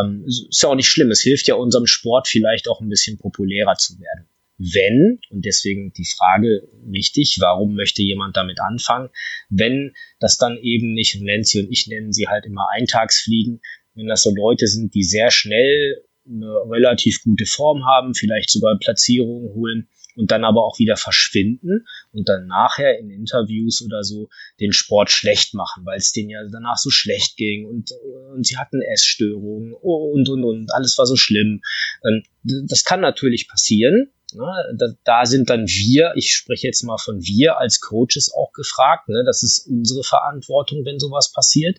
[0.00, 1.10] Ähm, ist ja auch nicht schlimm.
[1.10, 5.92] Es hilft ja unserem Sport vielleicht auch ein bisschen populärer zu werden wenn, und deswegen
[5.92, 9.10] die Frage wichtig, warum möchte jemand damit anfangen,
[9.48, 13.60] wenn das dann eben nicht, Nancy und ich nennen sie halt immer Eintagsfliegen,
[13.94, 18.78] wenn das so Leute sind, die sehr schnell eine relativ gute Form haben, vielleicht sogar
[18.78, 24.28] Platzierungen holen und dann aber auch wieder verschwinden und dann nachher in Interviews oder so
[24.60, 27.90] den Sport schlecht machen, weil es denen ja danach so schlecht ging und,
[28.32, 31.62] und sie hatten Essstörungen und, und, und, alles war so schlimm.
[32.04, 32.22] Ähm,
[32.68, 34.96] das kann natürlich passieren Ne?
[35.04, 39.08] Da, sind dann wir, ich spreche jetzt mal von wir als Coaches auch gefragt.
[39.08, 39.22] Ne?
[39.24, 41.78] Das ist unsere Verantwortung, wenn sowas passiert.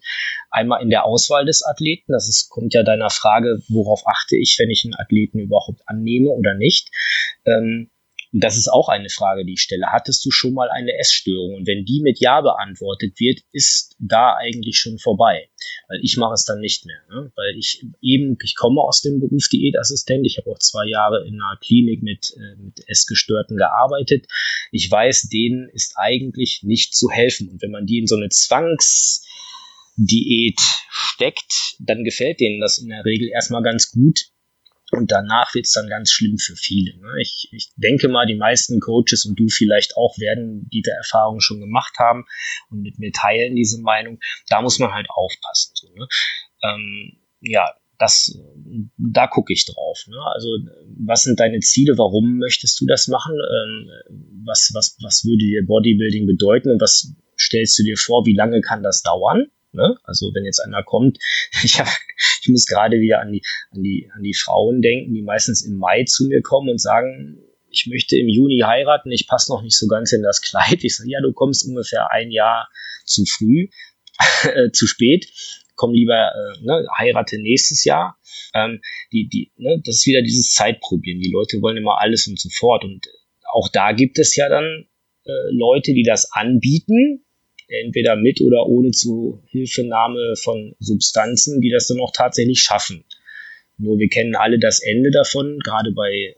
[0.49, 4.55] Einmal in der Auswahl des Athleten, das ist, kommt ja deiner Frage, worauf achte ich,
[4.59, 6.89] wenn ich einen Athleten überhaupt annehme oder nicht.
[7.45, 7.89] Ähm,
[8.31, 9.91] das ist auch eine Frage, die ich stelle.
[9.91, 11.55] Hattest du schon mal eine Essstörung?
[11.55, 15.49] Und wenn die mit Ja beantwortet wird, ist da eigentlich schon vorbei.
[15.87, 17.01] Weil ich mache es dann nicht mehr.
[17.09, 17.31] Ne?
[17.35, 20.25] Weil ich eben, ich komme aus dem Beruf Diätassistent.
[20.25, 24.27] Ich habe auch zwei Jahre in einer Klinik mit, äh, mit Essgestörten gearbeitet.
[24.71, 27.49] Ich weiß, denen ist eigentlich nicht zu helfen.
[27.49, 29.25] Und wenn man die in so eine Zwangsdiät
[30.89, 34.25] steckt, dann gefällt denen das in der Regel erstmal ganz gut
[34.91, 36.97] und danach wird es dann ganz schlimm für viele.
[36.97, 37.21] Ne?
[37.21, 41.59] Ich, ich denke mal, die meisten Coaches und du vielleicht auch werden diese Erfahrung schon
[41.59, 42.25] gemacht haben
[42.69, 44.19] und mit mir teilen diese Meinung.
[44.49, 45.71] Da muss man halt aufpassen.
[45.73, 46.07] So, ne?
[46.63, 48.37] ähm, ja, das,
[48.97, 50.03] da gucke ich drauf.
[50.07, 50.17] Ne?
[50.33, 50.49] Also,
[50.99, 51.97] was sind deine Ziele?
[51.97, 53.35] Warum möchtest du das machen?
[53.35, 53.89] Ähm,
[54.45, 56.71] was, was, was würde dir Bodybuilding bedeuten?
[56.71, 58.25] Und was stellst du dir vor?
[58.25, 59.47] Wie lange kann das dauern?
[59.75, 59.95] Ne?
[60.03, 61.19] Also wenn jetzt einer kommt,
[61.63, 61.87] ich, hab,
[62.41, 65.77] ich muss gerade wieder an die, an, die, an die Frauen denken, die meistens im
[65.77, 67.39] Mai zu mir kommen und sagen,
[67.69, 70.83] ich möchte im Juni heiraten, ich passe noch nicht so ganz in das Kleid.
[70.83, 72.69] Ich sage, ja, du kommst ungefähr ein Jahr
[73.05, 73.67] zu früh,
[74.43, 75.27] äh, zu spät.
[75.75, 78.17] Komm lieber, äh, ne, heirate nächstes Jahr.
[78.53, 78.81] Ähm,
[79.11, 81.19] die, die, ne, das ist wieder dieses Zeitproblem.
[81.19, 82.85] Die Leute wollen immer alles und sofort.
[82.85, 83.05] Und
[83.51, 84.87] auch da gibt es ja dann
[85.25, 87.24] äh, Leute, die das anbieten,
[87.67, 93.05] entweder mit oder ohne Zuhilfenahme von Substanzen, die das dann auch tatsächlich schaffen.
[93.77, 96.35] Nur wir kennen alle das Ende davon, gerade bei äh,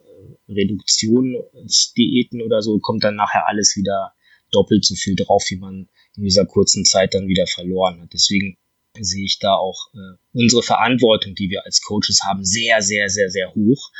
[0.51, 4.13] Reduktionsdiäten oder so kommt dann nachher alles wieder
[4.51, 8.13] doppelt so viel drauf, wie man in dieser kurzen Zeit dann wieder verloren hat.
[8.13, 8.57] Deswegen
[8.99, 13.29] sehe ich da auch äh, unsere Verantwortung, die wir als Coaches haben, sehr, sehr, sehr,
[13.29, 13.91] sehr hoch.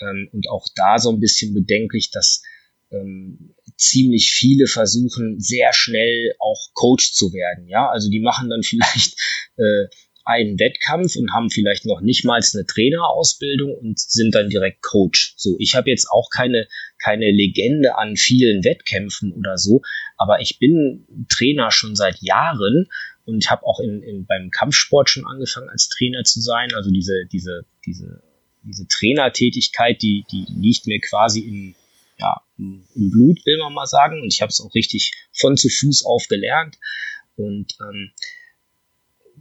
[0.00, 2.42] Ähm, und auch da so ein bisschen bedenklich, dass
[2.90, 7.68] ähm, ziemlich viele versuchen sehr schnell auch Coach zu werden.
[7.68, 9.18] Ja, also die machen dann vielleicht
[9.56, 9.86] äh,
[10.28, 15.32] einen Wettkampf und haben vielleicht noch nicht mal eine Trainerausbildung und sind dann direkt Coach.
[15.38, 16.68] So, ich habe jetzt auch keine
[17.02, 19.80] keine Legende an vielen Wettkämpfen oder so,
[20.18, 22.88] aber ich bin Trainer schon seit Jahren
[23.24, 26.74] und habe auch in, in, beim Kampfsport schon angefangen als Trainer zu sein.
[26.74, 28.22] Also diese diese diese
[28.64, 31.74] diese Trainertätigkeit, die die liegt mir quasi in
[32.18, 34.20] ja, im Blut, will man mal sagen.
[34.20, 36.78] Und ich habe es auch richtig von zu Fuß auf gelernt.
[37.36, 38.12] Und ähm,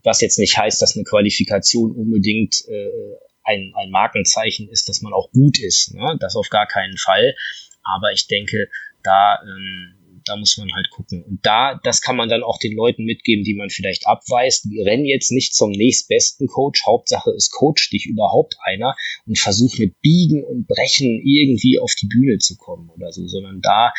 [0.03, 5.13] was jetzt nicht heißt, dass eine Qualifikation unbedingt äh, ein, ein Markenzeichen ist, dass man
[5.13, 5.93] auch gut ist.
[5.93, 6.17] Ne?
[6.19, 7.35] Das auf gar keinen Fall.
[7.81, 8.69] Aber ich denke,
[9.03, 9.96] da ähm,
[10.27, 11.23] da muss man halt gucken.
[11.23, 14.67] Und da, das kann man dann auch den Leuten mitgeben, die man vielleicht abweist.
[14.85, 16.85] Renn jetzt nicht zum nächstbesten Coach.
[16.85, 18.95] Hauptsache, es coacht dich überhaupt einer
[19.25, 23.61] und versuch mit Biegen und Brechen irgendwie auf die Bühne zu kommen oder so, sondern
[23.61, 23.93] da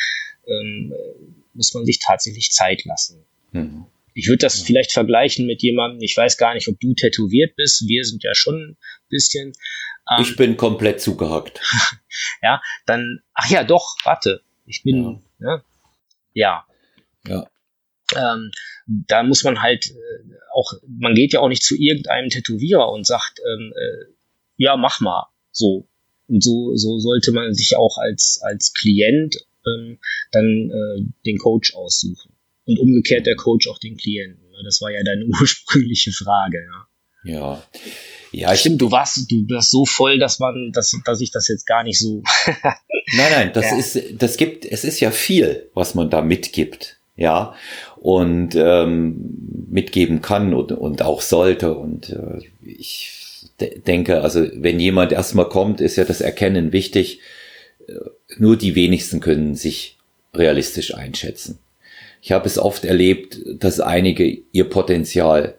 [0.46, 0.94] ähm,
[1.54, 3.24] muss man sich tatsächlich Zeit lassen.
[3.52, 3.86] Mhm.
[4.14, 7.86] Ich würde das vielleicht vergleichen mit jemandem, ich weiß gar nicht, ob du tätowiert bist.
[7.86, 8.76] Wir sind ja schon ein
[9.08, 9.52] bisschen.
[10.10, 11.60] Ähm, ich bin komplett zugehackt.
[12.42, 14.42] ja, dann, ach ja, doch, warte.
[14.66, 15.56] Ich bin, ja.
[15.56, 15.64] ja
[16.38, 16.64] ja.
[17.26, 17.50] Ja.
[18.16, 18.50] Ähm,
[18.86, 23.06] da muss man halt äh, auch, man geht ja auch nicht zu irgendeinem Tätowierer und
[23.06, 24.12] sagt, ähm, äh,
[24.56, 25.26] ja, mach mal.
[25.50, 25.88] So.
[26.26, 29.36] Und so, so sollte man sich auch als, als Klient
[29.66, 29.98] ähm,
[30.30, 32.34] dann äh, den Coach aussuchen.
[32.64, 34.44] Und umgekehrt der Coach auch den Klienten.
[34.64, 36.88] Das war ja deine ursprüngliche Frage, ja.
[37.24, 37.62] Ja.
[38.30, 41.66] Ja, stimmt, du warst, du warst so voll, dass man, dass, dass ich das jetzt
[41.66, 42.22] gar nicht so.
[43.16, 43.76] nein, nein, das ja.
[43.76, 47.54] ist, das gibt, es ist ja viel, was man da mitgibt, ja,
[47.96, 51.76] und ähm, mitgeben kann und, und auch sollte.
[51.76, 53.12] Und äh, ich
[53.58, 57.20] denke, also wenn jemand erstmal kommt, ist ja das Erkennen wichtig.
[58.36, 59.98] Nur die wenigsten können sich
[60.34, 61.58] realistisch einschätzen.
[62.20, 65.58] Ich habe es oft erlebt, dass einige ihr Potenzial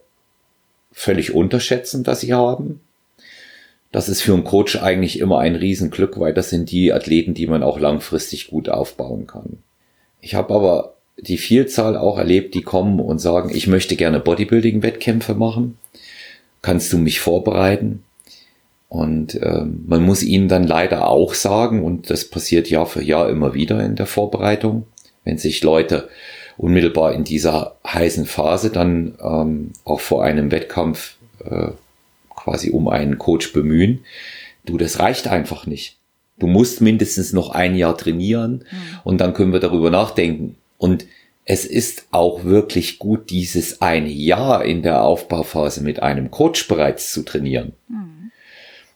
[0.99, 2.81] völlig unterschätzen, das sie haben.
[3.93, 7.47] Das ist für einen Coach eigentlich immer ein Riesenglück, weil das sind die Athleten, die
[7.47, 9.59] man auch langfristig gut aufbauen kann.
[10.19, 15.35] Ich habe aber die Vielzahl auch erlebt, die kommen und sagen, ich möchte gerne Bodybuilding-Wettkämpfe
[15.35, 15.77] machen.
[16.61, 18.03] Kannst du mich vorbereiten?
[18.89, 23.29] Und ähm, man muss ihnen dann leider auch sagen, und das passiert Jahr für Jahr
[23.29, 24.85] immer wieder in der Vorbereitung,
[25.23, 26.09] wenn sich Leute
[26.59, 31.69] unmittelbar in dieser heißen Phase dann ähm, auch vor einem Wettkampf äh,
[32.29, 34.03] quasi um einen Coach bemühen.
[34.65, 35.95] Du, das reicht einfach nicht.
[36.37, 38.99] Du musst mindestens noch ein Jahr trainieren mhm.
[39.05, 40.57] und dann können wir darüber nachdenken.
[40.77, 41.05] Und
[41.45, 47.13] es ist auch wirklich gut, dieses eine Jahr in der Aufbauphase mit einem Coach bereits
[47.13, 47.71] zu trainieren.
[47.87, 48.18] Mhm.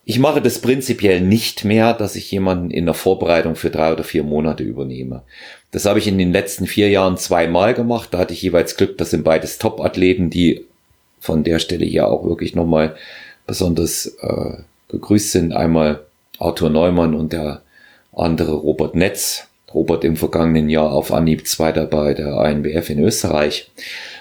[0.06, 4.04] Ich mache das prinzipiell nicht mehr, dass ich jemanden in der Vorbereitung für drei oder
[4.04, 5.22] vier Monate übernehme.
[5.72, 8.10] Das habe ich in den letzten vier Jahren zweimal gemacht.
[8.12, 10.66] Da hatte ich jeweils Glück, das sind beides Top-Athleten, die
[11.22, 12.96] von der Stelle hier auch wirklich nochmal
[13.48, 14.58] besonders äh,
[14.90, 15.54] gegrüßt sind.
[15.54, 16.02] Einmal
[16.38, 17.62] Arthur Neumann und der
[18.14, 19.48] andere Robert Netz.
[19.74, 23.72] Robert im vergangenen Jahr auf Anhieb Zweiter bei der ANBF in Österreich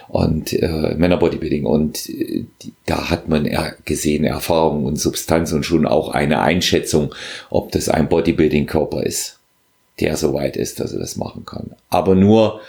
[0.09, 2.45] und äh, Männerbodybuilding und äh,
[2.87, 7.15] da hat man er gesehen Erfahrung und Substanz und schon auch eine Einschätzung,
[7.51, 9.39] ob das ein Bodybuilding-Körper ist
[10.01, 11.73] der so weit ist, dass er das machen kann.
[11.89, 12.61] Aber nur,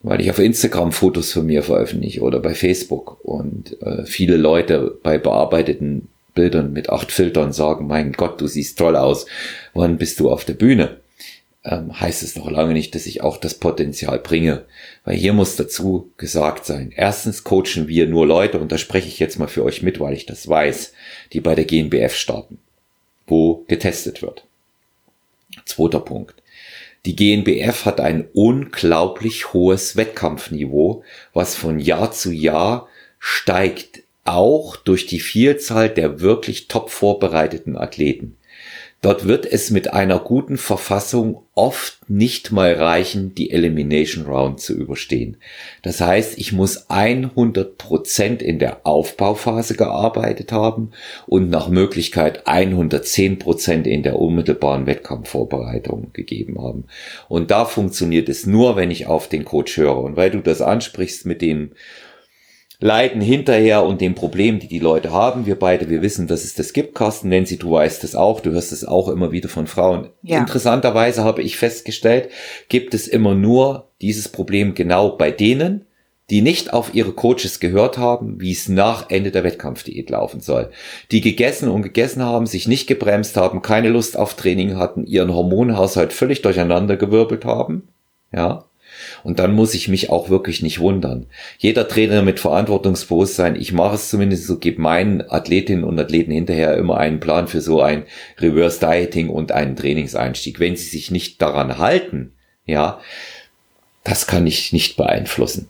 [0.00, 4.96] weil ich auf Instagram Fotos von mir veröffentliche oder bei Facebook und äh, viele Leute
[5.02, 9.26] bei bearbeiteten Bildern mit acht Filtern sagen, mein Gott, du siehst toll aus,
[9.74, 10.98] wann bist du auf der Bühne?
[11.64, 14.64] Ähm, heißt es noch lange nicht, dass ich auch das Potenzial bringe.
[15.08, 16.92] Weil hier muss dazu gesagt sein.
[16.94, 20.12] Erstens coachen wir nur Leute, und da spreche ich jetzt mal für euch mit, weil
[20.12, 20.92] ich das weiß,
[21.32, 22.58] die bei der GNBF starten,
[23.26, 24.44] wo getestet wird.
[25.64, 26.34] Zweiter Punkt.
[27.06, 31.02] Die GNBF hat ein unglaublich hohes Wettkampfniveau,
[31.32, 32.86] was von Jahr zu Jahr
[33.18, 38.36] steigt, auch durch die Vielzahl der wirklich top vorbereiteten Athleten.
[39.00, 44.74] Dort wird es mit einer guten Verfassung oft nicht mal reichen, die Elimination Round zu
[44.74, 45.36] überstehen.
[45.82, 50.90] Das heißt, ich muss 100 Prozent in der Aufbauphase gearbeitet haben
[51.28, 56.84] und nach Möglichkeit 110 Prozent in der unmittelbaren Wettkampfvorbereitung gegeben haben.
[57.28, 59.98] Und da funktioniert es nur, wenn ich auf den Coach höre.
[59.98, 61.70] Und weil du das ansprichst mit dem
[62.80, 65.46] Leiden hinterher und den Problemen, die die Leute haben.
[65.46, 67.28] Wir beide, wir wissen, dass es das gibt, Carsten.
[67.28, 68.40] Nancy, du weißt es auch.
[68.40, 70.10] Du hörst es auch immer wieder von Frauen.
[70.22, 70.38] Ja.
[70.38, 72.28] Interessanterweise habe ich festgestellt,
[72.68, 75.86] gibt es immer nur dieses Problem genau bei denen,
[76.30, 80.70] die nicht auf ihre Coaches gehört haben, wie es nach Ende der Wettkampfdiät laufen soll.
[81.10, 85.34] Die gegessen und gegessen haben, sich nicht gebremst haben, keine Lust auf Training hatten, ihren
[85.34, 87.88] Hormonhaushalt völlig durcheinander gewirbelt haben.
[88.32, 88.67] Ja.
[89.24, 91.26] Und dann muss ich mich auch wirklich nicht wundern.
[91.58, 96.76] Jeder Trainer mit Verantwortungsbewusstsein, ich mache es zumindest so, gebe meinen Athletinnen und Athleten hinterher
[96.76, 98.04] immer einen Plan für so ein
[98.38, 100.60] Reverse Dieting und einen Trainingseinstieg.
[100.60, 102.32] Wenn sie sich nicht daran halten,
[102.64, 103.00] ja,
[104.04, 105.68] das kann ich nicht beeinflussen.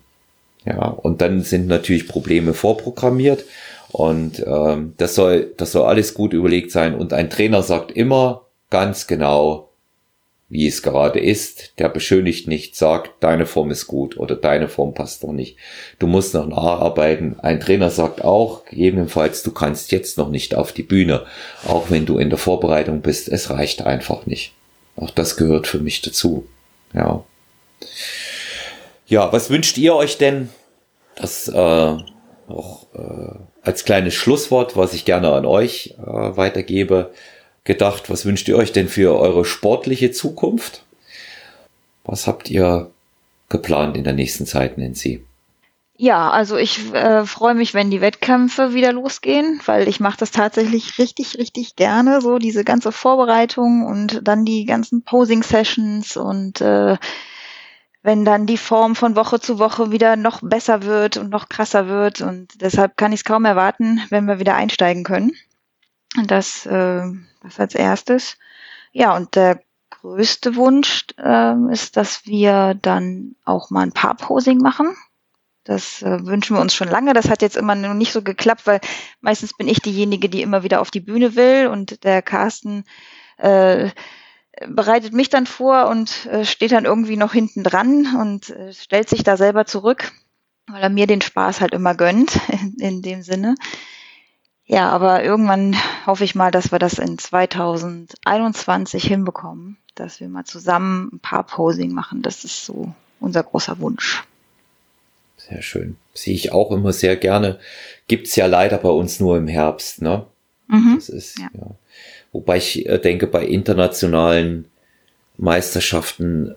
[0.64, 3.44] Ja, und dann sind natürlich Probleme vorprogrammiert
[3.90, 6.94] und ähm, das soll, das soll alles gut überlegt sein.
[6.94, 9.67] Und ein Trainer sagt immer ganz genau,
[10.50, 14.94] wie es gerade ist, der beschönigt nicht, sagt, deine Form ist gut oder deine Form
[14.94, 15.58] passt doch nicht.
[15.98, 17.38] Du musst noch nacharbeiten.
[17.40, 21.26] Ein Trainer sagt auch, gegebenenfalls, du kannst jetzt noch nicht auf die Bühne,
[21.66, 23.28] auch wenn du in der Vorbereitung bist.
[23.28, 24.54] Es reicht einfach nicht.
[24.96, 26.46] Auch das gehört für mich dazu.
[26.94, 27.24] Ja.
[29.06, 30.48] Ja, was wünscht ihr euch denn?
[31.14, 31.96] Das äh,
[32.48, 37.10] auch äh, als kleines Schlusswort, was ich gerne an euch äh, weitergebe
[37.68, 40.82] gedacht, was wünscht ihr euch denn für eure sportliche Zukunft?
[42.02, 42.90] Was habt ihr
[43.48, 45.22] geplant in der nächsten Zeit, Nancy?
[46.00, 50.30] Ja, also ich äh, freue mich, wenn die Wettkämpfe wieder losgehen, weil ich mache das
[50.30, 56.96] tatsächlich richtig, richtig gerne, so diese ganze Vorbereitung und dann die ganzen Posing-Sessions und äh,
[58.02, 61.88] wenn dann die Form von Woche zu Woche wieder noch besser wird und noch krasser
[61.88, 65.32] wird und deshalb kann ich es kaum erwarten, wenn wir wieder einsteigen können.
[66.26, 67.02] Das, äh,
[67.42, 68.38] das als erstes.
[68.92, 69.60] Ja, und der
[69.90, 74.94] größte Wunsch äh, ist, dass wir dann auch mal ein paar Posing machen.
[75.64, 77.12] Das äh, wünschen wir uns schon lange.
[77.12, 78.80] Das hat jetzt immer noch nicht so geklappt, weil
[79.20, 82.84] meistens bin ich diejenige, die immer wieder auf die Bühne will und der Carsten
[83.36, 83.90] äh,
[84.66, 89.08] bereitet mich dann vor und äh, steht dann irgendwie noch hinten dran und äh, stellt
[89.08, 90.12] sich da selber zurück,
[90.66, 93.54] weil er mir den Spaß halt immer gönnt in, in dem Sinne.
[94.68, 95.74] Ja, aber irgendwann
[96.06, 101.44] hoffe ich mal, dass wir das in 2021 hinbekommen, dass wir mal zusammen ein paar
[101.44, 102.20] Posing machen.
[102.20, 104.24] Das ist so unser großer Wunsch.
[105.38, 105.96] Sehr schön.
[106.12, 107.58] Sehe ich auch immer sehr gerne.
[108.08, 110.26] Gibt's ja leider bei uns nur im Herbst, ne?
[110.66, 110.96] Mhm.
[110.96, 111.48] Das ist, ja.
[111.54, 111.70] ja.
[112.32, 114.66] Wobei ich äh, denke, bei internationalen
[115.38, 116.54] Meisterschaften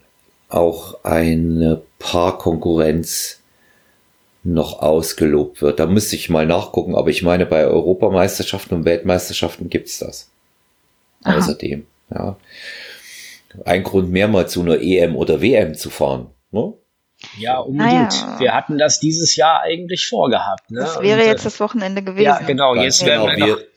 [0.49, 3.40] auch eine Paarkonkurrenz
[4.43, 5.80] noch ausgelobt wird.
[5.80, 10.30] Da müsste ich mal nachgucken, aber ich meine, bei Europameisterschaften und Weltmeisterschaften gibt's das.
[11.23, 11.38] Aha.
[11.38, 12.38] Außerdem, ja.
[13.65, 16.27] Ein Grund mehr mal zu einer EM oder WM zu fahren.
[16.51, 16.73] Ne?
[17.38, 18.11] Ja, unbedingt.
[18.11, 18.39] Naja.
[18.39, 20.72] Wir hatten das dieses Jahr eigentlich vorgehabt.
[20.72, 20.80] Ne?
[20.80, 22.26] Das wäre und, jetzt das Wochenende gewesen.
[22.26, 22.76] Ja, genau.
[22.76, 23.27] Jetzt genau.
[23.27, 23.68] wären wir, wir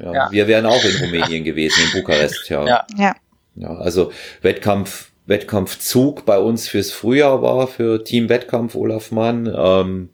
[0.00, 0.30] ja, ja.
[0.30, 2.48] Wir wären auch in Rumänien gewesen, in Bukarest.
[2.50, 2.66] Ja.
[2.66, 2.86] ja.
[2.96, 3.14] Ja.
[3.54, 3.68] ja.
[3.76, 4.12] Also
[4.42, 10.10] Wettkampf Wettkampfzug bei uns fürs Frühjahr war für Team Wettkampf Olaf Mann ähm,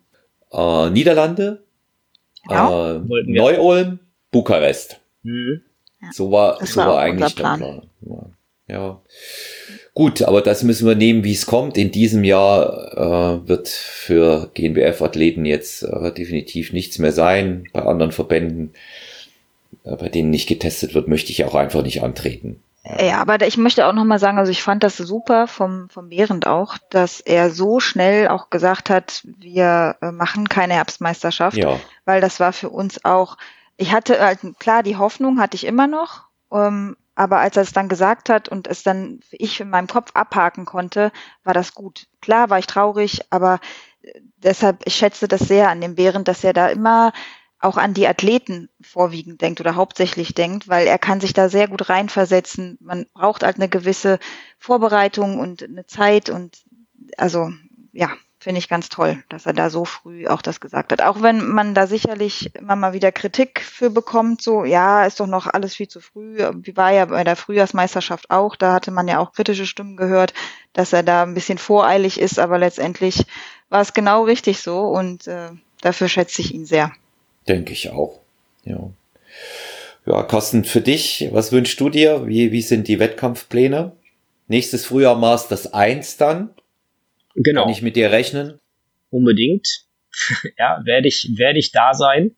[0.52, 1.62] äh, Niederlande,
[2.48, 2.96] genau.
[2.96, 3.98] äh, Neu-Ulm,
[4.30, 5.00] Bukarest.
[5.22, 5.62] Mhm.
[6.12, 7.58] So war, das so war, war eigentlich der Plan.
[7.58, 8.36] Plan.
[8.66, 9.02] Ja.
[9.94, 11.76] Gut, aber das müssen wir nehmen, wie es kommt.
[11.76, 17.64] In diesem Jahr äh, wird für GNBF-Athleten jetzt äh, definitiv nichts mehr sein.
[17.72, 18.72] Bei anderen Verbänden,
[19.84, 22.62] äh, bei denen nicht getestet wird, möchte ich auch einfach nicht antreten.
[22.82, 26.47] Ja, aber ich möchte auch nochmal sagen, also ich fand das super vom, vom Behrend
[26.47, 31.78] auch, dass er so schnell auch gesagt hat, wir äh, machen keine Herbstmeisterschaft, ja.
[32.07, 33.36] weil das war für uns auch,
[33.77, 37.74] ich hatte halt, klar, die Hoffnung hatte ich immer noch, ähm, aber als er es
[37.74, 41.12] dann gesagt hat und es dann ich in meinem Kopf abhaken konnte,
[41.44, 42.07] war das gut.
[42.23, 43.61] Klar war ich traurig, aber
[44.01, 47.12] äh, deshalb, ich schätze das sehr an dem Behrend, dass er da immer
[47.60, 51.68] auch an die Athleten vorwiegend denkt oder hauptsächlich denkt, weil er kann sich da sehr
[51.68, 52.78] gut reinversetzen.
[52.80, 54.18] Man braucht halt eine gewisse
[54.58, 56.58] Vorbereitung und eine Zeit und
[57.16, 57.52] also
[57.92, 61.02] ja, finde ich ganz toll, dass er da so früh auch das gesagt hat.
[61.02, 65.26] Auch wenn man da sicherlich immer mal wieder Kritik für bekommt, so ja, ist doch
[65.26, 66.38] noch alles viel zu früh.
[66.54, 70.32] Wie war ja bei der Frühjahrsmeisterschaft auch, da hatte man ja auch kritische Stimmen gehört,
[70.72, 73.26] dass er da ein bisschen voreilig ist, aber letztendlich
[73.68, 75.50] war es genau richtig so und äh,
[75.82, 76.92] dafür schätze ich ihn sehr.
[77.48, 78.20] Denke ich auch.
[78.64, 78.90] Ja.
[80.06, 82.26] Ja, Carsten, für dich, was wünschst du dir?
[82.26, 83.92] Wie, wie sind die Wettkampfpläne?
[84.48, 86.54] Nächstes Frühjahr Masters 1 dann.
[87.34, 87.62] Genau.
[87.62, 88.58] Kann ich mit dir rechnen?
[89.10, 89.84] Unbedingt.
[90.58, 92.36] ja, werde ich, werde ich da sein.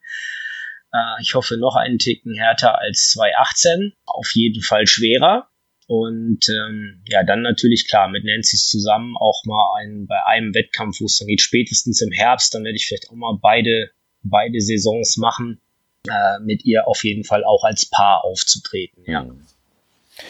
[0.92, 3.92] Äh, ich hoffe noch einen Ticken härter als 2018.
[4.04, 5.48] Auf jeden Fall schwerer.
[5.86, 11.00] Und ähm, ja, dann natürlich klar mit Nancy's zusammen auch mal ein, bei einem Wettkampf,
[11.00, 13.90] wo es dann geht, spätestens im Herbst, dann werde ich vielleicht auch mal beide
[14.22, 15.60] beide Saisons machen,
[16.08, 19.04] äh, mit ihr auf jeden Fall auch als Paar aufzutreten.
[19.06, 19.24] Ja.
[19.24, 19.46] Mhm.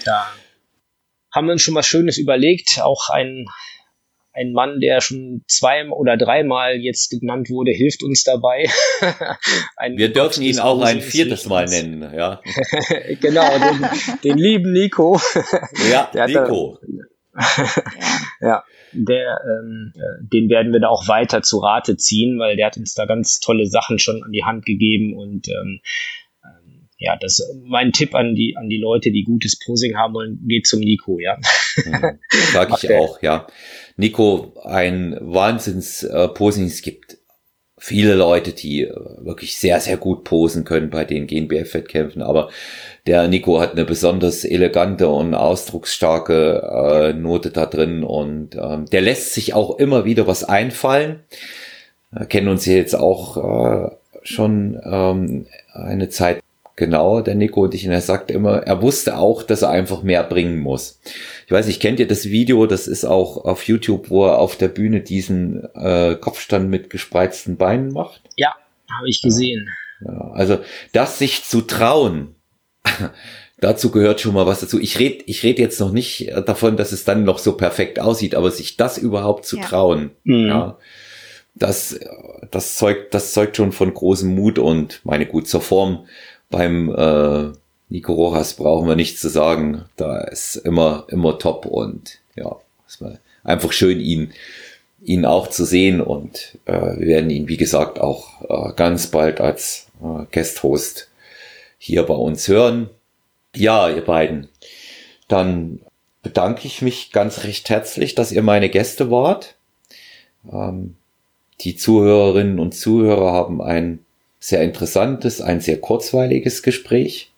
[0.04, 0.26] Da
[1.32, 2.80] haben wir uns schon was Schönes überlegt.
[2.82, 3.46] Auch ein,
[4.32, 8.68] ein Mann, der schon zwei oder dreimal jetzt genannt wurde, hilft uns dabei.
[9.96, 12.40] wir dürfen ihn auch ein viertes Mal nennen, ja.
[13.20, 13.88] genau, den,
[14.24, 15.20] den, lieben Nico.
[15.90, 16.78] ja, Nico.
[18.40, 22.66] ja der, ähm, äh, den werden wir da auch weiter zu Rate ziehen, weil der
[22.66, 25.80] hat uns da ganz tolle Sachen schon an die Hand gegeben und ähm,
[26.44, 30.46] ähm ja, das mein Tipp an die an die Leute, die gutes Posing haben wollen,
[30.46, 31.36] geht zum Nico, ja.
[31.84, 32.18] Mhm,
[32.52, 33.46] Sag ich auch, ja.
[33.96, 36.66] Nico, ein Wahnsinns äh, Posing.
[36.66, 37.18] Es gibt
[37.82, 42.48] viele Leute, die äh, wirklich sehr, sehr gut posen können bei den GNBF-Wettkämpfen, aber
[43.08, 49.00] der Nico hat eine besonders elegante und ausdrucksstarke äh, Note da drin und ähm, der
[49.00, 51.24] lässt sich auch immer wieder was einfallen.
[52.12, 53.90] Wir kennen uns jetzt auch äh,
[54.22, 56.41] schon ähm, eine Zeit
[56.76, 60.02] genau, der Nico und ich, und er sagt immer, er wusste auch, dass er einfach
[60.02, 61.00] mehr bringen muss.
[61.46, 62.66] Ich weiß nicht, kennt ihr das Video?
[62.66, 67.56] Das ist auch auf YouTube, wo er auf der Bühne diesen äh, Kopfstand mit gespreizten
[67.56, 68.22] Beinen macht.
[68.36, 68.54] Ja,
[68.96, 69.68] habe ich gesehen.
[70.04, 70.58] Ja, also
[70.92, 72.34] das sich zu trauen,
[73.60, 74.80] dazu gehört schon mal was dazu.
[74.80, 78.34] Ich rede ich red jetzt noch nicht davon, dass es dann noch so perfekt aussieht,
[78.34, 79.64] aber sich das überhaupt zu ja.
[79.64, 80.48] trauen, mhm.
[80.48, 80.78] ja,
[81.54, 82.00] das,
[82.50, 86.06] das zeugt, das zeugt schon von großem Mut und meine gut zur Form
[86.52, 87.52] beim äh,
[87.88, 89.84] Nico Rojas brauchen wir nichts zu sagen.
[89.96, 92.56] Da ist immer, immer top und ja,
[93.42, 94.32] einfach schön, ihn,
[95.02, 99.40] ihn auch zu sehen und äh, wir werden ihn, wie gesagt, auch äh, ganz bald
[99.40, 101.08] als äh, Guest-Host
[101.78, 102.88] hier bei uns hören.
[103.54, 104.48] Ja, ihr beiden,
[105.28, 105.80] dann
[106.22, 109.56] bedanke ich mich ganz recht herzlich, dass ihr meine Gäste wart.
[110.50, 110.96] Ähm,
[111.60, 114.04] die Zuhörerinnen und Zuhörer haben ein
[114.42, 117.30] sehr interessantes, ein sehr kurzweiliges Gespräch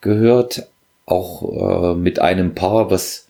[0.00, 0.66] gehört,
[1.06, 3.28] auch äh, mit einem Paar, was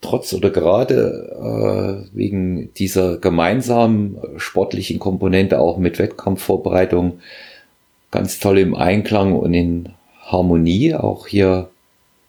[0.00, 7.20] trotz oder gerade äh, wegen dieser gemeinsamen sportlichen Komponente auch mit Wettkampfvorbereitung
[8.10, 9.90] ganz toll im Einklang und in
[10.22, 11.70] Harmonie auch hier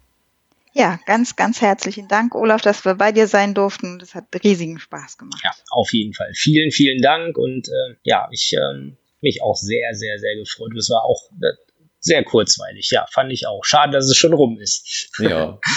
[0.73, 3.99] Ja, ganz, ganz herzlichen Dank, Olaf, dass wir bei dir sein durften.
[3.99, 5.41] Das hat riesigen Spaß gemacht.
[5.43, 6.31] Ja, auf jeden Fall.
[6.35, 10.77] Vielen, vielen Dank und äh, ja, ich ähm, mich auch sehr, sehr, sehr gefreut.
[10.77, 11.53] Es war auch äh,
[12.01, 12.91] sehr kurzweilig.
[12.93, 13.65] Ja, fand ich auch.
[13.65, 15.11] Schade, dass es schon rum ist.
[15.19, 15.59] Ja.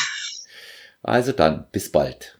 [1.03, 2.39] Also dann, bis bald.